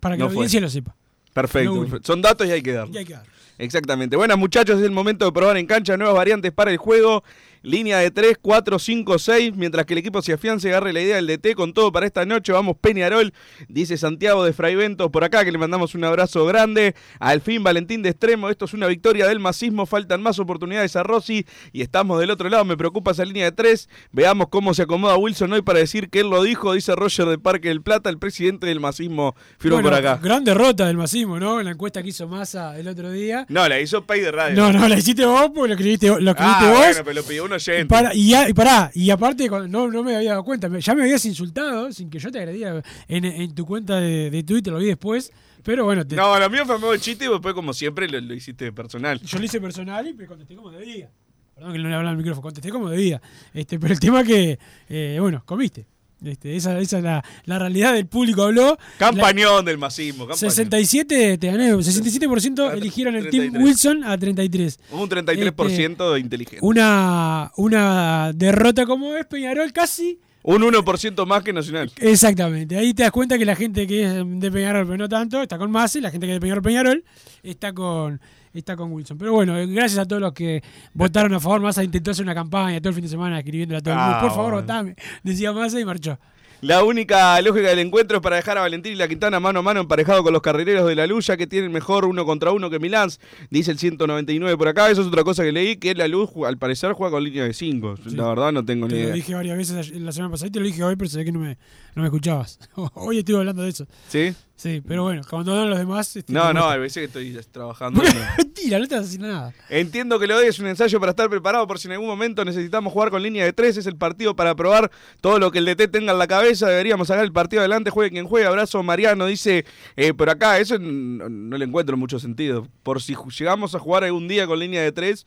Para 0.00 0.16
que 0.16 0.20
No 0.20 0.26
la 0.26 0.30
fue. 0.30 0.36
audiencia 0.38 0.60
lo 0.60 0.68
sepa. 0.68 0.94
Perfecto. 1.32 1.86
Son 2.02 2.22
datos 2.22 2.46
y 2.46 2.52
hay 2.52 2.62
que 2.62 2.72
darlos. 2.72 2.96
Hay 2.96 3.04
que 3.04 3.14
dar. 3.14 3.24
Exactamente. 3.58 4.16
Buenas 4.16 4.38
muchachos, 4.38 4.78
es 4.78 4.84
el 4.84 4.92
momento 4.92 5.24
de 5.24 5.32
probar 5.32 5.56
en 5.56 5.66
cancha 5.66 5.96
nuevas 5.96 6.16
variantes 6.16 6.52
para 6.52 6.70
el 6.70 6.76
juego. 6.76 7.24
Línea 7.68 7.98
de 7.98 8.10
3, 8.10 8.38
4, 8.40 8.78
5, 8.78 9.18
6. 9.18 9.52
Mientras 9.56 9.84
que 9.84 9.92
el 9.94 9.98
equipo 9.98 10.22
se 10.22 10.32
afiance, 10.32 10.68
agarre 10.68 10.92
la 10.92 11.02
idea 11.02 11.16
del 11.16 11.26
DT 11.26 11.54
con 11.54 11.72
todo 11.74 11.92
para 11.92 12.06
esta 12.06 12.24
noche. 12.24 12.52
Vamos 12.52 12.76
Peñarol, 12.80 13.32
dice 13.68 13.96
Santiago 13.98 14.42
de 14.44 14.52
Fraiventos 14.54 15.10
por 15.10 15.22
acá, 15.24 15.44
que 15.44 15.52
le 15.52 15.58
mandamos 15.58 15.94
un 15.94 16.04
abrazo 16.04 16.46
grande. 16.46 16.94
Al 17.20 17.40
fin, 17.42 17.62
Valentín 17.62 18.02
de 18.02 18.08
Extremo. 18.10 18.48
Esto 18.48 18.64
es 18.64 18.72
una 18.74 18.86
victoria 18.86 19.26
del 19.26 19.38
masismo. 19.38 19.84
Faltan 19.86 20.22
más 20.22 20.38
oportunidades 20.38 20.96
a 20.96 21.02
Rossi 21.02 21.44
y 21.72 21.82
estamos 21.82 22.18
del 22.20 22.30
otro 22.30 22.48
lado. 22.48 22.64
Me 22.64 22.76
preocupa 22.76 23.10
esa 23.10 23.24
línea 23.24 23.44
de 23.44 23.52
3. 23.52 23.88
Veamos 24.12 24.48
cómo 24.48 24.72
se 24.72 24.82
acomoda 24.82 25.16
Wilson 25.16 25.52
hoy 25.52 25.62
para 25.62 25.78
decir 25.78 26.08
que 26.08 26.20
él 26.20 26.30
lo 26.30 26.42
dijo, 26.42 26.72
dice 26.72 26.94
Roger 26.96 27.26
de 27.26 27.38
Parque 27.38 27.68
del 27.68 27.82
Plata, 27.82 28.08
el 28.08 28.18
presidente 28.18 28.66
del 28.66 28.80
masismo. 28.80 29.34
Firmó 29.58 29.76
Bueno, 29.82 29.90
por 29.90 29.98
acá. 29.98 30.18
Gran 30.22 30.44
derrota 30.44 30.86
del 30.86 30.96
masismo, 30.96 31.38
¿no? 31.38 31.58
En 31.60 31.66
la 31.66 31.72
encuesta 31.72 32.02
que 32.02 32.08
hizo 32.08 32.26
Massa 32.28 32.78
el 32.78 32.88
otro 32.88 33.10
día. 33.10 33.44
No, 33.48 33.68
la 33.68 33.78
hizo 33.80 34.04
Pay 34.06 34.20
de 34.20 34.32
Radio. 34.32 34.56
No, 34.56 34.72
no, 34.72 34.88
la 34.88 34.96
hiciste 34.98 35.26
vos 35.26 35.50
porque 35.54 35.68
lo 35.68 35.74
escribiste, 35.74 36.06
lo 36.08 36.30
escribiste 36.30 36.64
Ah, 36.64 36.70
vos. 36.70 36.78
bueno, 36.78 37.00
pero 37.04 37.12
lo 37.14 37.22
pidió 37.24 37.44
un 37.44 37.57
Y, 37.82 37.84
para, 37.86 38.14
y, 38.14 38.52
pará, 38.54 38.90
y 38.94 39.10
aparte, 39.10 39.48
no, 39.48 39.88
no 39.88 40.02
me 40.02 40.16
había 40.16 40.30
dado 40.30 40.44
cuenta, 40.44 40.68
ya 40.78 40.94
me 40.94 41.02
habías 41.02 41.24
insultado 41.24 41.92
sin 41.92 42.08
que 42.10 42.18
yo 42.18 42.30
te 42.30 42.38
agrediera 42.38 42.82
en, 43.08 43.24
en 43.24 43.54
tu 43.54 43.64
cuenta 43.66 43.96
de, 44.00 44.30
de 44.30 44.42
Twitter, 44.42 44.72
lo 44.72 44.78
vi 44.78 44.86
después, 44.86 45.32
pero 45.62 45.84
bueno, 45.84 46.06
te- 46.06 46.16
No, 46.16 46.38
lo 46.38 46.50
mío 46.50 46.64
fue 46.66 46.78
modo 46.78 46.96
chiste 46.96 47.24
y 47.26 47.28
después, 47.28 47.54
como 47.54 47.72
siempre, 47.72 48.08
lo, 48.08 48.20
lo 48.20 48.34
hiciste 48.34 48.72
personal. 48.72 49.20
yo 49.20 49.38
lo 49.38 49.44
hice 49.44 49.60
personal 49.60 50.06
y 50.06 50.14
me 50.14 50.26
contesté 50.26 50.54
como 50.56 50.70
debía. 50.70 51.10
Perdón 51.54 51.72
que 51.72 51.78
no 51.80 51.88
le 51.88 51.94
hablaba 51.96 52.10
al 52.12 52.16
micrófono, 52.16 52.42
contesté 52.42 52.70
como 52.70 52.88
debía. 52.88 53.20
Este, 53.52 53.78
pero 53.80 53.92
el 53.92 53.98
tema 54.00 54.22
que, 54.22 54.58
eh, 54.88 55.18
bueno, 55.20 55.42
comiste. 55.44 55.86
Este, 56.24 56.56
esa, 56.56 56.78
esa 56.80 56.98
es 56.98 57.04
la, 57.04 57.24
la 57.44 57.58
realidad 57.58 57.94
del 57.94 58.06
público 58.06 58.42
habló. 58.42 58.76
Campañón 58.98 59.64
del 59.64 59.78
masismo. 59.78 60.26
Campañón. 60.26 60.50
67, 60.50 61.38
te 61.38 61.46
gané, 61.46 61.72
67% 61.72 62.72
eligieron 62.72 63.14
el 63.14 63.30
Team 63.30 63.52
33. 63.52 63.64
Wilson 63.64 64.04
a 64.04 64.18
33. 64.18 64.80
Hubo 64.90 65.02
un 65.02 65.10
33% 65.10 66.12
de 66.12 66.20
inteligente. 66.20 66.58
Una, 66.62 67.52
una 67.56 68.32
derrota 68.34 68.84
como 68.84 69.14
es 69.14 69.26
Peñarol 69.26 69.72
casi 69.72 70.18
Un 70.42 70.62
1% 70.62 71.26
más 71.26 71.42
que 71.42 71.52
Nacional. 71.52 71.92
Exactamente. 71.98 72.76
Ahí 72.76 72.94
te 72.94 73.04
das 73.04 73.12
cuenta 73.12 73.38
que 73.38 73.44
la 73.44 73.54
gente 73.54 73.86
que 73.86 74.04
es 74.04 74.12
de 74.26 74.50
Peñarol, 74.50 74.86
pero 74.86 74.96
no 74.96 75.08
tanto, 75.08 75.42
está 75.42 75.56
con 75.56 75.70
Massa 75.70 75.98
y 75.98 76.00
la 76.00 76.10
gente 76.10 76.26
que 76.26 76.32
es 76.32 76.36
de 76.36 76.40
Peñarol, 76.40 76.62
Peñarol, 76.62 77.04
está 77.42 77.72
con 77.72 78.20
está 78.58 78.76
con 78.76 78.92
Wilson. 78.92 79.16
Pero 79.18 79.32
bueno, 79.32 79.54
gracias 79.68 79.98
a 79.98 80.06
todos 80.06 80.20
los 80.22 80.32
que 80.32 80.62
votaron 80.94 81.32
a 81.34 81.40
favor. 81.40 81.60
Massa 81.60 81.82
intentó 81.84 82.10
hacer 82.12 82.24
una 82.24 82.34
campaña 82.34 82.78
todo 82.80 82.90
el 82.90 82.94
fin 82.94 83.04
de 83.04 83.10
semana 83.10 83.38
escribiéndole 83.38 83.78
a 83.78 83.80
todo 83.82 83.94
el 83.94 84.00
mundo. 84.00 84.14
Ah, 84.16 84.20
Por 84.20 84.30
favor, 84.30 84.52
bueno. 84.52 84.60
votame. 84.62 84.94
Decía 85.22 85.52
Massa 85.52 85.80
y 85.80 85.84
marchó. 85.84 86.18
La 86.60 86.82
única 86.82 87.40
lógica 87.40 87.68
del 87.68 87.78
encuentro 87.78 88.16
es 88.16 88.20
para 88.22 88.34
dejar 88.34 88.58
a 88.58 88.62
Valentín 88.62 88.92
y 88.92 88.96
la 88.96 89.06
Quintana 89.06 89.38
mano 89.38 89.60
a 89.60 89.62
mano 89.62 89.78
emparejado 89.78 90.24
con 90.24 90.32
los 90.32 90.42
carrereros 90.42 90.88
de 90.88 90.96
la 90.96 91.06
Luz, 91.06 91.28
ya 91.28 91.36
que 91.36 91.46
tienen 91.46 91.70
mejor 91.70 92.04
uno 92.04 92.24
contra 92.26 92.50
uno 92.50 92.68
que 92.68 92.80
Milán, 92.80 93.10
dice 93.48 93.70
el 93.70 93.78
199 93.78 94.56
por 94.58 94.66
acá. 94.66 94.90
Eso 94.90 95.02
es 95.02 95.06
otra 95.06 95.22
cosa 95.22 95.44
que 95.44 95.52
leí, 95.52 95.76
que 95.76 95.94
la 95.94 96.08
Luz 96.08 96.30
al 96.44 96.58
parecer 96.58 96.94
juega 96.94 97.12
con 97.12 97.22
línea 97.22 97.44
de 97.44 97.54
5. 97.54 97.94
La 98.06 98.26
verdad 98.26 98.50
no 98.50 98.64
tengo 98.64 98.88
ni 98.88 98.94
Te 98.94 98.98
lo 98.98 99.04
idea. 99.04 99.14
dije 99.14 99.34
varias 99.36 99.56
veces 99.56 99.90
la 100.00 100.10
semana 100.10 100.32
pasada 100.32 100.48
y 100.48 100.50
te 100.50 100.58
lo 100.58 100.66
dije 100.66 100.82
hoy, 100.82 100.96
pero 100.96 101.08
ve 101.14 101.24
que 101.24 101.30
no 101.30 101.38
me, 101.38 101.58
no 101.94 102.02
me 102.02 102.08
escuchabas. 102.08 102.58
hoy 102.94 103.18
estuve 103.18 103.36
hablando 103.38 103.62
de 103.62 103.68
eso. 103.68 103.86
¿Sí? 104.08 104.34
Sí, 104.58 104.82
pero 104.84 105.04
bueno, 105.04 105.22
cuando 105.30 105.54
dan 105.54 105.70
los 105.70 105.78
demás. 105.78 106.16
este, 106.16 106.32
No, 106.32 106.52
no, 106.52 106.68
hay 106.68 106.80
veces 106.80 107.08
que 107.08 107.20
estoy 107.20 107.52
trabajando. 107.52 108.02
Mentira, 108.38 108.78
no 108.78 108.82
estás 108.84 109.06
haciendo 109.06 109.28
nada. 109.28 109.54
Entiendo 109.70 110.18
que 110.18 110.26
lo 110.26 110.36
hoy 110.36 110.46
es 110.48 110.58
un 110.58 110.66
ensayo 110.66 110.98
para 110.98 111.10
estar 111.10 111.30
preparado 111.30 111.64
por 111.68 111.78
si 111.78 111.86
en 111.86 111.92
algún 111.92 112.08
momento 112.08 112.44
necesitamos 112.44 112.92
jugar 112.92 113.10
con 113.10 113.22
línea 113.22 113.44
de 113.44 113.52
tres. 113.52 113.76
Es 113.76 113.86
el 113.86 113.94
partido 113.94 114.34
para 114.34 114.56
probar 114.56 114.90
todo 115.20 115.38
lo 115.38 115.52
que 115.52 115.58
el 115.60 115.64
DT 115.64 115.86
tenga 115.92 116.10
en 116.12 116.18
la 116.18 116.26
cabeza. 116.26 116.68
Deberíamos 116.68 117.06
sacar 117.06 117.22
el 117.24 117.30
partido 117.32 117.60
adelante, 117.60 117.90
juegue 117.90 118.10
quien 118.10 118.26
juegue. 118.26 118.48
Abrazo 118.48 118.82
Mariano, 118.82 119.26
dice 119.26 119.64
eh, 119.96 120.12
por 120.12 120.28
acá. 120.28 120.58
Eso 120.58 120.76
no, 120.80 121.28
no 121.28 121.56
le 121.56 121.64
encuentro 121.64 121.96
mucho 121.96 122.18
sentido. 122.18 122.66
Por 122.82 123.00
si 123.00 123.14
llegamos 123.38 123.76
a 123.76 123.78
jugar 123.78 124.02
algún 124.02 124.26
día 124.26 124.48
con 124.48 124.58
línea 124.58 124.82
de 124.82 124.90
tres, 124.90 125.24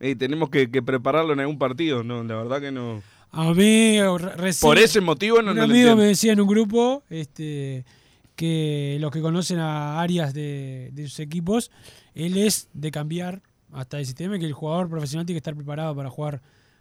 eh, 0.00 0.14
tenemos 0.16 0.50
que, 0.50 0.70
que 0.70 0.82
prepararlo 0.82 1.32
en 1.32 1.40
algún 1.40 1.58
partido. 1.58 2.04
No, 2.04 2.22
la 2.22 2.36
verdad 2.36 2.60
que 2.60 2.72
no. 2.72 3.02
A 3.32 3.54
mí, 3.54 3.98
re- 4.00 4.36
recién- 4.36 4.60
Por 4.68 4.78
ese 4.78 5.00
motivo 5.00 5.40
no, 5.40 5.52
Un 5.52 5.56
no 5.56 5.62
amigo 5.64 5.96
me 5.96 6.04
decía 6.04 6.32
en 6.34 6.40
un 6.42 6.46
grupo 6.46 7.02
este, 7.10 7.84
que 8.36 8.98
los 9.00 9.10
que 9.10 9.20
conocen 9.20 9.58
a 9.58 10.00
áreas 10.00 10.32
de, 10.34 10.90
de 10.92 11.08
sus 11.08 11.20
equipos, 11.20 11.70
él 12.14 12.36
es 12.36 12.68
de 12.74 12.90
cambiar 12.90 13.42
hasta 13.72 13.98
el 13.98 14.06
sistema 14.06 14.38
que 14.38 14.46
el 14.46 14.52
jugador 14.52 14.88
profesional 14.88 15.26
tiene 15.26 15.36
que 15.36 15.40
estar 15.40 15.54
preparado 15.56 15.96
para 15.96 16.10
jugar 16.10 16.40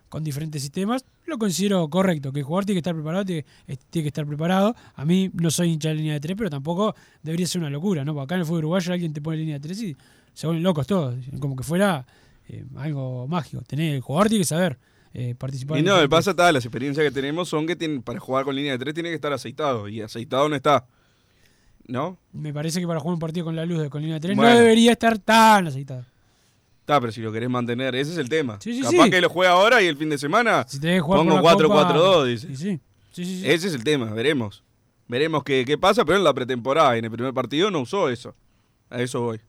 con 0.09 0.23
diferentes 0.23 0.61
sistemas. 0.61 1.03
Lo 1.25 1.37
considero 1.37 1.89
correcto, 1.89 2.31
que 2.31 2.39
el 2.39 2.45
jugador 2.45 2.65
tiene 2.65 2.75
que 2.75 2.79
estar 2.79 2.93
preparado, 2.93 3.25
tiene, 3.25 3.45
tiene 3.89 4.03
que 4.03 4.09
estar 4.09 4.25
preparado. 4.25 4.75
A 4.93 5.03
mí 5.03 5.31
no 5.33 5.49
soy 5.49 5.71
hincha 5.71 5.89
de 5.89 5.95
línea 5.95 6.13
de 6.13 6.19
tres, 6.19 6.35
pero 6.37 6.49
tampoco 6.49 6.95
debería 7.23 7.47
ser 7.47 7.61
una 7.61 7.69
locura, 7.71 8.05
¿no? 8.05 8.13
Porque 8.13 8.25
acá 8.25 8.35
en 8.35 8.41
el 8.41 8.45
fútbol 8.45 8.59
uruguayo 8.59 8.93
alguien 8.93 9.13
te 9.13 9.21
pone 9.21 9.37
línea 9.37 9.55
de 9.55 9.59
tres 9.61 9.81
y 9.81 9.97
se 10.33 10.45
vuelven 10.47 10.63
locos 10.63 10.85
todos, 10.85 11.15
como 11.39 11.55
que 11.55 11.63
fuera 11.63 12.05
eh, 12.47 12.63
algo 12.75 13.27
mágico. 13.27 13.63
Tener, 13.63 13.95
el 13.95 14.01
jugador 14.01 14.29
tiene 14.29 14.41
que 14.41 14.47
saber 14.47 14.77
eh, 15.13 15.33
participar. 15.35 15.79
Y 15.79 15.81
no, 15.81 15.95
me 15.95 16.03
diferentes- 16.03 16.09
pasa 16.09 16.35
tal, 16.35 16.53
las 16.53 16.65
experiencias 16.65 17.03
que 17.03 17.11
tenemos 17.11 17.49
son 17.49 17.65
que 17.65 17.75
tienen, 17.75 18.01
para 18.03 18.19
jugar 18.19 18.45
con 18.45 18.55
línea 18.55 18.73
de 18.73 18.77
tres 18.77 18.93
tiene 18.93 19.09
que 19.09 19.15
estar 19.15 19.33
aceitado. 19.33 19.89
Y 19.89 20.01
aceitado 20.01 20.47
no 20.47 20.55
está. 20.55 20.85
¿No? 21.87 22.17
Me 22.33 22.51
parece 22.53 22.79
que 22.79 22.87
para 22.87 22.99
jugar 22.99 23.13
un 23.13 23.19
partido 23.19 23.45
con 23.45 23.55
la 23.55 23.65
luz 23.65 23.77
de 23.79 23.89
de 24.15 24.19
3 24.19 24.35
Bueno. 24.35 24.51
no 24.53 24.59
debería 24.59 24.91
estar 24.93 25.17
tan 25.19 25.67
aceitado. 25.67 26.03
Está, 26.79 26.99
pero 26.99 27.11
si 27.11 27.21
lo 27.21 27.31
querés 27.31 27.49
mantener, 27.49 27.95
ese 27.95 28.11
es 28.11 28.17
el 28.17 28.29
tema. 28.29 28.57
Sí, 28.61 28.73
sí, 28.75 28.81
Capaz 28.81 29.05
sí. 29.05 29.09
que 29.11 29.21
lo 29.21 29.29
juega 29.29 29.53
ahora 29.53 29.81
y 29.81 29.87
el 29.87 29.97
fin 29.97 30.09
de 30.09 30.17
semana 30.17 30.65
Si 30.67 30.79
jugar 30.99 31.19
pongo 31.19 31.41
por 31.41 31.43
la 31.43 31.67
Copa- 31.67 31.93
4-4-2, 31.93 32.25
dice. 32.25 32.47
Sí, 32.49 32.55
sí. 32.55 32.79
Sí, 33.11 33.25
sí, 33.25 33.39
sí. 33.41 33.49
Ese 33.49 33.67
es 33.69 33.73
el 33.73 33.83
tema, 33.83 34.05
veremos. 34.13 34.63
Veremos 35.07 35.43
qué, 35.43 35.63
qué 35.65 35.77
pasa, 35.77 36.03
pero 36.05 36.17
en 36.17 36.23
la 36.23 36.33
pretemporada, 36.33 36.97
en 36.97 37.05
el 37.05 37.11
primer 37.11 37.33
partido, 37.33 37.69
no 37.71 37.81
usó 37.81 38.09
eso. 38.09 38.35
A 38.89 39.01
eso 39.01 39.21
voy. 39.21 39.39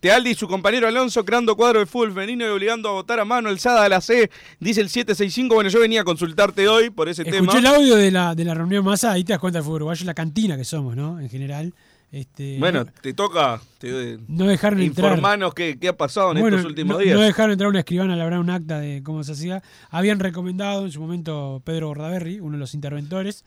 Tealdi 0.00 0.30
y 0.30 0.34
su 0.34 0.48
compañero 0.48 0.88
Alonso 0.88 1.24
creando 1.24 1.54
cuadro 1.56 1.80
de 1.80 1.86
fútbol 1.86 2.12
femenino 2.12 2.46
y 2.46 2.48
obligando 2.48 2.88
a 2.88 2.92
votar 2.92 3.20
a 3.20 3.24
mano 3.24 3.50
el 3.50 3.58
SADA 3.58 3.82
de 3.84 3.88
la 3.90 4.00
C, 4.00 4.30
dice 4.58 4.80
el 4.80 4.88
765. 4.88 5.54
Bueno, 5.54 5.68
yo 5.70 5.78
venía 5.78 6.00
a 6.00 6.04
consultarte 6.04 6.66
hoy 6.68 6.88
por 6.90 7.08
ese 7.08 7.22
Escuché 7.22 7.38
el 7.58 7.64
tema. 7.64 7.76
audio 7.76 7.96
de 7.96 8.10
la, 8.10 8.34
de 8.34 8.44
la 8.44 8.54
reunión 8.54 8.84
masa, 8.84 9.12
ahí 9.12 9.24
te 9.24 9.32
das 9.34 9.40
cuenta 9.40 9.58
del 9.58 9.64
fútbol 9.64 9.76
uruguayo, 9.82 10.04
la 10.06 10.14
cantina 10.14 10.56
que 10.56 10.64
somos, 10.64 10.96
¿no? 10.96 11.20
En 11.20 11.28
general. 11.28 11.74
Este, 12.12 12.56
Bueno, 12.58 12.82
no, 12.84 12.90
te 13.02 13.12
toca 13.14 13.60
te- 13.78 14.18
no 14.26 14.46
dejaron 14.46 14.80
entrar. 14.80 15.12
informarnos 15.12 15.54
qué, 15.54 15.78
qué 15.78 15.86
ha 15.88 15.96
pasado 15.96 16.32
en 16.32 16.40
Bueno, 16.40 16.56
estos 16.56 16.70
últimos 16.70 16.96
no, 16.96 16.98
días. 17.04 17.14
no 17.14 17.20
dejaron 17.22 17.52
entrar 17.52 17.70
una 17.70 17.78
escribana 17.78 18.14
a 18.14 18.16
elaborar 18.16 18.40
un 18.40 18.50
acta 18.50 18.80
de 18.80 19.00
cómo 19.04 19.22
se 19.22 19.30
hacía. 19.32 19.62
Habían 19.90 20.18
recomendado 20.18 20.86
en 20.86 20.90
su 20.90 21.00
momento 21.00 21.62
Pedro 21.64 21.86
Bordaberry, 21.86 22.40
uno 22.40 22.52
de 22.54 22.58
los 22.58 22.74
interventores. 22.74 23.44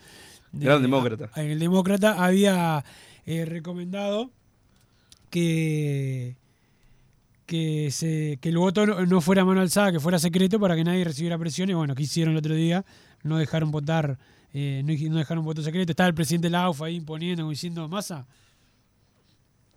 de- 0.54 0.66
Gran 0.66 0.82
demócrata. 0.82 1.30
a- 1.34 1.42
el 1.42 1.60
demócrata 1.60 2.24
había 2.24 2.86
eh, 3.26 3.44
recomendado 3.44 4.30
que 5.30 6.36
que, 7.46 7.92
se, 7.92 8.38
que 8.42 8.50
el 8.50 8.58
voto 8.58 8.86
no, 8.86 9.22
fuera 9.22 9.44
mano 9.46 9.62
alzada, 9.62 9.92
que 9.92 10.00
fuera 10.00 10.20
secreto 10.20 10.60
para 10.60 10.76
que 10.76 10.84
nadie 10.84 11.04
recibiera 11.04 11.38
presiones. 11.38 11.76
Bueno, 11.76 11.96
¿qué 11.96 12.04
hicieron 12.04 12.34
el 12.34 12.38
otro 12.40 12.56
día? 12.56 12.86
No 13.24 13.38
dejaron 13.38 13.72
votar, 13.72 14.18
eh, 14.54 14.82
no, 14.86 15.18
dejaron 15.18 15.44
voto 15.46 15.62
secreto. 15.62 15.92
Estaba 15.92 16.08
el 16.10 16.16
presidente 16.16 16.48
de 16.48 16.52
la 16.52 16.64
AUFA 16.64 16.86
ahí 16.86 16.96
imponiendo, 16.96 17.48
diciendo, 17.50 17.88
Massa, 17.88 18.26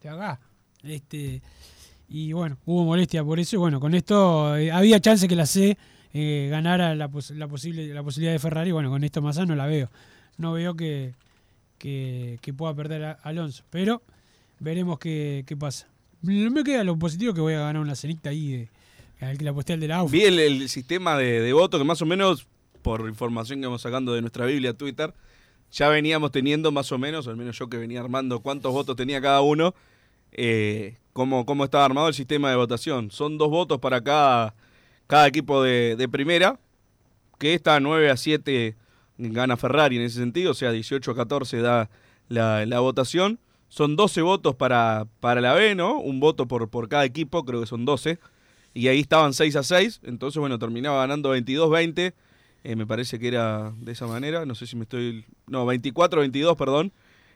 te 0.01 0.09
haga. 0.09 0.41
Este, 0.83 1.43
y 2.09 2.33
bueno, 2.33 2.57
hubo 2.67 2.85
molestia 2.85 3.25
por 3.25 3.41
eso. 3.41 3.57
Y 3.57 3.59
bueno, 3.59 3.81
con 3.81 3.95
esto 3.95 4.57
eh, 4.57 4.71
había 4.71 5.01
chance 5.01 5.27
que 5.27 5.37
la 5.37 5.47
C 5.47 5.77
eh, 6.13 6.49
ganara 6.51 6.95
la, 6.95 7.09
pos- 7.09 7.31
la, 7.33 7.49
posible, 7.49 7.87
la 7.93 8.03
posibilidad 8.03 8.33
de 8.33 8.39
Ferrari. 8.39 8.73
Bueno, 8.73 8.91
con 8.91 9.03
esto 9.05 9.21
Massa 9.23 9.45
no 9.45 9.55
la 9.57 9.67
veo. 9.67 9.91
No 10.39 10.53
veo 10.53 10.75
que, 10.75 11.15
que, 11.79 12.39
pueda 12.57 12.75
perder 12.75 13.17
Alonso. 13.23 13.65
Pero 13.71 14.03
veremos 14.61 14.99
qué, 14.99 15.45
qué 15.47 15.57
pasa. 15.57 15.89
No 16.23 16.51
me 16.51 16.65
queda 16.65 16.85
lo 16.85 16.99
positivo 16.99 17.35
que 17.35 17.41
voy 17.41 17.55
a 17.55 17.61
ganar 17.61 17.83
una 17.83 17.95
cenita 17.95 18.31
ahí 18.31 18.69
de, 19.21 19.39
que 19.39 19.45
la 19.45 19.53
postea 19.53 19.75
el 19.75 19.81
de 19.81 19.89
la 19.89 19.97
AUFA. 19.99 20.13
Vi 20.13 20.23
el, 20.23 20.39
el 20.39 20.69
sistema 20.69 21.17
de, 21.17 21.41
de 21.41 21.53
voto 21.53 21.79
que 21.79 21.85
más 21.85 22.03
o 22.03 22.07
menos, 22.07 22.47
por 22.83 23.09
información 23.09 23.61
que 23.61 23.67
vamos 23.67 23.83
sacando 23.83 24.13
de 24.15 24.21
nuestra 24.21 24.47
Biblia 24.47 24.75
Twitter, 24.75 25.15
ya 25.73 25.89
veníamos 25.89 26.33
teniendo 26.33 26.73
más 26.73 26.91
o 26.93 26.99
menos, 26.99 27.27
al 27.29 27.37
menos 27.37 27.59
yo 27.59 27.69
que 27.69 27.77
venía 27.77 28.01
armando 28.01 28.41
cuántos 28.41 28.73
votos 28.73 28.97
tenía 28.97 29.21
cada 29.21 29.41
uno, 29.41 29.75
eh, 30.33 30.97
cómo, 31.13 31.47
cómo 31.47 31.65
estaba 31.65 31.85
armado 31.85 32.09
el 32.09 32.15
sistema 32.15 32.51
de 32.51 32.57
votación. 32.57 33.11
Son 33.11 33.39
dos 33.39 33.51
votos 33.51 33.79
para 33.79 34.03
cada, 34.03 34.55
cada 35.07 35.27
equipo 35.27 35.63
de, 35.63 35.97
de 35.97 36.09
primera, 36.09 36.59
que 37.39 37.55
está 37.55 37.81
9 37.81 38.11
a 38.11 38.17
7 38.17 38.77
gana 39.19 39.57
Ferrari 39.57 39.97
en 39.97 40.03
ese 40.03 40.19
sentido, 40.19 40.53
o 40.53 40.55
sea, 40.55 40.73
18 40.73 41.11
a 41.11 41.15
14 41.15 41.59
da 41.59 41.91
la, 42.29 42.67
la 42.67 42.81
votación. 42.81 43.39
Son 43.69 43.97
12 43.97 44.23
votos 44.23 44.55
para, 44.55 45.07
para 45.21 45.41
la 45.41 45.55
B, 45.55 45.75
¿no? 45.75 45.99
Un 45.99 46.21
voto 46.21 46.47
por, 46.47 46.69
por 46.69 46.89
cada 46.89 47.05
equipo, 47.05 47.45
creo 47.45 47.61
que 47.61 47.67
son 47.67 47.85
12. 47.85 48.19
Y 48.75 48.89
ahí 48.89 49.01
estaban 49.01 49.33
6 49.33 49.57
a 49.57 49.63
6. 49.63 50.01
Entonces, 50.05 50.39
bueno, 50.39 50.59
terminaba 50.59 50.99
ganando 50.99 51.35
22-20. 51.37 52.15
Eh, 52.65 52.77
me 52.77 52.87
parece 52.87 53.19
que 53.19 53.29
era 53.29 53.73
de 53.79 53.93
esa 53.93 54.07
manera. 54.07 54.45
No 54.45 54.55
sé 54.55 54.67
si 54.67 54.77
me 54.77 54.83
estoy. 54.83 55.25
No, 55.47 55.67
24-22, 55.67 56.57
perdón. 56.57 56.93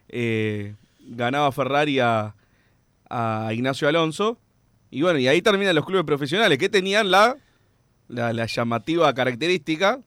Eh, 0.09 0.74
ganaba 1.01 1.51
Ferrari 1.53 1.99
a, 2.01 2.35
a 3.09 3.51
Ignacio 3.53 3.89
Alonso. 3.89 4.39
Y 4.91 5.03
bueno, 5.03 5.18
y 5.18 5.28
ahí 5.28 5.41
terminan 5.41 5.74
los 5.74 5.87
clubes 5.87 6.05
profesionales 6.05 6.59
que 6.59 6.68
tenían 6.68 7.11
la, 7.11 7.37
la, 8.09 8.33
la 8.33 8.47
llamativa 8.47 9.12
característica 9.14 10.01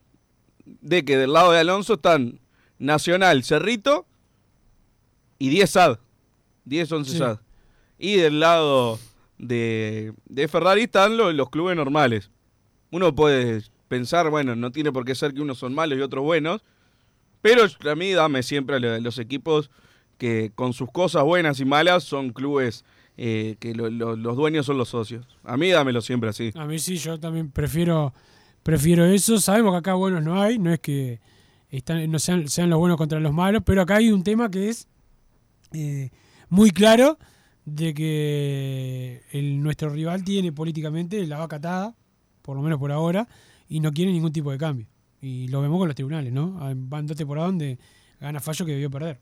de 0.66 1.06
que 1.06 1.18
del 1.18 1.34
lado 1.34 1.52
de 1.52 1.60
Alonso 1.60 1.96
están 1.96 2.40
Nacional, 2.80 3.44
Cerrito 3.44 4.06
y 5.40 5.50
10 5.50 5.70
SAD. 5.70 6.00
10, 6.66 6.92
11 6.92 7.12
Sí. 7.12 7.18
SAD. 7.18 7.40
Y 8.00 8.16
del 8.16 8.40
lado 8.40 9.00
de, 9.38 10.14
de 10.26 10.48
Ferrari 10.48 10.84
están 10.84 11.18
lo- 11.18 11.32
los 11.32 11.50
clubes 11.50 11.76
normales. 11.76 12.30
Uno 12.92 13.14
puede 13.16 13.62
pensar, 13.88 14.30
bueno, 14.30 14.56
no 14.56 14.72
tiene 14.72 14.92
por 14.92 15.06
qué 15.06 15.16
ser 15.16 15.34
que 15.34 15.42
unos 15.42 15.58
son 15.58 15.74
malos 15.74 15.98
y 15.98 16.02
otros 16.02 16.24
buenos, 16.24 16.62
pero 17.42 17.64
a 17.64 17.96
mí 17.96 18.12
dame 18.12 18.44
siempre 18.44 18.78
a 18.78 18.80
lo- 18.80 19.00
los 19.00 19.18
equipos 19.20 19.70
que 20.18 20.52
con 20.56 20.74
sus 20.74 20.90
cosas 20.92 21.24
buenas 21.24 21.60
y 21.60 21.66
malas 21.66 22.04
son 22.04 22.30
clubes 22.32 22.86
eh, 23.18 23.58
que 23.60 23.76
lo- 23.76 23.90
lo- 23.92 24.16
los 24.16 24.36
dueños 24.36 24.66
son 24.66 24.78
los 24.80 24.90
socios. 24.90 25.28
A 25.44 25.56
mí 25.58 25.70
dámelo 25.70 26.02
siempre 26.02 26.30
así. 26.30 26.52
A 26.56 26.66
mí 26.66 26.80
sí, 26.80 26.98
yo 26.98 27.20
también 27.20 27.52
prefiero 27.52 28.12
prefiero 28.64 29.06
eso. 29.06 29.40
Sabemos 29.40 29.74
que 29.74 29.78
acá 29.80 29.94
buenos 29.94 30.24
no 30.24 30.42
hay, 30.42 30.58
no 30.58 30.72
es 30.74 30.80
que 30.80 31.20
están, 31.70 32.10
no 32.12 32.18
sean, 32.18 32.48
sean 32.48 32.70
los 32.72 32.80
buenos 32.80 32.98
contra 32.98 33.20
los 33.20 33.34
malos, 33.34 33.62
pero 33.66 33.82
acá 33.82 33.98
hay 33.98 34.12
un 34.12 34.24
tema 34.24 34.50
que 34.50 34.70
es 34.70 34.88
eh, 35.74 36.10
muy 36.54 36.70
claro 36.70 37.18
de 37.66 37.96
que 37.96 39.24
nuestro 39.56 39.90
rival 39.90 40.24
tiene 40.24 40.52
políticamente 40.52 41.26
la 41.26 41.40
vaca 41.40 41.56
atada, 41.56 41.96
por 42.44 42.56
lo 42.56 42.62
menos 42.62 42.78
por 42.78 42.92
ahora, 42.92 43.28
y 43.68 43.80
no 43.80 43.92
quiere 43.92 44.12
ningún 44.12 44.32
tipo 44.32 44.52
de 44.52 44.60
cambio. 44.60 44.86
Y 45.20 45.48
lo 45.48 45.62
vemos 45.62 45.80
con 45.80 45.88
los 45.88 45.96
tribunales, 45.96 46.32
¿no? 46.32 46.60
Ah, 46.62 46.74
Van 46.76 47.08
dos 47.08 47.18
temporadas 47.18 47.50
donde 47.50 47.80
gana 48.20 48.40
fallo 48.40 48.68
que 48.68 48.74
debió 48.74 48.92
perder. 48.92 49.20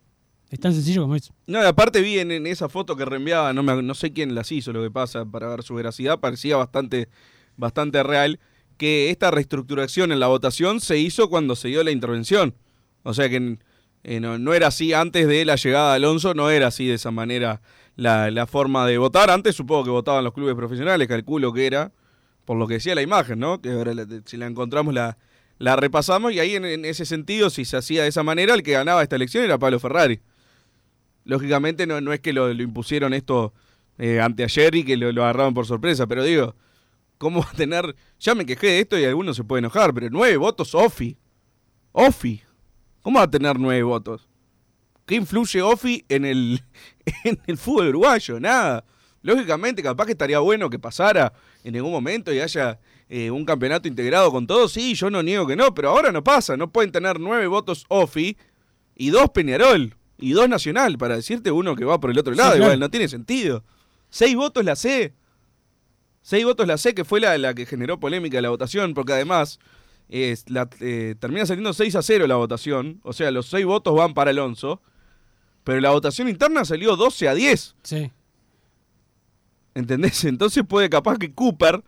Es 0.50 0.60
tan 0.60 0.74
sencillo 0.74 1.04
como 1.04 1.16
eso. 1.16 1.34
No, 1.48 1.62
aparte 1.62 2.02
vi 2.02 2.20
en, 2.20 2.32
en 2.32 2.46
esa 2.48 2.68
foto 2.68 2.98
que 2.98 3.06
reenviaba, 3.06 3.54
no, 3.54 3.64
me, 3.64 3.82
no 3.82 3.94
sé 3.94 4.12
quién 4.12 4.36
las 4.36 4.52
hizo, 4.52 4.74
lo 4.74 4.84
que 4.84 4.92
pasa, 4.92 5.24
para 5.24 5.48
ver 5.48 5.64
su 5.64 5.74
veracidad, 5.74 6.20
parecía 6.20 6.58
bastante, 6.58 7.08
bastante 7.56 8.04
real, 8.04 8.42
que 8.76 9.10
esta 9.10 9.32
reestructuración 9.32 10.12
en 10.12 10.20
la 10.20 10.28
votación 10.28 10.82
se 10.82 10.98
hizo 10.98 11.30
cuando 11.30 11.56
se 11.56 11.70
dio 11.70 11.82
la 11.82 11.92
intervención. 11.92 12.56
O 13.04 13.14
sea 13.14 13.30
que 13.30 13.58
eh, 14.04 14.20
no, 14.20 14.38
no 14.38 14.54
era 14.54 14.68
así 14.68 14.94
antes 14.94 15.28
de 15.28 15.46
la 15.46 15.56
llegada 15.56 15.92
de 15.92 15.96
Alonso, 15.98 16.34
no 16.34 16.50
era 16.50 16.68
así 16.68 16.88
de 16.88 16.96
esa 16.96 17.12
manera 17.12 17.62
la, 17.96 18.32
la 18.32 18.48
forma 18.48 18.86
de 18.88 18.98
votar. 18.98 19.30
Antes 19.30 19.56
supongo 19.56 19.84
que 19.84 19.90
votaban 19.90 20.24
los 20.24 20.34
clubes 20.34 20.56
profesionales, 20.56 21.08
calculo 21.08 21.54
que 21.54 21.66
era, 21.68 21.92
por 22.46 22.58
lo 22.58 22.68
que 22.68 22.76
decía 22.76 22.96
la 22.96 23.02
imagen, 23.02 23.40
¿no? 23.40 23.62
Que 23.62 23.72
ahora 23.72 23.94
si 24.26 24.38
la 24.38 24.48
encontramos 24.48 24.94
la, 24.94 25.18
la 25.60 25.76
repasamos 25.76 26.34
y 26.34 26.40
ahí 26.40 26.56
en, 26.56 26.66
en 26.66 26.86
ese 26.86 27.06
sentido, 27.06 27.50
si 27.50 27.66
se 27.66 27.78
hacía 27.78 28.04
de 28.04 28.10
esa 28.10 28.24
manera, 28.24 28.54
el 28.56 28.64
que 28.64 28.72
ganaba 28.72 29.04
esta 29.04 29.16
elección 29.16 29.44
era 29.44 29.60
Pablo 29.60 29.80
Ferrari. 29.80 30.20
Lógicamente 31.24 31.86
no, 31.86 32.02
no 32.02 32.14
es 32.14 32.20
que 32.20 32.34
lo, 32.34 32.52
lo 32.52 32.64
impusieron 32.64 33.14
esto 33.14 33.54
eh, 34.00 34.20
anteayer 34.20 34.74
y 34.74 34.84
que 34.84 34.98
lo, 34.98 35.12
lo 35.12 35.24
agarraron 35.24 35.54
por 35.54 35.68
sorpresa, 35.68 36.08
pero 36.08 36.24
digo, 36.24 36.56
¿cómo 37.20 37.42
va 37.42 37.50
a 37.50 37.56
tener? 37.56 37.96
Ya 38.20 38.34
me 38.34 38.44
quejé 38.48 38.68
de 38.68 38.80
esto 38.80 38.98
y 38.98 39.06
algunos 39.06 39.38
se 39.38 39.44
pueden 39.44 39.66
enojar, 39.66 39.94
pero 39.94 40.08
nueve 40.10 40.38
votos 40.38 40.74
Ofi. 40.74 41.18
Ofi. 41.92 42.42
¿Cómo 43.02 43.20
va 43.20 43.26
a 43.26 43.32
tener 43.32 43.60
nueve 43.60 43.84
votos? 43.84 44.28
¿Qué 45.06 45.16
influye 45.16 45.62
Ofi 45.62 46.06
en 46.10 46.26
el, 46.26 46.62
en 47.24 47.40
el 47.48 47.58
fútbol 47.58 47.90
uruguayo? 47.90 48.40
Nada. 48.40 48.86
Lógicamente, 49.24 49.84
capaz 49.84 50.06
que 50.06 50.14
estaría 50.14 50.40
bueno 50.40 50.70
que 50.70 50.80
pasara 50.80 51.34
en 51.64 51.76
algún 51.76 51.92
momento 51.92 52.34
y 52.34 52.40
haya 52.40 52.80
eh, 53.08 53.30
un 53.30 53.46
campeonato 53.46 53.88
integrado 53.88 54.32
con 54.32 54.48
todos. 54.48 54.72
Sí, 54.72 54.96
yo 54.96 55.10
no 55.10 55.22
niego 55.22 55.46
que 55.46 55.56
no, 55.56 55.74
pero 55.76 55.90
ahora 55.90 56.12
no 56.12 56.24
pasa. 56.24 56.58
No 56.58 56.72
pueden 56.72 56.92
tener 56.92 57.20
nueve 57.20 57.46
votos 57.48 57.86
Ofi 57.90 58.38
y 58.96 59.10
dos 59.10 59.30
Peñarol 59.30 59.96
y 60.18 60.32
dos 60.32 60.48
Nacional, 60.48 60.98
para 60.98 61.16
decirte 61.16 61.52
uno 61.52 61.76
que 61.76 61.86
va 61.86 62.00
por 62.00 62.12
el 62.12 62.20
otro 62.20 62.34
lado. 62.34 62.56
Igual, 62.56 62.80
no 62.80 62.90
tiene 62.90 63.08
sentido. 63.08 63.64
Seis 64.10 64.36
votos 64.36 64.64
la 64.64 64.76
C. 64.76 65.14
Seis 66.22 66.46
votos 66.46 66.68
la 66.68 66.78
C, 66.78 66.94
que 66.94 67.04
fue 67.04 67.20
la, 67.20 67.38
la 67.38 67.54
que 67.54 67.66
generó 67.66 68.00
polémica 68.00 68.40
la 68.42 68.50
votación, 68.50 68.94
porque 68.94 69.14
además 69.14 69.60
la- 70.48 70.70
eh, 70.82 71.16
termina 71.20 71.46
saliendo 71.46 71.74
6 71.74 71.96
a 71.96 72.02
0 72.02 72.28
la 72.28 72.36
votación. 72.36 73.00
O 73.04 73.14
sea, 73.14 73.32
los 73.32 73.48
seis 73.48 73.66
votos 73.66 73.96
van 73.96 74.14
para 74.14 74.32
Alonso. 74.32 74.82
Pero 75.64 75.80
la 75.80 75.92
votación 75.92 76.28
interna 76.28 76.66
salió 76.66 76.96
12 76.96 77.28
a 77.30 77.34
10. 77.34 77.76
Sí. 77.84 78.12
¿Entendés? 79.76 80.24
Entonces 80.26 80.64
puede 80.68 80.90
capaz 80.90 81.18
que 81.18 81.34
Cooper, 81.34 81.84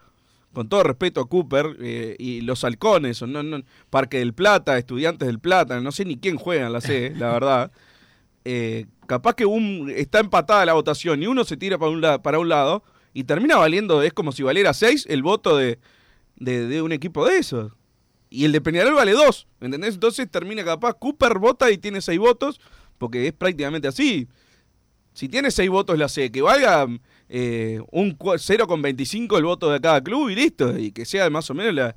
con 0.54 0.70
todo 0.70 0.84
respeto 0.84 1.22
a 1.22 1.28
Cooper, 1.28 1.76
eh, 1.82 2.16
y 2.20 2.42
los 2.42 2.64
halcones, 2.64 3.22
o 3.22 3.28
no, 3.28 3.44
no, 3.44 3.62
Parque 3.90 4.20
del 4.20 4.34
Plata, 4.34 4.78
Estudiantes 4.78 5.26
del 5.28 5.40
Plata, 5.40 5.80
no 5.82 5.92
sé 5.92 6.06
ni 6.06 6.18
quién 6.18 6.38
juega 6.38 6.68
en 6.68 6.74
la 6.74 6.82
C, 6.82 7.14
la 7.18 7.32
verdad. 7.34 7.72
eh, 8.46 8.86
capaz 9.08 9.34
que 9.36 9.46
un, 9.46 9.92
está 9.96 10.20
empatada 10.20 10.66
la 10.66 10.74
votación 10.74 11.22
y 11.24 11.28
uno 11.28 11.44
se 11.44 11.58
tira 11.58 11.78
para 11.78 11.92
un, 11.92 12.02
la- 12.02 12.22
para 12.22 12.40
un 12.40 12.48
lado 12.50 12.84
y 13.14 13.26
termina 13.26 13.58
valiendo, 13.58 14.02
es 14.02 14.14
como 14.14 14.32
si 14.32 14.44
valiera 14.44 14.74
6 14.74 15.06
el 15.10 15.22
voto 15.24 15.58
de, 15.58 15.80
de, 16.38 16.68
de 16.68 16.82
un 16.82 16.92
equipo 16.94 17.26
de 17.28 17.38
esos. 17.38 17.72
Y 18.34 18.46
el 18.46 18.52
de 18.52 18.62
Peñarol 18.62 18.96
vale 18.96 19.12
2, 19.12 19.48
¿entendés? 19.62 19.94
Entonces 19.94 20.28
termina 20.30 20.64
capaz, 20.66 20.94
Cooper 20.96 21.38
vota 21.38 21.70
y 21.70 21.78
tiene 21.78 22.02
6 22.02 22.18
votos, 22.18 22.60
porque 22.98 23.28
es 23.28 23.34
prácticamente 23.34 23.88
así. 23.88 24.28
Si 25.14 25.30
tiene 25.30 25.52
6 25.52 25.70
votos 25.70 25.98
la 26.00 26.10
C, 26.10 26.32
que 26.32 26.42
valga 26.42 26.88
eh, 27.30 27.80
un 27.92 28.18
cua- 28.18 28.40
0,25 28.40 29.38
el 29.38 29.44
voto 29.44 29.72
de 29.72 29.80
cada 29.80 30.02
club 30.04 30.30
y 30.30 30.36
listo, 30.36 30.76
y 30.80 30.92
que 30.92 31.06
sea 31.06 31.30
más 31.30 31.48
o 31.52 31.54
menos 31.54 31.76
la, 31.76 31.96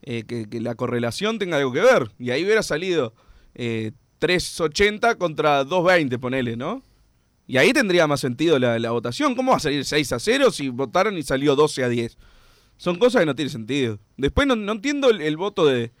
eh, 0.00 0.24
que, 0.26 0.48
que 0.48 0.60
la 0.62 0.74
correlación 0.74 1.38
tenga 1.38 1.58
algo 1.58 1.72
que 1.72 1.80
ver. 1.82 2.10
Y 2.18 2.30
ahí 2.30 2.42
hubiera 2.44 2.62
salido 2.62 3.12
eh, 3.54 3.92
3,80 4.20 5.18
contra 5.18 5.64
2,20, 5.64 6.18
ponele, 6.18 6.56
¿no? 6.56 6.82
Y 7.46 7.58
ahí 7.58 7.74
tendría 7.74 8.06
más 8.06 8.20
sentido 8.20 8.58
la, 8.58 8.78
la 8.78 8.90
votación. 8.92 9.34
¿Cómo 9.34 9.50
va 9.50 9.58
a 9.58 9.60
salir 9.60 9.84
6 9.84 10.12
a 10.12 10.18
0 10.18 10.50
si 10.50 10.70
votaron 10.70 11.18
y 11.18 11.22
salió 11.22 11.54
12 11.56 11.84
a 11.84 11.90
10? 11.90 12.16
Son 12.76 12.98
cosas 12.98 13.20
que 13.20 13.26
no 13.26 13.34
tienen 13.34 13.50
sentido. 13.50 13.98
Después 14.16 14.46
no, 14.46 14.56
no 14.56 14.72
entiendo 14.72 15.10
el, 15.10 15.36
voto 15.36 15.66
de, 15.66 15.92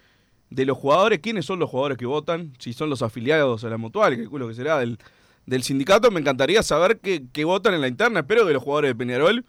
de 0.50 0.66
los 0.66 0.76
jugadores. 0.76 1.20
¿Quiénes 1.20 1.46
son 1.46 1.58
los 1.58 1.70
jugadores 1.70 1.98
que 1.98 2.06
votan? 2.06 2.52
Si 2.58 2.72
son 2.72 2.90
los 2.90 3.02
afiliados 3.02 3.64
a 3.64 3.68
la 3.68 3.76
mutual, 3.78 4.16
calculo 4.16 4.48
que 4.48 4.54
será 4.54 4.78
del, 4.78 4.98
del 5.46 5.62
sindicato. 5.62 6.10
Me 6.10 6.20
encantaría 6.20 6.62
saber 6.62 6.98
qué, 7.00 7.24
qué 7.32 7.44
votan 7.44 7.74
en 7.74 7.80
la 7.80 7.88
interna. 7.88 8.20
Espero 8.20 8.46
que 8.46 8.52
los 8.52 8.62
jugadores 8.62 8.90
de 8.90 8.94
Peñarol, 8.96 9.44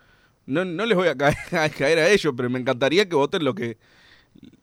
no, 0.45 0.63
no 0.65 0.85
les 0.85 0.95
voy 0.97 1.07
a 1.07 1.15
caer, 1.15 1.35
a 1.99 2.09
ellos, 2.09 2.33
pero 2.37 2.49
me 2.49 2.59
encantaría 2.59 3.09
que 3.09 3.15
voten 3.15 3.43
lo 3.43 3.55
que, 3.55 3.77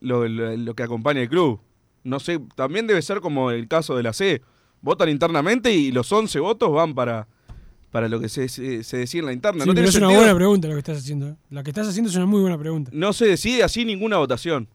lo- 0.00 0.26
lo 0.28 0.74
que 0.74 0.82
acompaña 0.82 1.20
el 1.20 1.28
club. 1.28 1.60
No 2.04 2.18
sé, 2.20 2.40
también 2.56 2.86
debe 2.86 3.02
ser 3.02 3.20
como 3.20 3.50
el 3.50 3.68
caso 3.68 3.96
de 3.96 4.02
la 4.02 4.12
C. 4.12 4.42
Votan 4.80 5.08
internamente 5.08 5.72
y 5.72 5.92
los 5.92 6.10
11 6.10 6.40
votos 6.40 6.72
van 6.72 6.94
para, 6.94 7.28
para 7.92 8.08
lo 8.08 8.18
que 8.18 8.28
se, 8.28 8.48
se, 8.48 8.82
se 8.82 8.96
decía 8.96 9.20
en 9.20 9.26
la 9.26 9.32
interna. 9.32 9.62
Sí, 9.62 9.68
no 9.68 9.74
pero 9.76 9.86
es 9.88 9.94
una 9.94 10.08
buena 10.08 10.34
pregunta 10.34 10.66
lo 10.66 10.74
que 10.74 10.78
estás 10.80 10.98
haciendo. 10.98 11.28
¿eh? 11.28 11.36
La 11.50 11.62
que 11.62 11.70
estás 11.70 11.86
haciendo 11.86 12.10
es 12.10 12.16
una 12.16 12.26
muy 12.26 12.40
buena 12.40 12.58
pregunta. 12.58 12.90
no 12.92 13.12
se 13.12 13.26
decide 13.26 13.62
así 13.62 13.84
ninguna 13.84 14.16
votación. 14.16 14.66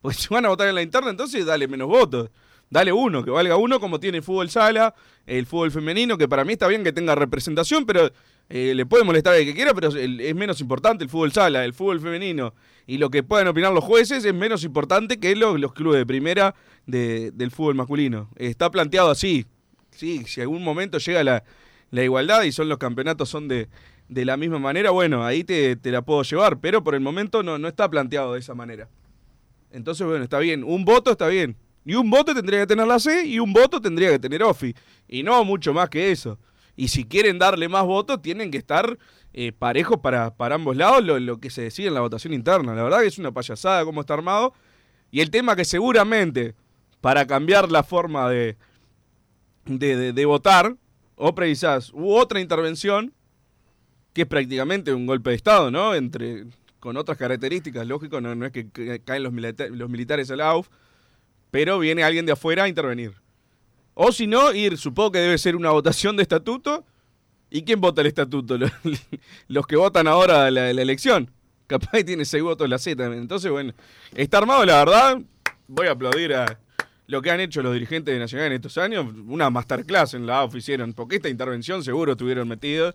Porque 0.00 0.16
si 0.18 0.28
van 0.32 0.44
a 0.46 0.48
votar 0.48 0.68
en 0.68 0.74
la 0.74 0.82
interna, 0.82 1.10
entonces 1.10 1.44
dale 1.46 1.68
menos 1.68 1.86
votos. 1.88 2.30
Dale 2.70 2.92
uno, 2.92 3.24
que 3.24 3.30
valga 3.30 3.56
uno, 3.56 3.80
como 3.80 3.98
tiene 3.98 4.18
el 4.18 4.22
fútbol 4.24 4.50
sala, 4.50 4.94
el 5.26 5.46
fútbol 5.46 5.70
femenino, 5.70 6.18
que 6.18 6.28
para 6.28 6.44
mí 6.44 6.52
está 6.52 6.66
bien 6.68 6.84
que 6.84 6.92
tenga 6.92 7.14
representación, 7.14 7.86
pero 7.86 8.10
eh, 8.50 8.74
le 8.74 8.84
puede 8.84 9.04
molestar 9.04 9.34
al 9.34 9.44
que 9.44 9.54
quiera, 9.54 9.72
pero 9.72 9.88
el- 9.88 10.20
es 10.20 10.34
menos 10.34 10.60
importante 10.60 11.02
el 11.02 11.08
fútbol 11.10 11.32
sala, 11.32 11.64
el 11.64 11.72
fútbol 11.72 11.98
femenino. 12.00 12.52
Y 12.86 12.98
lo 12.98 13.08
que 13.10 13.22
puedan 13.22 13.48
opinar 13.48 13.72
los 13.72 13.82
jueces 13.84 14.22
es 14.24 14.34
menos 14.34 14.64
importante 14.64 15.18
que 15.18 15.34
lo- 15.34 15.56
los 15.56 15.72
clubes 15.72 15.98
de 15.98 16.06
primera 16.06 16.54
de- 16.86 17.30
del 17.32 17.50
fútbol 17.50 17.74
masculino. 17.74 18.28
Está 18.36 18.70
planteado 18.70 19.10
así. 19.10 19.46
Sí, 19.90 20.24
si 20.26 20.40
algún 20.42 20.62
momento 20.62 20.98
llega 20.98 21.24
la, 21.24 21.42
la 21.90 22.04
igualdad 22.04 22.42
y 22.42 22.52
son 22.52 22.68
los 22.68 22.78
campeonatos 22.78 23.28
son 23.28 23.48
de, 23.48 23.68
de 24.08 24.24
la 24.24 24.36
misma 24.36 24.58
manera, 24.58 24.90
bueno, 24.90 25.24
ahí 25.24 25.44
te, 25.44 25.76
te 25.76 25.90
la 25.90 26.02
puedo 26.02 26.22
llevar, 26.22 26.58
pero 26.60 26.82
por 26.84 26.94
el 26.94 27.00
momento 27.00 27.42
no, 27.42 27.58
no 27.58 27.68
está 27.68 27.88
planteado 27.88 28.34
de 28.34 28.40
esa 28.40 28.54
manera. 28.54 28.88
Entonces, 29.70 30.06
bueno, 30.06 30.24
está 30.24 30.38
bien. 30.38 30.64
Un 30.64 30.84
voto 30.84 31.10
está 31.12 31.28
bien. 31.28 31.56
Y 31.84 31.94
un 31.94 32.10
voto 32.10 32.34
tendría 32.34 32.60
que 32.60 32.66
tener 32.66 32.86
la 32.86 32.98
C 32.98 33.24
y 33.26 33.38
un 33.38 33.52
voto 33.52 33.80
tendría 33.80 34.10
que 34.10 34.18
tener 34.18 34.42
OFI. 34.42 34.74
Y 35.08 35.22
no 35.22 35.42
mucho 35.44 35.72
más 35.72 35.88
que 35.88 36.10
eso. 36.10 36.38
Y 36.76 36.88
si 36.88 37.04
quieren 37.04 37.38
darle 37.38 37.68
más 37.68 37.84
votos, 37.84 38.20
tienen 38.22 38.50
que 38.50 38.58
estar 38.58 38.98
eh, 39.32 39.52
parejos 39.52 39.98
para, 40.00 40.34
para 40.34 40.54
ambos 40.54 40.76
lados 40.76 41.04
lo, 41.04 41.18
lo 41.18 41.38
que 41.38 41.50
se 41.50 41.62
decide 41.62 41.88
en 41.88 41.94
la 41.94 42.00
votación 42.00 42.32
interna. 42.32 42.74
La 42.74 42.82
verdad 42.82 43.00
que 43.00 43.06
es 43.08 43.18
una 43.18 43.32
payasada 43.32 43.84
cómo 43.84 44.00
está 44.02 44.14
armado. 44.14 44.52
Y 45.10 45.20
el 45.20 45.30
tema 45.30 45.56
que 45.56 45.64
seguramente, 45.64 46.54
para 47.00 47.26
cambiar 47.26 47.70
la 47.70 47.82
forma 47.82 48.28
de, 48.30 48.56
de, 49.66 49.96
de- 49.96 50.12
de 50.12 50.24
votar, 50.26 50.76
o 51.18 51.34
precisás 51.34 51.90
u 51.92 52.12
otra 52.14 52.40
intervención, 52.40 53.12
que 54.12 54.22
es 54.22 54.28
prácticamente 54.28 54.92
un 54.92 55.06
golpe 55.06 55.30
de 55.30 55.36
Estado, 55.36 55.70
¿no? 55.70 55.94
Entre, 55.94 56.46
con 56.80 56.96
otras 56.96 57.18
características, 57.18 57.86
lógico, 57.86 58.20
no, 58.20 58.46
es 58.46 58.52
que 58.52 58.68
ca- 58.70 58.98
caen 59.04 59.22
los, 59.22 59.32
los 59.70 59.90
militares 59.90 60.30
al 60.30 60.40
AUF, 60.40 60.68
pero 61.50 61.78
viene 61.78 62.02
alguien 62.04 62.26
de 62.26 62.32
afuera 62.32 62.64
a 62.64 62.68
intervenir. 62.68 63.12
O 63.94 64.12
si 64.12 64.26
no, 64.26 64.52
ir, 64.52 64.78
supongo 64.78 65.12
que 65.12 65.18
debe 65.18 65.38
ser 65.38 65.56
una 65.56 65.70
votación 65.70 66.16
de 66.16 66.22
estatuto. 66.22 66.84
¿Y 67.50 67.62
quién 67.62 67.80
vota 67.80 68.00
el 68.02 68.06
estatuto? 68.06 68.56
Los, 68.58 68.70
los 69.48 69.66
que 69.66 69.76
votan 69.76 70.06
ahora 70.06 70.50
la, 70.50 70.72
la 70.72 70.82
elección. 70.82 71.30
Capaz 71.66 71.90
que 71.92 72.04
tiene 72.04 72.24
seis 72.24 72.42
votos 72.42 72.68
la 72.68 72.78
Z. 72.78 73.02
Entonces, 73.06 73.50
bueno, 73.50 73.72
está 74.14 74.38
armado, 74.38 74.64
la 74.64 74.76
verdad. 74.84 75.18
Voy 75.66 75.86
a 75.86 75.92
aplaudir 75.92 76.34
a 76.34 76.60
lo 77.08 77.20
que 77.20 77.30
han 77.30 77.40
hecho 77.40 77.62
los 77.62 77.72
dirigentes 77.74 78.14
de 78.14 78.20
Nacional 78.20 78.46
en 78.48 78.52
estos 78.52 78.78
años. 78.78 79.06
Una 79.26 79.50
masterclass 79.50 80.14
en 80.14 80.26
la 80.26 80.38
AUF 80.40 80.54
hicieron, 80.56 80.92
porque 80.92 81.16
esta 81.16 81.28
intervención 81.28 81.82
seguro 81.82 82.12
estuvieron 82.12 82.46
metidos. 82.46 82.94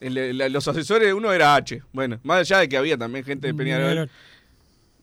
Los 0.00 0.66
asesores, 0.68 1.14
uno 1.14 1.32
era 1.32 1.54
H. 1.54 1.80
Bueno, 1.92 2.18
más 2.24 2.40
allá 2.40 2.58
de 2.58 2.68
que 2.68 2.76
había 2.76 2.98
también 2.98 3.24
gente 3.24 3.46
de 3.46 3.54
Peñarol. 3.54 4.10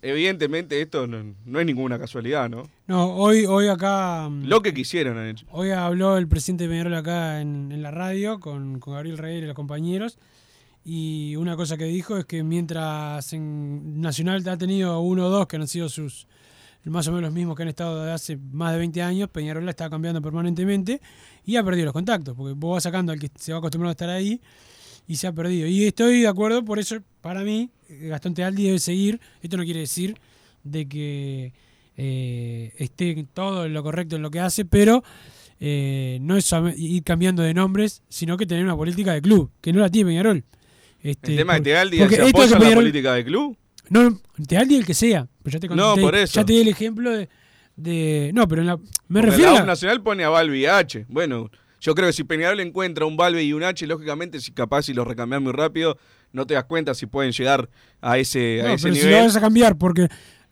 Evidentemente 0.01 0.81
esto 0.81 1.07
no, 1.07 1.35
no 1.45 1.59
es 1.59 1.65
ninguna 1.65 1.99
casualidad, 1.99 2.49
¿no? 2.49 2.69
No, 2.87 3.15
hoy, 3.15 3.45
hoy 3.45 3.67
acá. 3.67 4.29
mm, 4.29 4.45
Lo 4.45 4.61
que 4.61 4.73
quisieron 4.73 5.17
han 5.17 5.27
hecho. 5.27 5.45
Hoy 5.51 5.71
habló 5.71 6.17
el 6.17 6.27
presidente 6.27 6.63
de 6.65 6.69
Peñarol 6.69 6.93
acá 6.95 7.41
en, 7.41 7.71
en 7.73 7.81
la 7.81 7.91
radio 7.91 8.39
con, 8.39 8.79
con 8.79 8.93
Gabriel 8.93 9.17
Reyes 9.17 9.43
y 9.43 9.47
los 9.47 9.55
compañeros. 9.55 10.17
Y 10.85 11.35
una 11.35 11.57
cosa 11.57 11.75
que 11.77 11.83
dijo 11.83 12.17
es 12.17 12.23
que 12.25 12.43
mientras 12.43 13.33
en 13.33 13.99
Nacional 13.99 14.47
ha 14.47 14.57
tenido 14.57 15.01
uno 15.01 15.27
o 15.27 15.29
dos 15.29 15.47
que 15.47 15.57
han 15.57 15.67
sido 15.67 15.89
sus 15.89 16.27
más 16.85 17.07
o 17.07 17.11
menos 17.11 17.23
los 17.23 17.33
mismos 17.33 17.55
que 17.55 17.63
han 17.63 17.69
estado 17.69 17.99
desde 17.99 18.13
hace 18.13 18.37
más 18.51 18.71
de 18.71 18.79
20 18.79 19.01
años, 19.01 19.29
Peñarol 19.29 19.65
la 19.65 19.71
está 19.71 19.89
cambiando 19.89 20.21
permanentemente 20.21 21.01
y 21.45 21.55
ha 21.57 21.63
perdido 21.63 21.85
los 21.85 21.93
contactos, 21.93 22.35
porque 22.35 22.53
vos 22.53 22.75
vas 22.75 22.83
sacando 22.83 23.11
al 23.11 23.19
que 23.19 23.29
se 23.35 23.51
va 23.51 23.59
acostumbrado 23.59 23.89
a 23.89 23.93
estar 23.93 24.09
ahí 24.09 24.41
y 25.07 25.15
se 25.15 25.27
ha 25.27 25.33
perdido. 25.33 25.67
Y 25.67 25.85
estoy 25.85 26.21
de 26.21 26.27
acuerdo, 26.27 26.63
por 26.63 26.79
eso 26.79 26.97
para 27.21 27.41
mí 27.43 27.69
Gastón 27.89 28.33
Tealdi 28.33 28.65
debe 28.65 28.79
seguir. 28.79 29.19
Esto 29.41 29.57
no 29.57 29.63
quiere 29.63 29.81
decir 29.81 30.15
de 30.63 30.87
que 30.87 31.53
eh, 31.97 32.73
esté 32.77 33.25
todo 33.33 33.67
lo 33.67 33.83
correcto 33.83 34.15
en 34.15 34.21
lo 34.21 34.31
que 34.31 34.39
hace, 34.39 34.65
pero 34.65 35.03
eh, 35.59 36.19
no 36.21 36.37
es 36.37 36.53
ir 36.77 37.03
cambiando 37.03 37.43
de 37.43 37.53
nombres, 37.53 38.03
sino 38.07 38.37
que 38.37 38.45
tener 38.45 38.63
una 38.63 38.77
política 38.77 39.13
de 39.13 39.21
club, 39.21 39.51
que 39.61 39.73
no 39.73 39.79
la 39.79 39.89
tiene 39.89 40.11
Peñarol. 40.11 40.43
Este, 41.01 41.31
El 41.31 41.37
tema 41.37 41.55
de 41.55 41.61
Tealdi 41.61 41.97
se 41.97 42.21
apoya 42.21 42.57
en 42.57 42.63
la 42.63 42.75
política 42.75 43.13
de 43.13 43.25
club. 43.25 43.57
No, 43.89 44.19
Tealdi 44.47 44.75
el 44.75 44.85
que 44.85 44.93
sea. 44.93 45.27
Pero 45.43 45.53
ya 45.59 45.59
te 45.67 45.75
No, 45.75 45.95
por 45.95 46.15
eso. 46.15 46.33
Ya 46.39 46.45
te 46.45 46.53
di 46.53 46.59
el 46.61 46.67
ejemplo 46.67 47.11
de. 47.11 47.29
de- 47.75 48.31
no, 48.33 48.47
pero 48.47 48.61
en 48.61 48.67
la. 48.67 48.77
Me 48.77 49.19
Porque 49.21 49.25
refiero. 49.31 49.53
La 49.53 49.61
a- 49.61 49.65
Nacional 49.65 50.01
pone 50.03 50.23
a 50.23 50.29
Balbi 50.29 50.61
y 50.61 50.65
a 50.65 50.77
H. 50.77 51.05
Bueno, 51.09 51.49
yo 51.79 51.95
creo 51.95 52.07
que 52.07 52.13
si 52.13 52.23
Peñarol 52.23 52.59
encuentra 52.59 53.05
un 53.05 53.15
Balbi 53.17 53.41
y 53.41 53.53
un 53.53 53.63
H, 53.63 53.85
lógicamente, 53.87 54.39
si 54.41 54.51
capaz 54.51 54.83
si 54.83 54.93
los 54.93 55.07
recambias 55.07 55.41
muy 55.41 55.53
rápido, 55.53 55.97
no 56.33 56.45
te 56.45 56.53
das 56.53 56.65
cuenta 56.65 56.93
si 56.93 57.05
pueden 57.05 57.31
llegar 57.31 57.69
a 58.01 58.17
ese, 58.17 58.61
a 58.61 58.65
No, 58.67 58.73
ese 58.73 58.83
pero 58.83 58.95
si 58.95 59.01
nivel. 59.01 59.17
lo 59.19 59.25
vas 59.25 59.35
a 59.35 59.41
cambiar, 59.41 59.77
porque 59.77 60.07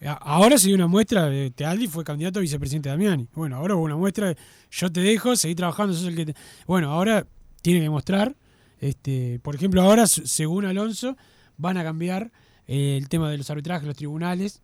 a- 0.06 0.14
ahora 0.14 0.58
se 0.58 0.68
dio 0.68 0.76
una 0.76 0.88
muestra 0.88 1.26
de 1.30 1.52
Tealdi 1.52 1.88
fue 1.88 2.04
candidato 2.04 2.40
a 2.40 2.42
vicepresidente 2.42 2.90
de 2.90 2.94
Damiani. 2.96 3.28
Bueno, 3.34 3.58
ahora 3.58 3.76
hubo 3.76 3.84
una 3.84 3.96
muestra 3.98 4.30
de 4.30 4.38
yo 4.72 4.92
te 4.92 5.02
dejo, 5.02 5.36
seguí 5.36 5.54
trabajando, 5.56 5.94
sos 5.94 6.08
el 6.08 6.16
que 6.16 6.26
te- 6.28 6.36
Bueno, 6.66 6.92
ahora 6.92 7.28
tiene 7.62 7.82
que 7.82 7.90
mostrar, 7.90 8.36
este, 8.80 9.40
por 9.44 9.56
ejemplo, 9.56 9.82
ahora, 9.82 10.08
según 10.08 10.66
Alonso, 10.66 11.18
van 11.58 11.78
a 11.78 11.84
cambiar 11.84 12.32
eh, 12.68 12.98
el 12.98 13.08
tema 13.10 13.30
de 13.32 13.38
los 13.38 13.50
arbitrajes, 13.50 13.88
los 13.88 13.96
tribunales. 13.98 14.62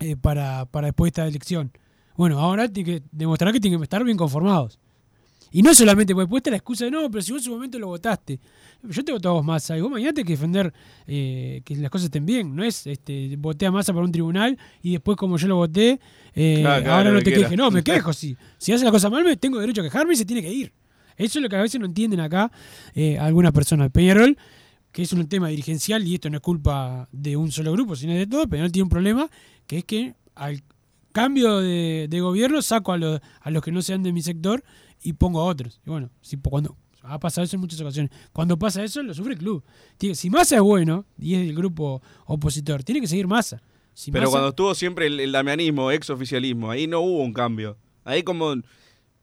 eh, 0.00 0.16
para, 0.16 0.64
para 0.66 0.86
después 0.88 1.08
de 1.08 1.10
esta 1.22 1.26
elección. 1.26 1.72
Bueno, 2.16 2.38
ahora 2.38 2.68
tiene 2.68 3.00
que 3.00 3.02
demostrar 3.12 3.52
que 3.52 3.60
tienen 3.60 3.80
que 3.80 3.84
estar 3.84 4.04
bien 4.04 4.16
conformados. 4.16 4.78
Y 5.50 5.62
no 5.62 5.72
solamente, 5.74 6.14
porque 6.14 6.36
está 6.36 6.50
la 6.50 6.56
excusa 6.58 6.84
de 6.84 6.90
no, 6.90 7.10
pero 7.10 7.22
si 7.22 7.32
vos 7.32 7.40
en 7.40 7.44
su 7.44 7.50
momento 7.52 7.78
lo 7.78 7.86
votaste. 7.86 8.38
Yo 8.82 9.02
te 9.04 9.12
voto 9.12 9.30
a 9.30 9.32
vos 9.32 9.44
Massa, 9.44 9.78
y 9.78 9.80
vos 9.80 9.90
mañana 9.90 10.12
tenés 10.12 10.26
que 10.26 10.32
defender 10.34 10.72
eh, 11.06 11.62
que 11.64 11.74
las 11.76 11.90
cosas 11.90 12.06
estén 12.06 12.26
bien. 12.26 12.54
No 12.54 12.62
es 12.62 12.86
este, 12.86 13.34
voté 13.38 13.66
a 13.66 13.72
Massa 13.72 13.92
por 13.94 14.02
un 14.04 14.12
tribunal 14.12 14.58
y 14.82 14.92
después, 14.92 15.16
como 15.16 15.36
yo 15.38 15.48
lo 15.48 15.56
voté, 15.56 16.00
eh, 16.34 16.58
Claro, 16.60 16.82
claro, 16.84 16.98
ahora 16.98 17.10
no 17.12 17.22
te 17.22 17.32
quejes. 17.32 17.56
No, 17.56 17.70
me 17.70 17.82
quejo, 17.82 18.12
sí. 18.12 18.36
Si 18.58 18.72
hace 18.72 18.84
la 18.84 18.90
cosa 18.90 19.08
mal, 19.10 19.24
me 19.24 19.36
tengo 19.36 19.58
derecho 19.58 19.80
a 19.80 19.84
quejarme 19.84 20.12
y 20.12 20.16
se 20.16 20.24
tiene 20.26 20.42
que 20.42 20.52
ir. 20.52 20.72
Eso 21.16 21.38
es 21.38 21.42
lo 21.42 21.48
que 21.48 21.56
a 21.56 21.62
veces 21.62 21.80
no 21.80 21.86
entienden 21.86 22.20
acá 22.20 22.52
eh, 22.94 23.18
algunas 23.18 23.52
personas. 23.52 23.90
Peñarol, 23.90 24.36
que 24.92 25.02
es 25.02 25.12
un 25.12 25.26
tema 25.28 25.48
dirigencial, 25.48 26.06
y 26.06 26.14
esto 26.14 26.30
no 26.30 26.36
es 26.36 26.42
culpa 26.42 27.08
de 27.12 27.36
un 27.36 27.50
solo 27.52 27.72
grupo, 27.72 27.94
sino 27.96 28.14
de 28.14 28.26
todo, 28.26 28.48
Peñarol 28.48 28.72
tiene 28.72 28.84
un 28.84 28.88
problema, 28.88 29.28
que 29.66 29.78
es 29.78 29.84
que 29.84 30.14
al 30.34 30.62
cambio 31.12 31.58
de, 31.58 32.06
de 32.08 32.20
gobierno 32.20 32.62
saco 32.62 32.92
a 32.92 32.98
los, 32.98 33.20
a 33.40 33.50
los 33.50 33.62
que 33.62 33.72
no 33.72 33.82
sean 33.82 34.02
de 34.02 34.12
mi 34.12 34.22
sector 34.22 34.62
y 35.02 35.12
pongo 35.14 35.40
a 35.40 35.44
otros. 35.44 35.80
Y 35.86 35.90
bueno, 35.90 36.10
si, 36.20 36.36
cuando 36.36 36.76
ha 37.02 37.18
pasado 37.18 37.44
eso 37.44 37.56
en 37.56 37.60
muchas 37.60 37.80
ocasiones. 37.80 38.10
Cuando 38.32 38.58
pasa 38.58 38.82
eso, 38.84 39.02
lo 39.02 39.14
sufre 39.14 39.32
el 39.34 39.38
club. 39.38 39.64
Tiene- 39.96 40.14
si 40.14 40.28
Massa 40.30 40.56
es 40.56 40.62
bueno 40.62 41.06
y 41.18 41.34
es 41.34 41.46
del 41.46 41.54
grupo 41.56 42.02
opositor, 42.26 42.82
tiene 42.84 43.00
que 43.00 43.06
seguir 43.06 43.26
Massa. 43.26 43.62
Si 43.94 44.10
Pero 44.10 44.24
Massa- 44.24 44.30
cuando 44.32 44.48
estuvo 44.50 44.74
siempre 44.74 45.06
el, 45.06 45.18
el 45.20 45.32
damianismo, 45.32 45.90
ex 45.90 46.10
oficialismo, 46.10 46.70
ahí 46.70 46.86
no 46.86 47.00
hubo 47.00 47.22
un 47.22 47.32
cambio. 47.32 47.76
Ahí 48.04 48.22
como, 48.22 48.54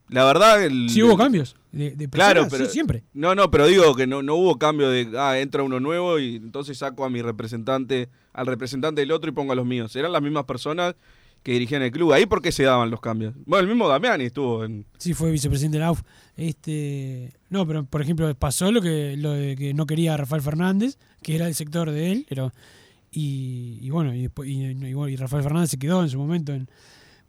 la 0.09 0.25
verdad... 0.25 0.63
El, 0.63 0.89
Sí 0.89 1.01
hubo 1.03 1.17
cambios 1.17 1.55
de, 1.71 1.91
de 1.91 2.09
Claro, 2.09 2.47
pero 2.49 2.65
sí, 2.65 2.71
siempre. 2.71 3.03
No, 3.13 3.35
no, 3.35 3.51
pero 3.51 3.67
digo 3.67 3.95
que 3.95 4.07
no, 4.07 4.21
no 4.21 4.35
hubo 4.35 4.57
cambio 4.57 4.89
de, 4.89 5.11
ah, 5.17 5.39
entra 5.39 5.63
uno 5.63 5.79
nuevo 5.79 6.19
y 6.19 6.37
entonces 6.37 6.77
saco 6.77 7.05
a 7.05 7.09
mi 7.09 7.21
representante, 7.21 8.09
al 8.33 8.47
representante 8.47 9.01
del 9.01 9.11
otro 9.11 9.29
y 9.29 9.33
pongo 9.33 9.51
a 9.51 9.55
los 9.55 9.65
míos. 9.65 9.95
Eran 9.95 10.11
las 10.11 10.21
mismas 10.21 10.45
personas 10.45 10.95
que 11.43 11.51
dirigían 11.51 11.81
el 11.83 11.91
club. 11.91 12.13
Ahí 12.13 12.25
por 12.25 12.41
qué 12.41 12.51
se 12.51 12.63
daban 12.63 12.89
los 12.89 13.01
cambios. 13.01 13.35
Bueno, 13.45 13.61
el 13.61 13.67
mismo 13.67 13.87
Damiani 13.87 14.25
estuvo 14.25 14.63
en... 14.63 14.85
Sí, 14.97 15.13
fue 15.13 15.31
vicepresidente 15.31 15.77
de 15.77 15.81
la 15.81 15.87
AUF. 15.87 16.01
Este, 16.37 17.33
no, 17.49 17.67
pero 17.67 17.85
por 17.85 18.01
ejemplo 18.01 18.33
pasó 18.35 18.71
lo 18.71 18.81
que 18.81 19.15
lo 19.15 19.31
de 19.31 19.55
que 19.55 19.73
no 19.73 19.85
quería 19.85 20.15
a 20.15 20.17
Rafael 20.17 20.41
Fernández, 20.41 20.97
que 21.21 21.35
era 21.35 21.47
el 21.47 21.53
sector 21.53 21.91
de 21.91 22.11
él, 22.11 22.25
pero 22.27 22.51
y, 23.11 23.77
y 23.81 23.89
bueno, 23.91 24.13
y, 24.15 24.29
y 24.43 25.15
Rafael 25.15 25.43
Fernández 25.43 25.69
se 25.69 25.77
quedó 25.77 26.01
en 26.01 26.09
su 26.09 26.17
momento 26.17 26.51
en, 26.51 26.67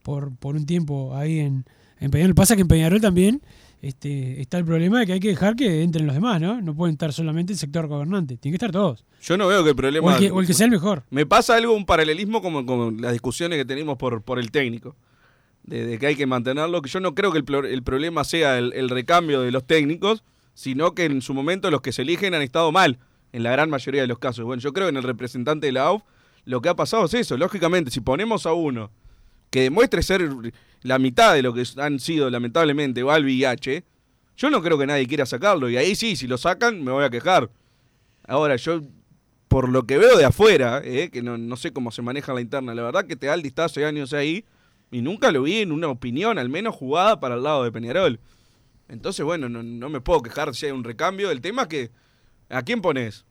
por, 0.03 0.35
por 0.37 0.57
un 0.57 0.66
tiempo 0.66 1.14
ahí 1.14 1.41
en, 1.41 1.66
en 2.01 2.11
Peñarol. 2.11 2.34
Pasa 2.34 2.55
que 2.57 2.62
en 2.62 2.68
Peñarol 2.68 3.01
también 3.01 3.42
este, 3.82 4.40
está 4.40 4.59
el 4.59 4.64
problema 4.64 5.01
de 5.01 5.07
que 5.07 5.12
hay 5.12 5.20
que 5.20 5.28
dejar 5.28 5.57
que 5.57 5.82
entren 5.82 6.07
los 6.07 6.14
demás, 6.14 6.40
¿no? 6.40 6.61
No 6.61 6.74
pueden 6.74 6.94
estar 6.94 7.12
solamente 7.12 7.53
el 7.53 7.59
sector 7.59 7.86
gobernante, 7.86 8.36
tienen 8.36 8.59
que 8.59 8.64
estar 8.64 8.72
todos. 8.72 9.05
Yo 9.22 9.36
no 9.36 9.47
veo 9.47 9.62
que 9.62 9.70
el 9.70 9.74
O 9.74 9.76
problema... 9.76 10.14
el 10.14 10.18
que, 10.18 10.30
o 10.30 10.40
el 10.40 10.47
que 10.47 10.55
sea 10.55 10.66
el 10.66 10.72
mejor. 10.72 11.05
Me 11.11 11.26
pasa 11.26 11.57
algo, 11.57 11.74
un 11.74 11.86
paralelismo 11.86 12.42
como 12.42 12.64
con 12.64 13.01
las 13.01 13.12
discusiones 13.12 13.59
que 13.59 13.64
tenemos 13.64 13.97
por, 13.97 14.22
por 14.22 14.38
el 14.38 14.51
técnico. 14.51 14.97
De, 15.64 15.84
de 15.84 15.99
que 15.99 16.07
hay 16.07 16.14
que 16.14 16.26
mantenerlo. 16.26 16.80
Yo 16.82 17.01
no 17.01 17.14
creo 17.16 17.32
que 17.32 17.38
el, 17.38 17.64
el 17.66 17.82
problema 17.82 18.22
sea 18.22 18.57
el, 18.57 18.72
el 18.74 18.88
recambio 18.88 19.40
de 19.40 19.51
los 19.51 19.66
técnicos, 19.66 20.22
sino 20.55 20.94
que 20.94 21.07
en 21.07 21.20
su 21.22 21.34
momento 21.34 21.72
los 21.72 21.80
que 21.80 21.90
se 21.90 22.03
eligen 22.03 22.34
han 22.34 22.42
estado 22.42 22.70
mal, 22.70 23.01
en 23.32 23.42
la 23.42 23.51
gran 23.51 23.68
mayoría 23.68 24.01
de 24.03 24.07
los 24.07 24.20
casos. 24.20 24.44
Bueno, 24.44 24.62
yo 24.62 24.72
creo 24.72 24.86
que 24.86 24.90
en 24.90 24.97
el 24.97 25.03
representante 25.03 25.66
de 25.66 25.72
la 25.72 25.86
AUF 25.86 26.03
lo 26.44 26.61
que 26.62 26.68
ha 26.68 26.76
pasado 26.76 27.05
es 27.07 27.14
eso. 27.14 27.36
Lógicamente, 27.36 27.90
si 27.90 28.01
ponemos 28.01 28.47
a 28.47 28.53
uno 28.53 28.92
que 29.57 29.62
demuestre 29.62 30.02
ser 30.02 30.30
la 30.82 30.98
mitad 30.98 31.32
de 31.32 31.40
lo 31.40 31.54
que 31.54 31.64
han 31.78 31.98
sido 31.98 32.28
lamentablemente 32.28 33.02
Balbi 33.02 33.42
y 33.42 33.82
yo 34.36 34.50
no 34.50 34.61
creo 34.61 34.76
que 34.76 34.86
nadie 34.86 35.07
quiera 35.07 35.24
sacarlo. 35.24 35.70
Y 35.70 35.78
ahí 35.78 35.96
sí, 35.96 36.14
si 36.14 36.26
lo 36.26 36.36
sacan, 36.36 36.84
me 36.84 36.92
voy 36.92 37.04
a 37.04 37.09
quejar. 37.09 37.48
Ahora, 38.28 38.57
yo 38.57 38.82
por 39.48 39.70
lo 39.70 39.86
que 39.86 39.96
veo 39.96 40.18
de 40.18 40.26
afuera, 40.26 40.82
eh, 40.84 41.09
que 41.11 41.22
no, 41.22 41.38
no 41.38 41.57
sé 41.57 41.72
cómo 41.72 41.90
se 41.90 42.02
maneja 42.02 42.34
la 42.34 42.42
interna, 42.42 42.74
la 42.74 42.82
verdad 42.82 43.07
que 43.07 43.16
te 43.16 43.34
distazo 43.38 43.80
de 43.80 43.86
años 43.86 44.12
ahí 44.12 44.44
y 44.90 45.00
nunca 45.00 45.32
lo 45.32 45.44
vi 45.44 45.61
en 45.61 45.72
una 45.72 45.88
opinión, 45.88 46.38
al 46.38 46.50
menos 46.50 46.74
jugada 46.74 47.18
para 47.18 47.36
el 47.36 47.42
lado 47.42 47.64
de 47.64 47.72
Peñarol. 47.72 48.20
Entonces, 48.90 49.24
bueno, 49.24 49.48
no, 49.48 49.62
no 49.62 49.88
me 49.88 50.02
puedo 50.02 50.20
quejar 50.20 50.54
si 50.54 50.66
hay 50.66 50.72
un 50.72 50.84
recambio. 50.84 51.30
El 51.30 51.40
tema 51.40 51.62
es 51.62 51.68
que, 51.68 51.90
¿a 52.50 52.61
quién 52.61 52.82
pones? 52.82 53.24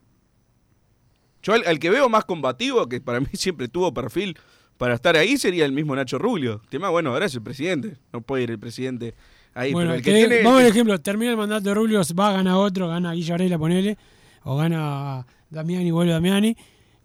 Yo 1.43 1.53
al, 1.53 1.63
al 1.67 1.77
que 1.77 1.91
veo 1.91 2.09
más 2.09 2.25
combativo, 2.25 2.89
que 2.89 2.99
para 2.99 3.19
mí 3.19 3.27
siempre 3.33 3.67
tuvo 3.67 3.93
perfil 3.93 4.35
para 4.77 4.95
estar 4.95 5.15
ahí, 5.15 5.37
sería 5.37 5.65
el 5.65 5.71
mismo 5.71 5.95
Nacho 5.95 6.17
Rubio. 6.17 6.61
El 6.63 6.69
tema, 6.69 6.89
bueno, 6.89 7.11
ahora 7.11 7.25
es 7.27 7.35
el 7.35 7.41
presidente. 7.41 7.97
No 8.11 8.21
puede 8.21 8.43
ir 8.43 8.51
el 8.51 8.59
presidente 8.59 9.13
ahí. 9.53 9.71
bueno, 9.73 9.89
pero 9.91 9.97
el 9.99 10.03
que 10.03 10.11
que- 10.11 10.27
tiene... 10.27 10.43
vamos 10.43 10.61
al 10.61 10.67
ejemplo, 10.67 10.99
termina 10.99 11.31
el 11.31 11.37
mandato 11.37 11.69
de 11.69 11.73
Rubio, 11.75 12.01
va, 12.19 12.31
gana 12.33 12.57
otro, 12.57 12.87
gana 12.89 13.13
Guilla 13.13 13.33
Varela, 13.35 13.57
ponele, 13.57 13.97
o 14.43 14.55
gana 14.57 15.25
Damiani, 15.49 15.91
vuelve 15.91 16.11
Damiani. 16.13 16.55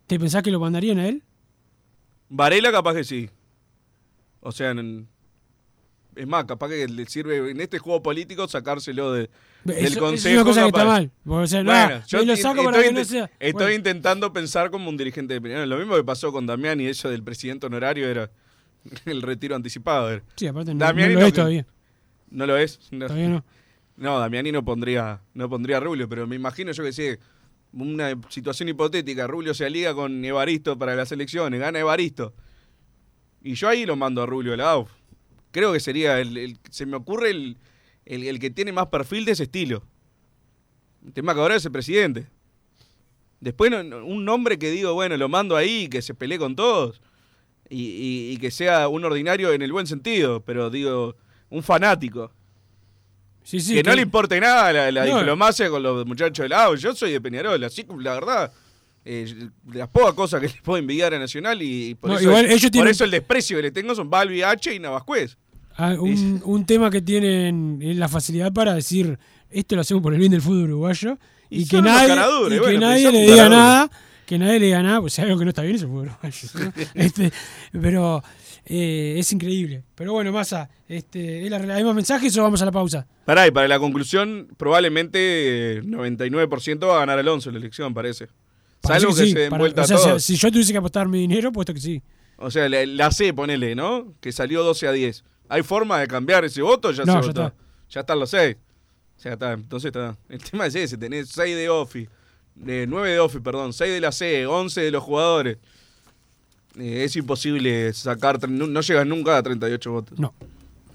¿Te 0.06 0.18
pensás 0.18 0.42
que 0.42 0.50
lo 0.50 0.58
mandarían 0.58 0.98
a 0.98 1.06
él? 1.08 1.22
Varela 2.28 2.72
capaz 2.72 2.94
que 2.94 3.04
sí. 3.04 3.30
O 4.40 4.50
sea, 4.52 4.70
en- 4.70 5.06
es 6.16 6.26
más, 6.26 6.44
capaz 6.44 6.68
que 6.68 6.86
le 6.88 7.06
sirve 7.06 7.50
en 7.50 7.61
este 7.61 7.78
juego 7.78 8.02
político 8.02 8.46
sacárselo 8.48 9.12
de, 9.12 9.30
del 9.64 9.76
Eso- 9.78 9.86
es 9.88 9.96
consejo. 9.98 10.34
una 10.36 10.44
cosa 10.44 10.61
que 10.62 10.66
está 10.68 10.84
mal. 10.84 11.11
O 11.26 11.46
sea, 11.46 11.62
no, 11.62 11.70
Bueno, 11.72 12.02
yo 12.06 12.18
lo 12.24 12.32
estoy- 12.32 12.36
saco 12.36 12.64
para 12.64 12.82
que 12.82 12.92
no 12.92 13.04
sea- 13.04 13.30
Estoy 13.38 13.52
Bueno. 13.52 13.72
intentando 13.72 14.32
pensar 14.32 14.70
como 14.70 14.88
un 14.88 14.96
dirigente 14.96 15.34
de 15.34 15.40
Peñarol. 15.40 15.68
Lo 15.68 15.78
mismo 15.78 15.96
que 15.96 16.04
pasó 16.04 16.32
con 16.32 16.46
Damián 16.46 16.80
y 16.80 16.86
eso 16.86 17.08
del 17.11 17.22
presidente 17.22 17.66
honorario 17.66 18.08
era 18.08 18.30
el 19.06 19.22
retiro 19.22 19.54
anticipado. 19.56 20.11
era. 20.11 20.22
Sí, 20.36 20.46
aparte 20.46 20.72
no- 20.74 20.80
Damiani 20.84 21.14
no 21.14 21.20
lo 21.20 21.26
es 21.26 21.32
todavía. 21.32 21.66
¿No 22.30 22.46
lo 22.46 22.56
es? 22.56 22.78
No. 22.90 23.06
Todavía 23.06 23.28
no. 23.28 23.44
No, 23.96 24.18
Damiani 24.18 24.50
no 24.50 24.64
pondría, 24.64 25.20
no 25.34 25.50
pondría 25.50 25.76
a 25.76 25.80
Rubio, 25.80 26.08
pero 26.08 26.26
me 26.26 26.34
imagino 26.34 26.72
yo 26.72 26.82
que 26.82 26.92
sé, 26.92 27.18
una 27.74 28.18
situación 28.30 28.70
hipotética, 28.70 29.26
Rubio 29.26 29.52
se 29.52 29.66
aliga 29.66 29.94
con 29.94 30.24
Evaristo 30.24 30.78
para 30.78 30.94
las 30.96 31.12
elecciones, 31.12 31.61
gana 31.61 31.80
Evaristo. 31.80 32.32
Y 33.42 33.54
yo 33.54 33.68
ahí 33.68 33.84
lo 33.84 33.96
mando 33.96 34.22
a 34.22 34.26
Rubio 34.26 34.54
a 34.54 34.56
la 34.56 34.70
AUF. 34.70 34.90
Creo 35.51 35.72
que 35.72 35.80
sería 35.80 36.20
el, 36.20 36.36
el- 36.36 36.59
se 36.70 36.86
me 36.86 36.96
ocurre 36.96 37.30
el, 37.30 37.57
el, 38.07 38.24
el 38.24 38.38
que 38.38 38.51
tiene 38.51 38.72
más 38.72 38.86
perfil 38.86 39.24
de 39.24 39.32
ese 39.32 39.44
estilo. 39.44 39.82
El 41.05 41.12
tema 41.12 41.34
que 41.34 41.40
ahora 41.40 41.57
es 41.57 41.64
el 41.64 41.72
presidente. 41.72 42.26
Después 43.40 43.70
no- 43.70 44.05
un 44.05 44.24
nombre 44.24 44.59
que 44.59 44.70
digo, 44.70 44.92
bueno, 44.94 45.16
lo 45.16 45.28
mando 45.28 45.57
ahí, 45.57 45.88
que 45.88 46.03
se 46.03 46.14
pelee 46.14 46.38
con 46.38 46.55
todos. 46.57 47.01
Y, 47.68 47.82
y- 47.84 48.32
y 48.32 48.36
que 48.38 48.51
sea 48.51 48.88
un 48.88 49.05
ordinario 49.05 49.53
en 49.53 49.62
el 49.62 49.72
buen 49.72 49.86
sentido, 49.86 50.42
pero 50.44 50.70
digo, 50.70 51.16
un 51.51 51.62
fanático 51.62 52.32
Sí, 53.42 53.59
sí, 53.61 53.74
que, 53.76 53.82
no 53.82 53.94
le 53.94 54.03
importe 54.03 54.38
nada 54.38 54.72
la, 54.72 54.92
la 54.92 55.07
No. 55.07 55.16
diplomacia 55.18 55.70
con 55.70 55.82
los 55.82 56.05
muchachos 56.07 56.44
del 56.44 56.51
lado. 56.51 56.74
Yo 56.76 56.94
soy 56.94 57.12
de 57.12 57.20
Peñarol, 57.20 57.62
así 57.64 57.84
la 57.98 58.14
verdad, 58.14 58.53
eh, 59.05 59.48
las 59.72 59.88
pocas 59.88 60.14
cosas 60.14 60.40
que 60.40 60.48
le 60.55 60.55
puedo 60.62 60.78
envidiar 60.78 61.14
a 61.14 61.18
Nacional 61.18 61.61
y, 61.62 61.90
y 61.90 61.94
por, 61.94 62.11
No, 62.11 62.16
eso, 62.18 62.24
igual 62.28 62.46
ellos 62.46 62.62
por 62.62 62.70
tienen- 62.70 62.90
eso 62.90 63.05
el 63.05 63.11
desprecio 63.11 63.57
que 63.59 63.62
le 63.62 63.70
tengo 63.70 63.94
son 63.94 64.11
Balbi 64.11 64.42
H 64.42 64.74
y 64.74 64.78
Navascuez. 64.78 65.36
Ah, 65.76 65.94
un, 65.98 66.42
un 66.44 66.66
tema 66.66 66.90
que 66.90 67.01
tienen 67.01 67.78
es 67.82 67.96
la 67.96 68.09
facilidad 68.09 68.53
para 68.53 68.74
decir 68.74 69.18
esto 69.51 69.74
lo 69.76 69.80
hacemos 69.80 70.03
por 70.03 70.12
el 70.12 70.18
bien 70.20 70.32
del 70.32 70.42
fútbol 70.42 70.64
uruguayo 70.64 71.16
y, 71.48 71.62
Y 71.62 71.66
que 71.66 71.80
nadie, 71.82 72.14
y 72.14 72.48
que 72.51 72.61
bueno, 72.61 72.80
nadie 72.80 73.11
le 73.11 73.22
diga 73.22 73.48
nada, 73.48 73.90
que 74.26 74.38
nadie 74.38 74.61
le 74.61 74.66
diga 74.66 74.82
nada, 74.82 75.01
pues 75.01 75.14
si 75.14 75.22
algo 75.22 75.38
que 75.38 75.44
no 75.44 75.48
está 75.48 75.62
bien 75.62 75.76
es 75.76 75.82
el 75.82 75.88
fútbol 75.88 76.09
uruguayo. 76.09 76.48
¿no? 76.55 76.72
Este, 76.94 77.32
pero 77.72 78.22
eh, 78.66 79.14
es 79.18 79.32
increíble. 79.32 79.82
Pero 79.94 80.12
bueno, 80.12 80.30
Massa, 80.32 80.68
este, 80.86 81.44
¿es 81.44 81.51
la, 81.51 81.57
¿hay 81.74 81.82
más 81.82 81.94
mensajes 81.94 82.36
o 82.36 82.42
vamos 82.42 82.61
a 82.62 82.66
la 82.66 82.72
pausa? 82.72 83.07
Pará, 83.24 83.46
y 83.46 83.51
para 83.51 83.66
la 83.66 83.78
conclusión, 83.80 84.48
probablemente 84.57 85.78
eh, 85.78 85.82
99% 85.82 86.86
va 86.86 86.96
a 86.96 87.01
ganar 87.01 87.18
Alonso 87.18 87.48
en 87.48 87.55
la 87.55 87.61
elección, 87.61 87.94
parece. 87.94 88.28
Parece 88.83 89.01
Salvo 89.07 89.16
que, 89.16 89.24
sí, 89.26 89.33
se 89.33 89.39
den 89.41 89.51
para- 89.51 89.61
vuelta 89.61 89.83
o 89.83 89.87
sea, 89.87 89.97
a 90.14 90.18
si- 90.18 90.35
si 90.35 90.41
yo 90.41 90.51
tuviese 90.51 90.72
que 90.72 90.78
apostar 90.78 91.07
mi 91.09 91.18
dinero, 91.20 91.53
puesto 91.53 91.74
que 91.74 91.81
sí. 91.81 92.03
O 92.39 92.51
sea, 92.51 92.68
la, 92.68 92.87
la 92.87 93.11
C, 93.11 93.35
ponele, 93.35 93.74
¿no? 93.74 94.14
Que 94.20 94.33
salió 94.33 94.62
12 94.64 94.89
a 94.89 94.93
10. 94.93 95.22
¿Hay 95.49 95.62
forma 95.62 95.99
de 96.01 96.07
cambiar 96.07 96.45
ese 96.45 96.62
voto? 96.62 96.91
Ya 96.93 97.05
No, 97.05 97.12
se 97.14 97.20
ya 97.20 97.26
votó. 97.26 97.47
está. 97.47 97.55
Ya 97.91 98.01
están 98.01 98.18
los 98.20 98.31
6. 98.31 98.57
Ya 99.22 99.33
está, 99.33 99.53
entonces 99.53 99.89
está. 99.89 100.16
El 100.28 100.43
tema 100.43 100.64
es 100.66 100.74
ese, 100.74 100.97
tenés 100.97 101.28
6 101.28 101.55
de 101.57 101.68
OFI, 101.68 102.09
de 102.55 102.87
9 102.87 103.11
de 103.11 103.18
OFI, 103.20 103.41
perdón, 103.41 103.72
6 103.74 103.93
de 103.93 104.01
la 104.01 104.12
C, 104.12 104.47
11 104.47 104.81
de 104.81 104.91
los 104.91 105.03
jugadores. 105.03 105.59
Eh, 106.78 107.05
es 107.05 107.16
imposible 107.16 107.93
sacar, 107.93 108.49
no, 108.49 108.66
no 108.66 108.81
llegas 108.81 109.07
nunca 109.07 109.37
a 109.37 109.43
38 109.43 109.91
votos. 109.93 110.18
No. 110.18 110.33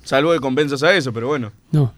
Salvo 0.04 0.32
que 0.34 0.40
convenzas 0.40 0.82
a 0.84 0.96
eso, 0.96 1.12
pero 1.14 1.28
bueno. 1.28 1.52
No. 1.72 1.94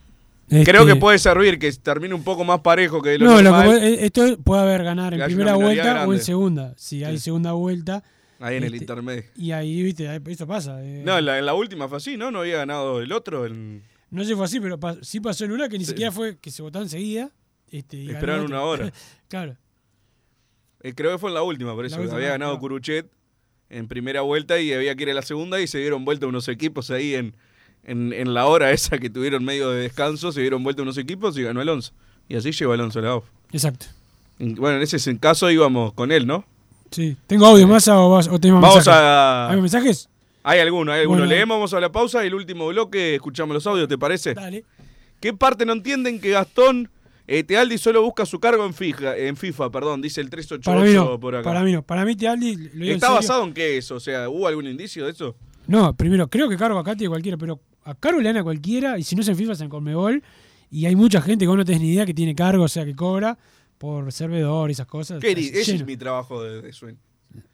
Creo 0.49 0.63
Este, 0.83 0.93
que 0.93 0.95
puede 0.95 1.19
servir 1.19 1.59
que 1.59 1.69
termine 1.73 2.13
un 2.13 2.23
poco 2.23 2.45
más 2.45 2.61
parejo 2.61 3.01
que 3.01 3.17
lo 3.17 3.25
No, 3.25 3.31
lo 3.31 3.37
que 3.37 3.43
normal. 3.43 3.65
puede- 3.65 4.05
esto 4.05 4.37
puede 4.43 4.61
haber 4.61 4.83
ganar 4.83 5.13
en 5.13 5.23
primera 5.25 5.55
vuelta 5.55 6.07
o 6.07 6.13
en 6.13 6.21
segunda. 6.21 6.73
Si 6.77 7.03
hay 7.03 7.17
segunda 7.17 7.51
vuelta. 7.51 8.03
Ahí 8.39 8.55
en 8.57 8.63
el 8.63 8.73
este, 8.73 8.83
intermedio. 8.83 9.23
Y 9.35 9.51
ahí, 9.51 9.81
viste, 9.83 10.21
esto 10.27 10.47
pasa. 10.47 10.81
eh. 10.83 11.01
No, 11.03 11.17
en 11.17 11.25
la, 11.25 11.39
en 11.39 11.45
la 11.45 11.53
última 11.53 11.87
fue 11.89 11.97
así, 11.97 12.15
¿no? 12.17 12.31
No 12.31 12.39
había 12.41 12.57
ganado 12.57 13.01
el 13.01 13.11
otro. 13.11 13.47
No 13.49 14.21
sé 14.23 14.29
si 14.29 14.35
fue 14.35 14.45
así, 14.45 14.59
pero 14.61 14.79
sí 15.01 15.19
pasó 15.19 15.43
en 15.43 15.51
una 15.51 15.67
que 15.67 15.77
ni 15.77 15.83
siquiera 15.85 16.11
fue 16.11 16.37
que 16.37 16.49
se 16.51 16.61
votó 16.61 16.81
enseguida. 16.81 17.31
Este, 17.69 18.05
Esperaron 18.05 18.45
una 18.45 18.61
hora. 18.61 18.93
claro. 19.27 19.57
Eh, 20.81 20.93
creo 20.93 21.11
que 21.11 21.17
fue 21.17 21.29
en 21.29 21.33
la 21.33 21.41
última, 21.41 21.73
por 21.75 21.85
eso. 21.85 21.97
Última, 21.99 22.15
había 22.15 22.29
ganado 22.29 22.51
claro. 22.53 22.61
Curuchet 22.61 23.11
en 23.69 23.87
primera 23.89 24.21
vuelta 24.21 24.59
y 24.61 24.71
había 24.71 24.95
que 24.95 25.03
ir 25.03 25.09
a 25.09 25.13
la 25.13 25.23
segunda 25.23 25.59
y 25.59 25.67
se 25.67 25.79
dieron 25.79 26.05
vuelta 26.05 26.27
unos 26.27 26.47
equipos 26.47 26.89
ahí 26.91 27.15
en, 27.15 27.35
en, 27.87 28.13
en 28.13 28.33
la 28.35 28.45
hora 28.45 28.71
esa 28.71 28.97
que 28.99 29.09
tuvieron 29.09 29.43
medio 29.43 29.71
de 29.71 29.81
descanso, 29.81 30.31
se 30.31 30.41
dieron 30.41 30.63
vuelta 30.63 30.83
unos 30.83 30.97
equipos 30.99 31.35
y 31.37 31.43
ganó 31.43 31.61
Alonso. 31.61 31.93
Y 32.29 32.35
así 32.35 32.51
llegó 32.51 32.73
Alonso 32.73 32.99
a 32.99 33.01
la 33.01 33.09
AUF. 33.09 33.23
Exacto. 33.51 33.87
Bueno, 34.39 34.77
en 34.77 34.83
ese 34.83 35.17
caso 35.19 35.49
íbamos 35.49 35.93
con 35.93 36.11
él, 36.11 36.27
¿no? 36.27 36.45
Sí. 36.91 37.17
¿Tengo 37.27 37.45
audio 37.47 37.67
más 37.67 37.87
o, 37.87 38.09
vas- 38.11 38.27
o 38.27 38.39
tenemos 38.39 38.61
Vamos 38.61 38.75
mensajes? 38.77 39.01
a. 39.01 39.49
¿Hay 39.49 39.61
mensajes? 39.61 40.09
Hay 40.43 40.59
alguno, 40.59 40.91
hay 40.91 41.01
alguno. 41.01 41.19
Bueno. 41.21 41.33
Leemos, 41.33 41.55
vamos 41.55 41.73
a 41.73 41.79
la 41.79 41.91
pausa 41.91 42.23
y 42.23 42.27
el 42.27 42.35
último 42.35 42.67
bloque 42.67 43.15
escuchamos 43.15 43.53
los 43.53 43.65
audios, 43.67 43.87
¿te 43.89 43.97
parece? 43.97 44.33
Dale. 44.33 44.63
¿Qué 45.19 45.33
parte 45.33 45.65
no 45.65 45.73
entienden 45.73 46.21
que 46.21 46.29
Gastón 46.29 46.89
eh, 47.27 47.43
Tealdi 47.43 47.77
solo 47.77 48.01
busca 48.03 48.25
su 48.25 48.39
cargo 48.39 48.65
en 48.65 48.73
FIFA, 48.73 49.17
en 49.17 49.35
FIFA, 49.35 49.69
perdón, 49.71 50.01
dice 50.01 50.21
el 50.21 50.29
388 50.29 50.71
Para 50.71 50.85
mí 50.87 50.93
no. 50.93 51.19
por 51.19 51.35
acá? 51.35 51.43
Para 51.43 51.63
mí 51.63 51.73
no. 51.73 51.81
Para 51.81 52.05
mí 52.05 52.15
Tealdi 52.15 52.55
lo 52.55 52.61
digo 52.69 52.83
en 52.85 52.91
¿Está 52.91 53.07
serio. 53.07 53.15
basado 53.15 53.43
en 53.43 53.53
qué 53.53 53.77
eso? 53.77 53.95
O 53.95 53.99
sea, 53.99 54.29
¿hubo 54.29 54.47
algún 54.47 54.67
indicio 54.67 55.03
de 55.05 55.11
eso? 55.11 55.35
No, 55.65 55.93
primero, 55.95 56.29
creo 56.29 56.47
que 56.47 56.55
Cargo 56.55 56.79
acá 56.79 56.95
tiene 56.95 57.09
cualquiera, 57.09 57.37
pero 57.37 57.59
a 57.87 57.95
Cargo 57.95 58.19
le 58.19 58.27
dan 58.27 58.37
a 58.37 58.43
cualquiera, 58.43 58.99
y 58.99 59.03
si 59.03 59.15
no 59.15 59.21
es 59.21 59.27
en 59.29 59.37
FIFA, 59.37 59.53
es 59.53 59.61
en 59.61 59.69
Conmebol. 59.69 60.21
Y 60.69 60.85
hay 60.85 60.95
mucha 60.97 61.21
gente 61.21 61.45
que 61.45 61.47
vos 61.47 61.57
no 61.57 61.63
tenés 61.63 61.81
ni 61.81 61.93
idea 61.93 62.05
que 62.05 62.13
tiene 62.13 62.35
cargo, 62.35 62.65
o 62.65 62.67
sea, 62.67 62.83
que 62.83 62.93
cobra 62.93 63.37
por 63.77 64.11
servidor 64.11 64.69
y 64.69 64.73
esas 64.73 64.87
cosas. 64.87 65.21
¿Qué, 65.21 65.31
Está 65.31 65.59
ese 65.59 65.75
es 65.75 65.85
mi 65.85 65.95
trabajo 65.95 66.43
de, 66.43 66.61
de 66.61 66.73
sueño. 66.73 66.97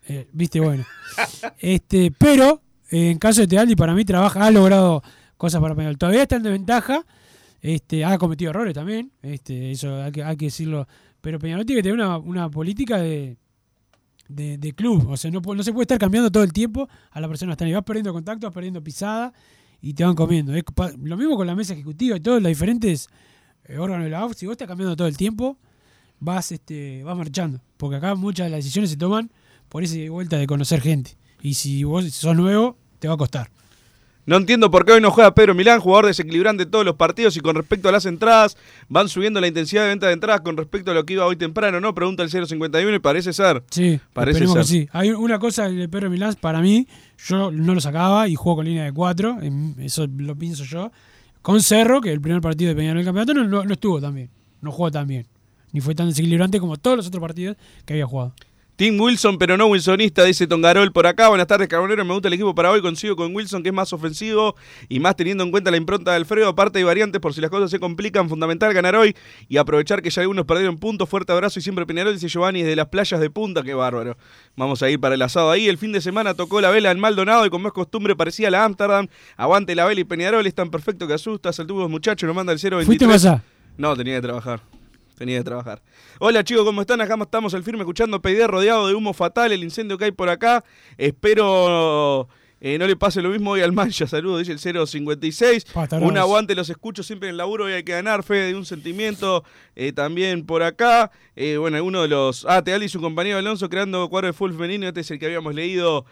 Eh, 0.08 0.28
Viste, 0.34 0.60
bueno. 0.60 0.84
este, 1.60 2.12
pero, 2.18 2.62
eh, 2.90 3.12
en 3.12 3.20
caso 3.20 3.42
de 3.42 3.48
Tealdi, 3.48 3.76
para 3.76 3.94
mí 3.94 4.04
trabaja, 4.06 4.44
ha 4.44 4.50
logrado 4.50 5.04
cosas 5.38 5.62
para 5.62 5.76
Peñarol. 5.76 6.00
Todavía 6.00 6.24
está 6.24 6.38
en 6.38 6.44
desventaja, 6.44 7.06
este, 7.62 8.04
ha 8.04 8.18
cometido 8.18 8.50
errores 8.50 8.74
también, 8.74 9.12
este, 9.22 9.72
eso 9.72 10.02
hay 10.02 10.12
que, 10.12 10.24
hay 10.24 10.36
que 10.36 10.46
decirlo. 10.46 10.88
Pero 11.22 11.38
Peñarol 11.38 11.66
tiene 11.66 11.80
que 11.80 11.90
tener 11.90 12.04
una, 12.04 12.18
una 12.18 12.50
política 12.50 12.98
de, 12.98 13.38
de, 14.28 14.58
de 14.58 14.74
club. 14.74 15.08
O 15.12 15.18
sea, 15.18 15.30
no, 15.30 15.40
no 15.40 15.64
se 15.64 15.72
puede 15.72 15.84
estar 15.84 16.00
cambiando 16.00 16.32
todo 16.32 16.44
el 16.44 16.52
tiempo 16.52 16.90
a 17.12 17.22
la 17.22 17.28
persona 17.28 17.52
está 17.52 17.66
ahí. 17.66 17.74
Vas 17.74 17.84
perdiendo 17.84 18.12
contacto, 18.12 18.48
vas 18.48 18.54
perdiendo 18.54 18.84
pisada 18.84 19.32
y 19.84 19.94
te 19.94 20.06
van 20.06 20.16
comiendo. 20.16 20.56
Es 20.56 20.64
lo 20.98 21.18
mismo 21.18 21.36
con 21.36 21.46
la 21.46 21.56
mesa 21.56 21.74
ejecutiva 21.74 22.16
y 22.16 22.22
todos 22.22 22.42
los 22.42 22.48
diferentes 22.48 23.10
eh, 23.66 23.78
órganos 23.78 24.06
de 24.06 24.12
la 24.12 24.20
AUF. 24.20 24.34
Si 24.38 24.46
vos 24.46 24.54
estás 24.54 24.68
cambiando 24.68 24.96
todo 24.96 25.10
el 25.10 25.18
tiempo, 25.18 25.58
vas, 26.22 26.54
este, 26.54 27.04
vas 27.04 27.18
marchando. 27.18 27.60
Porque 27.76 27.98
acá 27.98 28.16
muchas 28.16 28.46
de 28.46 28.52
las 28.52 28.60
decisiones 28.60 28.92
se 28.92 28.98
toman 28.98 29.30
por 29.68 29.84
esa 29.84 29.98
vuelta 30.10 30.38
de 30.38 30.48
conocer 30.48 30.80
gente. 30.80 31.18
Y 31.42 31.56
si 31.56 31.84
vos 31.84 32.10
sos 32.14 32.34
nuevo, 32.34 32.78
te 33.00 33.10
va 33.10 33.16
a 33.16 33.18
costar. 33.18 33.52
No 34.26 34.38
entiendo 34.38 34.71
por 34.71 34.86
qué 34.86 34.93
hoy 34.93 35.01
no 35.01 35.11
juega 35.11 35.36
Pedro 35.36 35.53
Milán, 35.53 35.82
jugador 35.82 36.05
desequilibrante 36.05 36.63
en 36.63 36.71
todos 36.71 36.86
los 36.86 36.95
partidos 36.95 37.36
y 37.36 37.41
con 37.41 37.55
respecto 37.55 37.89
a 37.89 37.91
las 37.91 38.05
entradas, 38.05 38.55
van 38.88 39.09
subiendo 39.09 39.41
la 39.41 39.47
intensidad 39.47 39.84
de 39.84 39.89
venta 39.89 40.07
de 40.07 40.13
entradas 40.13 40.39
con 40.41 40.55
respecto 40.55 40.91
a 40.91 40.93
lo 40.93 41.05
que 41.05 41.13
iba 41.13 41.26
hoy 41.26 41.36
temprano, 41.36 41.82
¿no? 41.82 41.93
Pregunta 41.93 42.24
el 42.24 42.30
051 42.30 42.95
y 42.95 42.99
parece 42.99 43.34
ser. 43.34 43.63
Sí, 43.69 43.99
Parece 44.13 44.47
ser. 44.47 44.57
que 44.57 44.63
sí. 44.63 44.89
Hay 44.93 45.11
una 45.11 45.39
cosa 45.39 45.67
de 45.67 45.89
Pedro 45.89 46.09
Milán, 46.09 46.36
para 46.39 46.61
mí, 46.61 46.88
yo 47.28 47.51
no 47.51 47.74
lo 47.76 47.82
sacaba 47.82 48.30
y 48.30 48.36
juego 48.36 48.57
con 48.57 48.65
línea 48.65 48.86
de 48.86 48.93
4, 48.93 49.39
eso 49.80 50.07
lo 50.17 50.36
pienso 50.38 50.63
yo. 50.63 50.91
Con 51.41 51.61
Cerro, 51.61 51.99
que 51.99 52.13
el 52.13 52.21
primer 52.21 52.39
partido 52.39 52.69
de 52.69 52.76
Peñarol 52.76 52.97
del 52.99 53.05
campeonato 53.05 53.34
no, 53.34 53.43
no- 53.43 53.65
no 53.65 53.74
estuvo 53.74 53.99
tan 53.99 54.15
bien, 54.15 54.30
no 54.61 54.71
jugó 54.71 54.89
tan 54.89 55.05
bien. 55.05 55.28
Ni 55.74 55.82
fue 55.82 55.95
tan 55.95 56.07
desequilibrante 56.07 56.61
como 56.61 56.78
todos 56.78 56.95
los 56.95 57.07
otros 57.07 57.19
partidos 57.19 57.57
que 57.86 57.93
había 57.93 58.05
jugado. 58.05 58.34
Team 58.76 58.99
Wilson, 58.99 59.38
pero 59.38 59.55
no 59.55 59.67
Wilsonista, 59.67 60.24
dice 60.24 60.47
Tongarol 60.47 60.91
por 60.91 61.05
acá. 61.05 61.30
Buenas 61.30 61.45
tardes, 61.45 61.67
Carbonero. 61.67 62.03
Me 62.03 62.13
gusta 62.13 62.28
el 62.28 62.34
equipo 62.34 62.55
para 62.55 62.71
hoy. 62.71 62.82
Consigo 62.82 63.15
con 63.15 63.36
Wilson, 63.36 63.61
que 63.61 63.69
es 63.69 63.76
más 63.76 63.93
ofensivo 63.93 64.55
y 64.89 64.99
más 64.99 65.15
teniendo 65.15 65.43
en 65.43 65.51
cuenta 65.51 65.69
la 65.69 65.78
impronta 65.78 66.09
de 66.09 66.17
Alfredo. 66.17 66.47
Aparte 66.47 66.80
hay 66.80 66.84
variantes 66.84 67.21
por 67.21 67.36
si 67.36 67.41
las 67.41 67.51
cosas 67.51 67.69
se 67.69 67.80
complican. 67.80 68.28
Fundamental 68.30 68.74
ganar 68.74 68.95
hoy 68.95 69.15
y 69.47 69.57
aprovechar 69.57 70.01
que 70.01 70.09
ya 70.09 70.24
algunos 70.24 70.45
perdieron 70.45 70.78
puntos. 70.78 71.07
Fuerte 71.07 71.32
abrazo 71.32 71.59
y 71.59 71.61
siempre 71.61 71.86
Peñarol, 71.86 72.13
dice 72.13 72.28
Giovanni, 72.28 72.63
desde 72.63 72.76
las 72.76 72.88
playas 72.88 73.19
de 73.19 73.30
punta. 73.30 73.61
Qué 73.61 73.76
bárbaro. 73.76 74.17
Vamos 74.55 74.82
a 74.82 74.89
ir 74.89 74.99
para 74.99 75.13
el 75.13 75.21
asado 75.21 75.51
ahí. 75.51 75.67
El 75.67 75.78
fin 75.78 75.91
de 75.91 76.01
semana 76.01 76.34
tocó 76.34 76.59
la 76.59 76.71
vela 76.71 76.89
en 76.89 76.99
Maldonado 76.99 77.45
y 77.45 77.51
con 77.51 77.61
más 77.61 77.74
costumbre 77.74 78.15
parecía 78.15 78.49
la 78.49 78.65
Amsterdam. 78.65 79.07
Aguante 79.38 79.76
la 79.76 79.86
vela 79.86 80.01
y 80.01 80.03
Peñarol. 80.03 80.47
Es 80.47 80.55
tan 80.55 80.71
perfecto 80.71 81.05
que 81.05 81.13
asusta. 81.13 81.53
Saltudos 81.53 81.91
muchachos, 81.91 82.26
nos 82.26 82.36
manda 82.36 82.51
el 82.51 82.57
023. 82.57 82.86
¿Fuiste 82.88 83.05
más 83.05 83.24
allá? 83.24 83.43
No, 83.78 83.95
tenía 83.95 84.15
que 84.15 84.24
trabajar. 84.24 84.61
Tenía 85.18 85.38
que 85.38 85.43
trabajar. 85.43 85.82
Hola 86.20 86.43
chicos, 86.43 86.64
¿cómo 86.64 86.82
están? 86.82 87.01
Acá 87.01 87.16
estamos 87.22 87.53
al 87.53 87.64
firme 87.64 87.82
escuchando 87.82 88.22
PD 88.22 88.47
rodeado 88.47 88.88
de 88.88 88.95
humo 88.95 89.14
fatal, 89.14 89.51
el 89.51 89.64
incendio 89.64 89.97
que 89.97 90.05
hay 90.05 90.11
por 90.11 90.30
acá. 90.30 90.64
Espero 90.97 92.28
eh, 92.66 92.78
no 92.78 92.88
le 92.88 92.95
pase 92.95 93.22
lo 93.22 93.28
mismo 93.28 93.51
hoy 93.51 93.61
al 93.61 93.74
Mancha. 93.74 94.07
Saludos, 94.07 94.47
dice 94.47 94.70
el 94.70 94.88
056. 94.88 95.66
Pata, 95.66 95.97
Un 95.97 96.18
aguante, 96.18 96.55
los 96.55 96.70
escucho 96.70 97.03
siempre 97.03 97.28
en 97.28 97.32
el 97.32 97.38
laburo 97.38 97.70
y 97.70 97.74
hay 97.74 97.84
que 97.84 97.91
ganar. 97.91 98.24
Fe 98.24 98.36
de 98.36 98.55
un 98.55 98.66
sentimiento 98.66 99.43
eh, 99.76 99.91
también 99.91 100.45
por 100.45 100.64
acá. 100.64 101.11
Eh, 101.36 101.57
bueno, 101.57 101.76
alguno 101.76 102.01
de 102.03 102.07
los. 102.07 102.45
Ah, 102.47 102.64
Teal 102.64 102.82
y 102.84 102.88
su 102.88 103.01
compañero 103.01 103.38
Alonso 103.38 103.70
creando 103.70 104.07
cuadro 104.07 104.28
de 104.28 104.34
full 104.34 104.53
femenino. 104.53 104.88
Este 104.88 105.01
es 105.01 105.11
el 105.11 105.20
que 105.20 105.26
habíamos 105.26 105.53
leído 105.53 106.05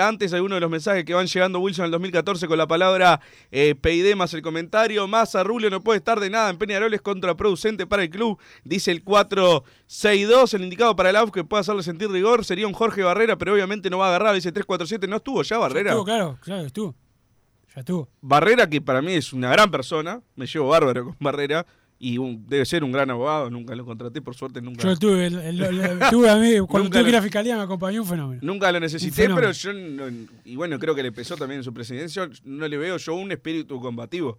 antes. 0.00 0.32
Algunos 0.32 0.56
de 0.56 0.60
los 0.60 0.70
mensajes 0.70 1.04
que 1.04 1.14
van 1.14 1.28
llegando 1.28 1.60
Wilson 1.60 1.84
en 1.84 1.86
el 1.86 1.92
2014 1.92 2.48
con 2.48 2.58
la 2.58 2.66
palabra 2.66 3.20
PID 3.50 4.16
más 4.16 4.34
el 4.34 4.42
comentario. 4.42 5.06
Massa, 5.06 5.44
Rulio 5.44 5.70
no 5.70 5.82
puede 5.82 5.98
estar 5.98 6.18
de 6.18 6.30
nada 6.30 6.50
en 6.50 6.58
Peñarol. 6.58 6.92
Es 6.94 7.00
contraproducente 7.00 7.86
para 7.86 8.02
el 8.02 8.10
club. 8.10 8.40
Dice 8.64 8.90
el 8.90 9.04
462. 9.92 10.54
El 10.54 10.62
indicado 10.62 10.96
para 10.96 11.10
el 11.10 11.16
AUF 11.16 11.30
que 11.30 11.44
pueda 11.44 11.60
hacerle 11.60 11.82
sentir 11.82 12.10
rigor 12.10 12.44
sería 12.44 12.66
un 12.66 12.72
Jorge 12.72 13.02
Barrera, 13.02 13.36
pero 13.36 13.52
obviamente 13.52 13.90
no 13.90 13.98
va 13.98 14.06
a 14.06 14.08
agarrar. 14.08 14.34
Dice 14.34 14.50
347. 14.52 15.06
No 15.06 15.16
estuvo 15.16 15.42
ya 15.42 15.58
Barrera. 15.58 15.90
Estuvo, 15.90 16.04
claro, 16.04 16.38
claro, 16.42 16.66
estuvo. 16.66 16.94
Ya 17.74 17.80
estuvo. 17.80 18.08
Barrera, 18.22 18.68
que 18.68 18.80
para 18.80 19.02
mí 19.02 19.12
es 19.12 19.32
una 19.32 19.50
gran 19.50 19.70
persona, 19.70 20.20
me 20.34 20.46
llevo 20.46 20.68
bárbaro 20.68 21.04
con 21.06 21.16
Barrera 21.20 21.66
y 21.98 22.18
un- 22.18 22.44
debe 22.48 22.64
ser 22.64 22.82
un 22.84 22.90
gran 22.92 23.10
abogado, 23.10 23.48
nunca 23.50 23.74
lo 23.76 23.84
contraté, 23.84 24.20
por 24.20 24.34
suerte 24.34 24.60
nunca. 24.60 24.82
Yo 24.82 24.96
tuve, 24.96 25.26
el- 25.26 25.38
el- 25.38 25.62
el- 25.62 25.98
tuve 26.10 26.28
a 26.30 26.36
mí, 26.36 26.54
cuando 26.68 26.90
tuve 26.90 27.02
que 27.02 27.08
ir 27.08 27.12
lo- 27.12 27.18
a 27.18 27.22
fiscalía 27.22 27.56
me 27.56 27.62
acompañó 27.62 28.02
un 28.02 28.08
fenómeno. 28.08 28.40
Nunca 28.42 28.72
lo 28.72 28.80
necesité, 28.80 29.28
pero 29.34 29.52
yo, 29.52 29.72
no- 29.72 30.26
y 30.44 30.56
bueno, 30.56 30.78
creo 30.78 30.94
que 30.94 31.02
le 31.02 31.12
pesó 31.12 31.36
también 31.36 31.58
en 31.60 31.64
su 31.64 31.72
presidencia, 31.72 32.28
no 32.44 32.66
le 32.66 32.76
veo 32.76 32.96
yo 32.96 33.14
un 33.14 33.30
espíritu 33.30 33.78
combativo. 33.80 34.38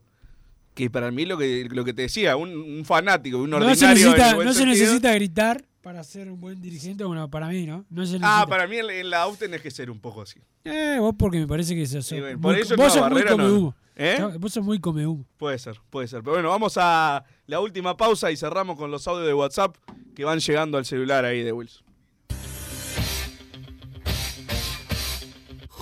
Que 0.74 0.90
para 0.90 1.12
mí 1.12 1.26
lo 1.26 1.38
que, 1.38 1.68
lo 1.70 1.84
que 1.86 1.94
te 1.94 2.04
decía, 2.04 2.36
un, 2.36 2.50
un 2.56 2.84
fanático, 2.86 3.38
un 3.38 3.50
No 3.50 3.58
ordinario. 3.58 3.76
se, 3.80 3.88
necesita, 3.88 4.34
no 4.44 4.54
se 4.54 4.66
necesita 4.66 5.14
gritar 5.14 5.64
para 5.82 6.04
ser 6.04 6.32
un 6.32 6.40
buen 6.40 6.62
dirigente, 6.62 7.04
bueno, 7.04 7.30
para 7.30 7.48
mí, 7.50 7.66
¿no? 7.66 7.86
No 7.90 8.06
se. 8.06 8.18
Ah, 8.22 8.46
para 8.48 8.68
mí 8.68 8.78
en, 8.78 8.90
en 8.90 9.10
la 9.10 9.24
AUF 9.24 9.38
tenés 9.38 9.62
que 9.62 9.70
ser 9.70 9.92
un 9.92 10.00
poco 10.00 10.22
así. 10.22 10.40
Eh, 10.64 10.96
vos 11.00 11.14
porque 11.20 11.40
me 11.40 11.48
parece 11.48 11.76
que 11.76 11.86
sos, 11.86 12.06
Sí, 12.06 12.20
bueno, 12.20 12.38
muy- 12.40 12.42
por 12.42 12.58
eso 12.58 12.76
vos 12.78 12.96
no, 12.96 13.02
sos 13.02 13.12
muy 13.12 13.24
come 13.24 13.50
humo. 13.52 13.76
¿Eh? 13.96 14.18
Vos 14.40 14.54
sos 14.54 14.64
muy 14.64 14.80
come 14.80 15.06
humo. 15.06 15.26
Puede 15.38 15.60
ser, 15.60 15.80
puede 15.90 16.08
ser. 16.08 16.22
Pero 16.22 16.34
bueno, 16.34 16.50
vamos 16.50 16.76
a 16.78 17.24
la 17.46 17.60
última 17.60 17.96
pausa 17.98 18.32
y 18.32 18.38
cerramos 18.38 18.78
con 18.78 18.90
los 18.90 19.08
audios 19.08 19.28
de 19.28 19.34
WhatsApp 19.34 19.76
que 20.16 20.24
van 20.24 20.40
llegando 20.40 20.78
al 20.80 20.86
celular 20.86 21.26
ahí 21.26 21.44
de 21.44 21.52
Wilson. 21.52 21.84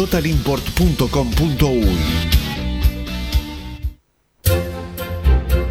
www.totalimport.com.uy. 0.00 2.49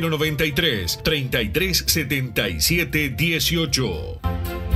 093 0.00 0.98
33 1.02 1.84
77 1.86 3.16
18. 3.16 4.75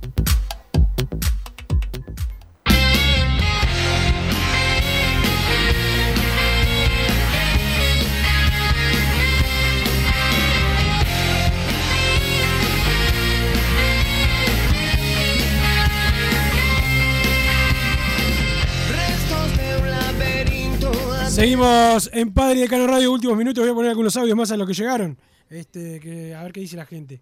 Seguimos 21.31 22.09
en 22.11 22.33
Padre 22.33 22.59
de 22.59 22.67
Cano 22.67 22.85
Radio, 22.87 23.09
últimos 23.09 23.37
minutos. 23.37 23.63
Voy 23.63 23.71
a 23.71 23.73
poner 23.73 23.91
algunos 23.91 24.17
audios 24.17 24.35
más 24.35 24.51
a 24.51 24.57
los 24.57 24.67
que 24.67 24.73
llegaron. 24.73 25.17
Este, 25.49 26.01
que, 26.01 26.35
a 26.35 26.43
ver 26.43 26.51
qué 26.51 26.59
dice 26.59 26.75
la 26.75 26.85
gente. 26.85 27.21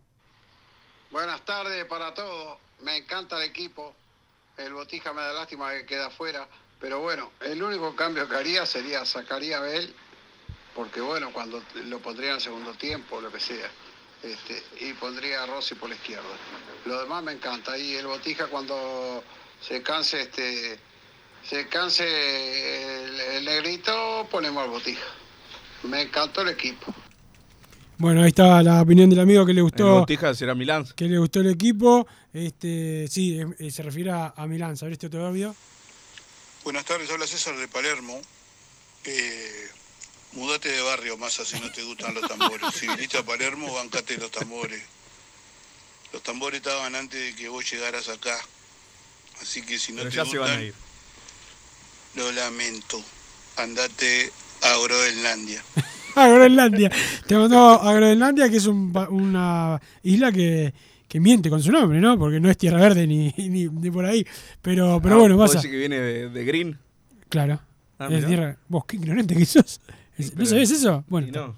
Buenas 1.12 1.45
tardes 1.45 1.86
para 1.86 2.12
todos. 2.16 2.57
Me 2.82 2.97
encanta 2.97 3.38
el 3.38 3.47
equipo. 3.47 3.93
El 4.57 4.74
Botija 4.74 5.14
me 5.14 5.22
da 5.22 5.34
lástima 5.34 5.72
que 5.74 5.86
queda 5.86 6.07
afuera. 6.07 6.47
Pero 6.80 7.01
bueno, 7.01 7.32
el 7.41 7.62
único 7.62 7.95
cambio 7.95 8.28
que 8.28 8.36
haría 8.36 8.66
sería 8.66 9.05
sacaría 9.05 9.60
a 9.60 9.62
Bel. 9.62 9.93
Porque 10.74 11.01
bueno, 11.01 11.32
cuando 11.32 11.62
lo 11.86 11.99
pondría 11.99 12.34
en 12.34 12.41
segundo 12.41 12.74
tiempo, 12.74 13.22
lo 13.22 13.32
que 13.32 13.39
sea. 13.39 13.70
Este, 14.24 14.64
y 14.80 14.91
pondría 14.93 15.43
a 15.43 15.45
Rossi 15.45 15.76
por 15.76 15.88
la 15.88 15.93
izquierda. 15.93 16.24
Lo 16.86 16.99
demás 16.99 17.24
me 17.24 17.34
encanta. 17.34 17.78
Y 17.78 17.93
el 17.93 18.07
Botija 18.07 18.47
cuando 18.47 19.24
se 19.62 19.84
canse 19.84 20.22
este. 20.22 20.80
Se 21.48 21.68
canse 21.68 22.04
el, 23.06 23.20
el 23.20 23.46
negrito, 23.46 24.28
ponemos 24.30 24.64
al 24.64 24.70
Botija. 24.70 25.06
Me 25.84 26.02
encantó 26.04 26.42
el 26.42 26.50
equipo. 26.50 26.94
Bueno, 27.98 28.22
ahí 28.22 28.30
está 28.30 28.64
la 28.64 28.82
opinión 28.82 29.10
del 29.10 29.20
amigo 29.20 29.46
que 29.46 29.54
le 29.54 29.60
El 29.60 29.64
gustó. 29.64 30.00
Botija 30.00 30.34
será 30.34 30.56
Milán. 30.56 30.86
Que 30.96 31.06
le 31.06 31.18
gustó 31.18 31.42
el 31.42 31.50
equipo. 31.50 32.08
Este, 32.34 33.08
sí, 33.10 33.40
eh, 33.60 33.72
se 33.72 33.84
refiere 33.84 34.12
a, 34.12 34.34
a 34.36 34.48
Milán. 34.48 34.78
¿Sabes 34.78 34.94
este 34.94 35.08
otro 35.08 35.26
audio? 35.26 35.56
Buenas 36.64 36.86
tardes, 36.86 37.10
habla 37.12 37.26
César 37.28 37.58
de 37.58 37.68
Palermo. 37.68 38.22
Eh, 39.06 39.68
mudate 40.34 40.70
de 40.70 40.82
barrio, 40.82 41.18
más 41.18 41.34
si 41.34 41.60
no 41.60 41.72
te 41.72 41.84
gustan 41.84 42.14
los 42.14 42.28
tambores. 42.28 42.68
Si 42.74 42.88
viniste 42.88 43.18
a 43.18 43.24
Palermo, 43.24 43.74
bancate 43.74 44.18
los 44.18 44.32
tambores. 44.32 44.82
Los 46.14 46.24
tambores 46.24 46.58
estaban 46.60 46.96
antes 46.96 47.20
de 47.20 47.36
que 47.36 47.50
vos 47.50 47.70
llegaras 47.70 48.08
acá. 48.10 48.38
Así 49.42 49.62
que 49.62 49.80
si 49.80 49.92
no 49.94 50.00
Pero 50.00 50.10
te 50.10 50.16
ya 50.16 50.26
se 50.26 50.38
van 50.38 50.52
a 50.52 50.62
ir. 50.62 50.74
Lo 52.20 52.32
lamento. 52.32 53.02
Andate 53.58 54.30
a 54.62 54.78
Groenlandia. 54.84 55.62
A 56.16 56.28
Groenlandia. 56.28 56.92
Te 57.28 57.36
mandó 57.38 57.82
a 57.82 57.94
Groenlandia, 57.94 58.50
que 58.50 58.58
es 58.58 58.66
un 58.66 58.92
pa- 58.92 59.08
una 59.10 59.80
isla 60.04 60.32
que, 60.32 60.74
que 61.08 61.20
miente 61.20 61.50
con 61.50 61.62
su 61.64 61.72
nombre, 61.72 62.02
¿no? 62.02 62.18
Porque 62.18 62.40
no 62.40 62.50
es 62.50 62.58
Tierra 62.58 62.80
Verde 62.82 63.06
ni, 63.08 63.32
ni, 63.38 63.68
ni 63.68 63.92
por 63.92 64.06
ahí. 64.06 64.26
Pero, 64.62 65.00
pero 65.02 65.16
Ah, 65.16 65.18
bueno, 65.20 65.38
¿vos 65.38 65.54
pasa. 65.54 65.70
que 65.70 65.78
viene 65.78 65.98
de, 66.00 66.30
de 66.30 66.44
Green. 66.46 66.78
Claro. 67.30 67.62
Ah, 68.00 68.08
es 68.12 68.26
tierra. 68.26 68.58
Vos, 68.68 68.84
qué 68.86 68.98
ignorante 68.98 69.36
que 69.36 69.46
sos. 69.46 69.80
¿No 70.18 70.26
pero- 70.36 70.46
sabés 70.48 70.72
eso? 70.72 71.06
Bueno, 71.08 71.28
no. 71.32 71.56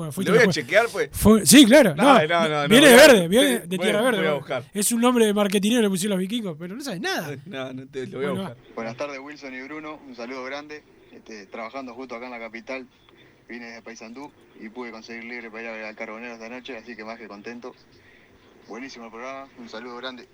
Bueno, 0.00 0.08
Lo 0.08 0.12
fuiste 0.12 0.32
voy 0.32 0.42
a 0.42 0.46
chequear, 0.48 0.86
pues. 0.90 1.10
Fue- 1.12 1.44
sí, 1.46 1.64
claro. 1.66 1.94
No, 1.94 2.02
No, 2.04 2.26
no, 2.26 2.48
no, 2.48 2.62
no, 2.62 2.68
viene 2.68 2.88
de 2.88 2.96
verde, 2.96 3.28
viene 3.28 3.58
de 3.60 3.76
voy- 3.76 3.78
Tierra 3.78 4.00
Verde. 4.02 4.18
voy 4.18 4.26
a 4.26 4.30
¿no? 4.30 4.36
buscar. 4.38 4.64
Es 4.72 4.92
un 4.92 5.00
nombre 5.00 5.26
de 5.26 5.34
marketinero 5.34 5.80
que 5.80 5.82
le 5.84 5.90
pusieron 5.90 6.18
los 6.18 6.20
vikingos, 6.20 6.56
pero 6.58 6.74
no 6.74 6.82
sabes 6.82 7.00
nada. 7.00 7.36
No, 7.46 7.72
no 7.72 7.86
te 7.86 8.06
lo 8.06 8.18
voy 8.18 8.26
a 8.26 8.30
Bueno, 8.30 8.44
buscar. 8.48 8.74
Buenas 8.74 8.96
tardes 8.96 9.18
Wilson 9.18 9.54
y 9.54 9.60
Bruno, 9.62 10.00
un 10.06 10.16
saludo 10.16 10.42
grande. 10.44 10.82
Este, 11.12 11.46
trabajando 11.46 11.94
justo 11.94 12.14
acá 12.14 12.26
en 12.26 12.32
la 12.32 12.38
capital, 12.38 12.86
vine 13.48 13.66
de 13.72 13.82
Paysandú 13.82 14.30
y 14.60 14.68
pude 14.68 14.90
conseguir 14.90 15.24
libre 15.24 15.50
para 15.50 15.62
ir 15.64 15.68
a 15.68 15.72
ver 15.72 15.84
al 15.84 15.96
Carbonero 15.96 16.32
esta 16.34 16.48
noche, 16.48 16.76
así 16.76 16.96
que 16.96 17.04
más 17.04 17.18
que 17.18 17.28
contento. 17.28 17.74
Buenísimo 18.68 19.06
el 19.06 19.10
programa, 19.10 19.48
un 19.58 19.68
saludo 19.68 19.96
grande. 19.96 20.28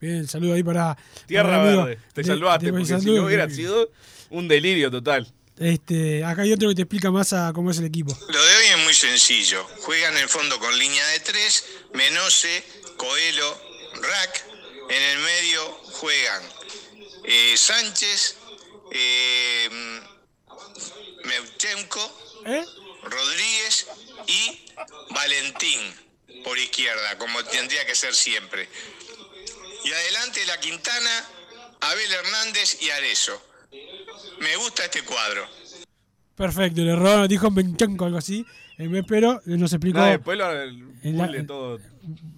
Bien, 0.00 0.26
saludo 0.26 0.54
ahí 0.54 0.62
para. 0.62 0.96
Tierra 1.26 1.48
para 1.50 1.62
Verde. 1.64 1.98
Te 2.12 2.20
de- 2.22 2.26
salvaste, 2.26 2.66
de 2.66 2.72
porque 2.72 2.84
si 2.84 3.06
no 3.14 3.24
hubiera 3.24 3.48
sido 3.48 3.90
un 4.30 4.46
delirio 4.48 4.90
total. 4.90 5.26
Este, 5.58 6.24
acá 6.24 6.42
hay 6.42 6.52
otro 6.52 6.68
que 6.68 6.74
te 6.74 6.82
explica 6.82 7.10
más 7.10 7.32
a 7.32 7.52
cómo 7.54 7.70
es 7.70 7.78
el 7.78 7.86
equipo. 7.86 8.16
Lo 8.28 8.44
de 8.44 8.56
hoy 8.56 8.66
es 8.66 8.78
muy 8.84 8.94
sencillo. 8.94 9.64
Juegan 9.80 10.16
en 10.16 10.24
el 10.24 10.28
fondo 10.28 10.58
con 10.58 10.78
línea 10.78 11.06
de 11.08 11.20
tres, 11.20 11.64
Menose, 11.94 12.64
Coelho, 12.96 13.60
Rack. 13.94 14.44
En 14.88 15.02
el 15.02 15.18
medio 15.18 15.72
juegan 15.92 16.42
eh, 17.24 17.54
Sánchez, 17.56 18.36
eh, 18.92 19.68
Meuchenko, 21.24 22.22
Rodríguez 23.02 23.86
y 24.26 24.64
Valentín 25.10 26.06
por 26.44 26.56
izquierda, 26.58 27.18
como 27.18 27.42
tendría 27.44 27.84
que 27.86 27.96
ser 27.96 28.14
siempre. 28.14 28.68
Y 29.84 29.92
adelante 29.92 30.46
la 30.46 30.60
Quintana, 30.60 31.28
Abel 31.80 32.12
Hernández 32.12 32.80
y 32.80 32.90
Arezo. 32.90 33.42
Me 34.40 34.56
gusta 34.56 34.84
este 34.84 35.02
cuadro. 35.02 35.42
Perfecto, 36.34 36.82
el 36.82 36.88
error 36.88 37.26
dijo 37.28 37.50
Benchenko 37.50 38.04
algo 38.06 38.18
así. 38.18 38.44
Pero 39.08 39.40
nos 39.46 39.72
explicó. 39.72 39.98
No, 40.00 40.04
después 40.04 40.36
lo, 40.36 40.50
el, 40.52 40.84
en 41.02 41.16
la- 41.16 41.26
Bulle 41.28 41.44
todo, 41.44 41.76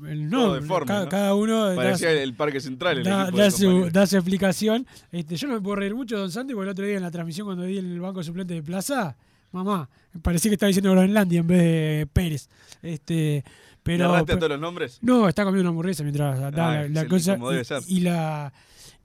el 0.07 0.31
todo 0.31 0.41
nombre, 0.45 0.61
deforme, 0.61 0.87
cada, 0.87 1.05
¿no? 1.05 1.09
cada 1.11 1.35
uno 1.35 1.67
da, 1.67 1.75
Parecía 1.75 2.13
el, 2.13 2.19
el 2.19 2.35
Parque 2.35 2.61
Central. 2.61 2.99
El 2.99 3.05
da- 3.05 3.31
da 3.33 3.51
su, 3.51 3.91
da 3.91 4.05
explicación. 4.05 4.87
Este, 5.11 5.35
yo 5.37 5.49
no 5.49 5.55
me 5.55 5.61
puedo 5.61 5.75
reír 5.77 5.97
mucho, 5.97 6.17
don 6.17 6.31
Santi, 6.31 6.55
porque 6.55 6.67
el 6.67 6.71
otro 6.71 6.87
día 6.87 6.97
en 6.97 7.03
la 7.03 7.11
transmisión, 7.11 7.45
cuando 7.49 7.65
vi 7.65 7.79
en 7.79 7.91
el 7.91 7.99
banco 8.01 8.23
suplente 8.23 8.55
de 8.55 8.63
Plaza, 8.63 9.17
mamá. 9.51 9.89
Parecía 10.23 10.51
que 10.51 10.55
estaba 10.55 10.69
diciendo 10.69 10.93
Groenlandia 10.93 11.41
en 11.41 11.47
vez 11.49 11.59
de 11.59 12.09
Pérez. 12.13 12.49
Este, 12.83 13.43
pero, 13.83 14.13
¿Le 14.13 14.19
a 14.19 14.25
todos 14.25 14.49
los 14.49 14.61
nombres? 14.61 14.99
No, 15.03 15.29
está 15.29 15.43
comiendo 15.43 15.63
una 15.63 15.71
hamburguesa 15.71 16.05
mientras 16.05 16.39
da 16.39 16.47
Ah, 16.49 16.51
la, 16.53 16.67
la 16.67 16.81
excelente, 16.85 17.09
cosa. 17.09 17.33
como 17.35 17.51
debe 17.51 17.63
y- 17.63 17.65
ser. 17.65 17.83
y 17.89 18.01
la. 18.01 18.53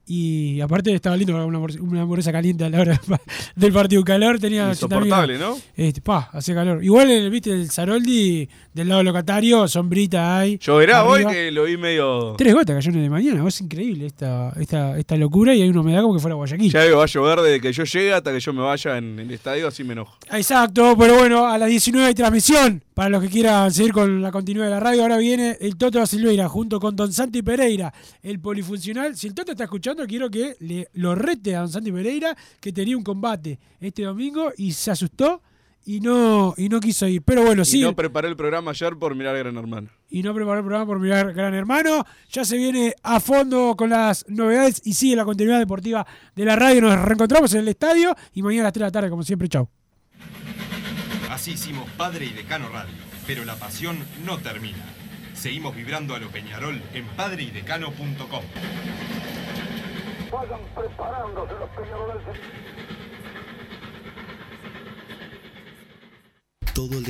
Y 0.06 0.60
aparte 0.60 0.94
estaba 0.94 1.16
lindo 1.16 1.34
una 1.34 1.58
una 1.58 2.02
hamburguesa 2.02 2.32
caliente 2.32 2.66
a 2.66 2.70
la 2.70 2.82
hora 2.82 3.02
del 3.56 3.72
partido. 3.72 4.04
Calor 4.04 4.38
tenía 4.40 4.70
80 4.70 4.74
Insoportable. 4.74 5.38
¿no? 5.38 5.58
Este, 5.76 6.02
pa, 6.02 6.30
hace 6.34 6.54
calor. 6.54 6.84
Igual, 6.84 7.10
el, 7.10 7.30
viste, 7.30 7.52
el 7.52 7.72
Zaroldi 7.72 8.50
del 8.74 8.90
lado 8.90 9.04
locatario, 9.04 9.68
sombrita 9.68 10.40
hay. 10.40 10.58
Lloverá 10.58 11.06
hoy 11.06 11.26
que 11.26 11.52
lo 11.52 11.64
vi 11.64 11.78
medio. 11.78 12.36
Tres 12.38 12.54
gotas 12.54 12.76
cayó 12.76 13.00
de 13.00 13.10
mañana. 13.10 13.48
Es 13.48 13.62
increíble 13.62 14.08
esta, 14.08 14.52
esta, 14.60 14.98
esta 14.98 15.16
locura 15.16 15.54
y 15.56 15.62
hay 15.62 15.70
una 15.70 15.82
humedad 15.82 16.02
como 16.02 16.16
que 16.16 16.20
fuera 16.20 16.36
Guayaquil. 16.36 16.72
Ya 16.72 16.96
va 16.96 17.04
a 17.04 17.08
llover 17.08 17.40
desde 17.42 17.62
que 17.62 17.72
yo 17.72 17.84
llegue 17.84 18.14
hasta 18.14 18.34
que 18.34 18.40
yo 18.40 18.54
me 18.54 18.62
vaya 18.62 18.98
en 18.98 19.20
el 19.20 19.32
estadio, 19.32 19.68
así 19.68 19.84
me 19.84 19.94
enojo. 19.94 20.18
Exacto, 20.32 20.96
pero 20.98 21.16
bueno, 21.16 21.46
a 21.48 21.58
las 21.58 21.70
19 21.70 22.08
hay 22.08 22.14
transmisión. 22.14 22.84
Para 22.94 23.10
los 23.10 23.24
que 23.24 23.30
quieran 23.30 23.72
seguir 23.72 23.92
con 23.92 24.22
la 24.22 24.32
continuidad 24.32 24.66
de 24.66 24.72
la 24.72 24.80
radio, 24.80 25.02
ahora 25.02 25.18
viene 25.18 25.58
el 25.60 25.78
Toto 25.78 25.98
da 25.98 26.06
Silveira 26.06 26.48
junto 26.48 26.80
con 26.80 26.96
Don 26.96 27.12
Santi 27.12 27.42
Pereira, 27.42 27.92
el 28.22 28.40
polifuncional. 28.40 29.16
Si 29.18 29.28
el 29.28 29.34
Toto 29.34 29.52
está 29.52 29.64
escuchando, 29.64 29.93
quiero 30.08 30.30
que 30.30 30.56
le, 30.60 30.88
lo 30.94 31.16
rete 31.16 31.56
a 31.56 31.60
Don 31.62 31.70
Santi 31.70 31.92
Pereira, 31.92 32.36
que 32.60 32.74
tenía 32.74 32.98
un 32.98 33.04
combate 33.04 33.60
este 33.80 34.04
domingo 34.04 34.52
y 34.58 34.72
se 34.74 34.92
asustó 34.92 35.42
y 35.86 36.00
no, 36.00 36.54
y 36.58 36.70
no 36.70 36.80
quiso 36.80 37.08
ir. 37.08 37.22
Pero 37.24 37.44
bueno, 37.44 37.62
Y 37.64 37.66
sí. 37.66 37.82
no 37.82 37.96
preparé 37.96 38.28
el 38.30 38.36
programa 38.38 38.72
ayer 38.72 38.96
por 38.96 39.16
mirar 39.16 39.38
Gran 39.38 39.58
Hermano. 39.58 39.90
y 40.10 40.24
no 40.24 40.34
preparó 40.34 40.60
el 40.60 40.64
programa 40.64 40.86
por 40.86 41.00
mirar 41.00 41.34
Gran 41.34 41.54
Hermano. 41.54 42.06
Ya 42.32 42.46
se 42.46 42.58
viene 42.58 42.94
a 43.04 43.20
fondo 43.20 43.76
con 43.76 43.90
las 43.90 44.26
novedades 44.30 44.82
y 44.86 44.94
sigue 44.94 45.16
la 45.16 45.26
continuidad 45.26 45.60
deportiva 45.60 46.06
de 46.36 46.46
la 46.46 46.56
radio. 46.56 46.82
Nos 46.82 47.00
reencontramos 47.02 47.54
en 47.54 47.62
el 47.62 47.68
estadio 47.68 48.16
y 48.34 48.42
mañana 48.42 48.64
a 48.64 48.66
las 48.66 48.74
3 48.74 48.82
de 48.82 48.88
la 48.88 48.92
tarde, 48.92 49.10
como 49.10 49.24
siempre. 49.24 49.48
Chau. 49.50 49.68
Así 51.30 51.52
hicimos 51.52 51.90
Padre 51.98 52.26
y 52.26 52.30
Decano 52.30 52.70
Radio, 52.70 52.94
pero 53.28 53.44
la 53.44 53.56
pasión 53.56 53.98
no 54.26 54.38
termina. 54.38 54.78
Seguimos 55.34 55.76
vibrando 55.76 56.16
a 56.16 56.20
lo 56.20 56.30
Peñarol 56.30 56.80
en 56.94 57.06
padreidecano.com. 57.18 58.44
Vayan 60.34 60.62
preparándose 60.74 61.54
los 61.60 61.70
peñaroles. 61.70 62.24
Todo 66.74 66.98
el 66.98 67.06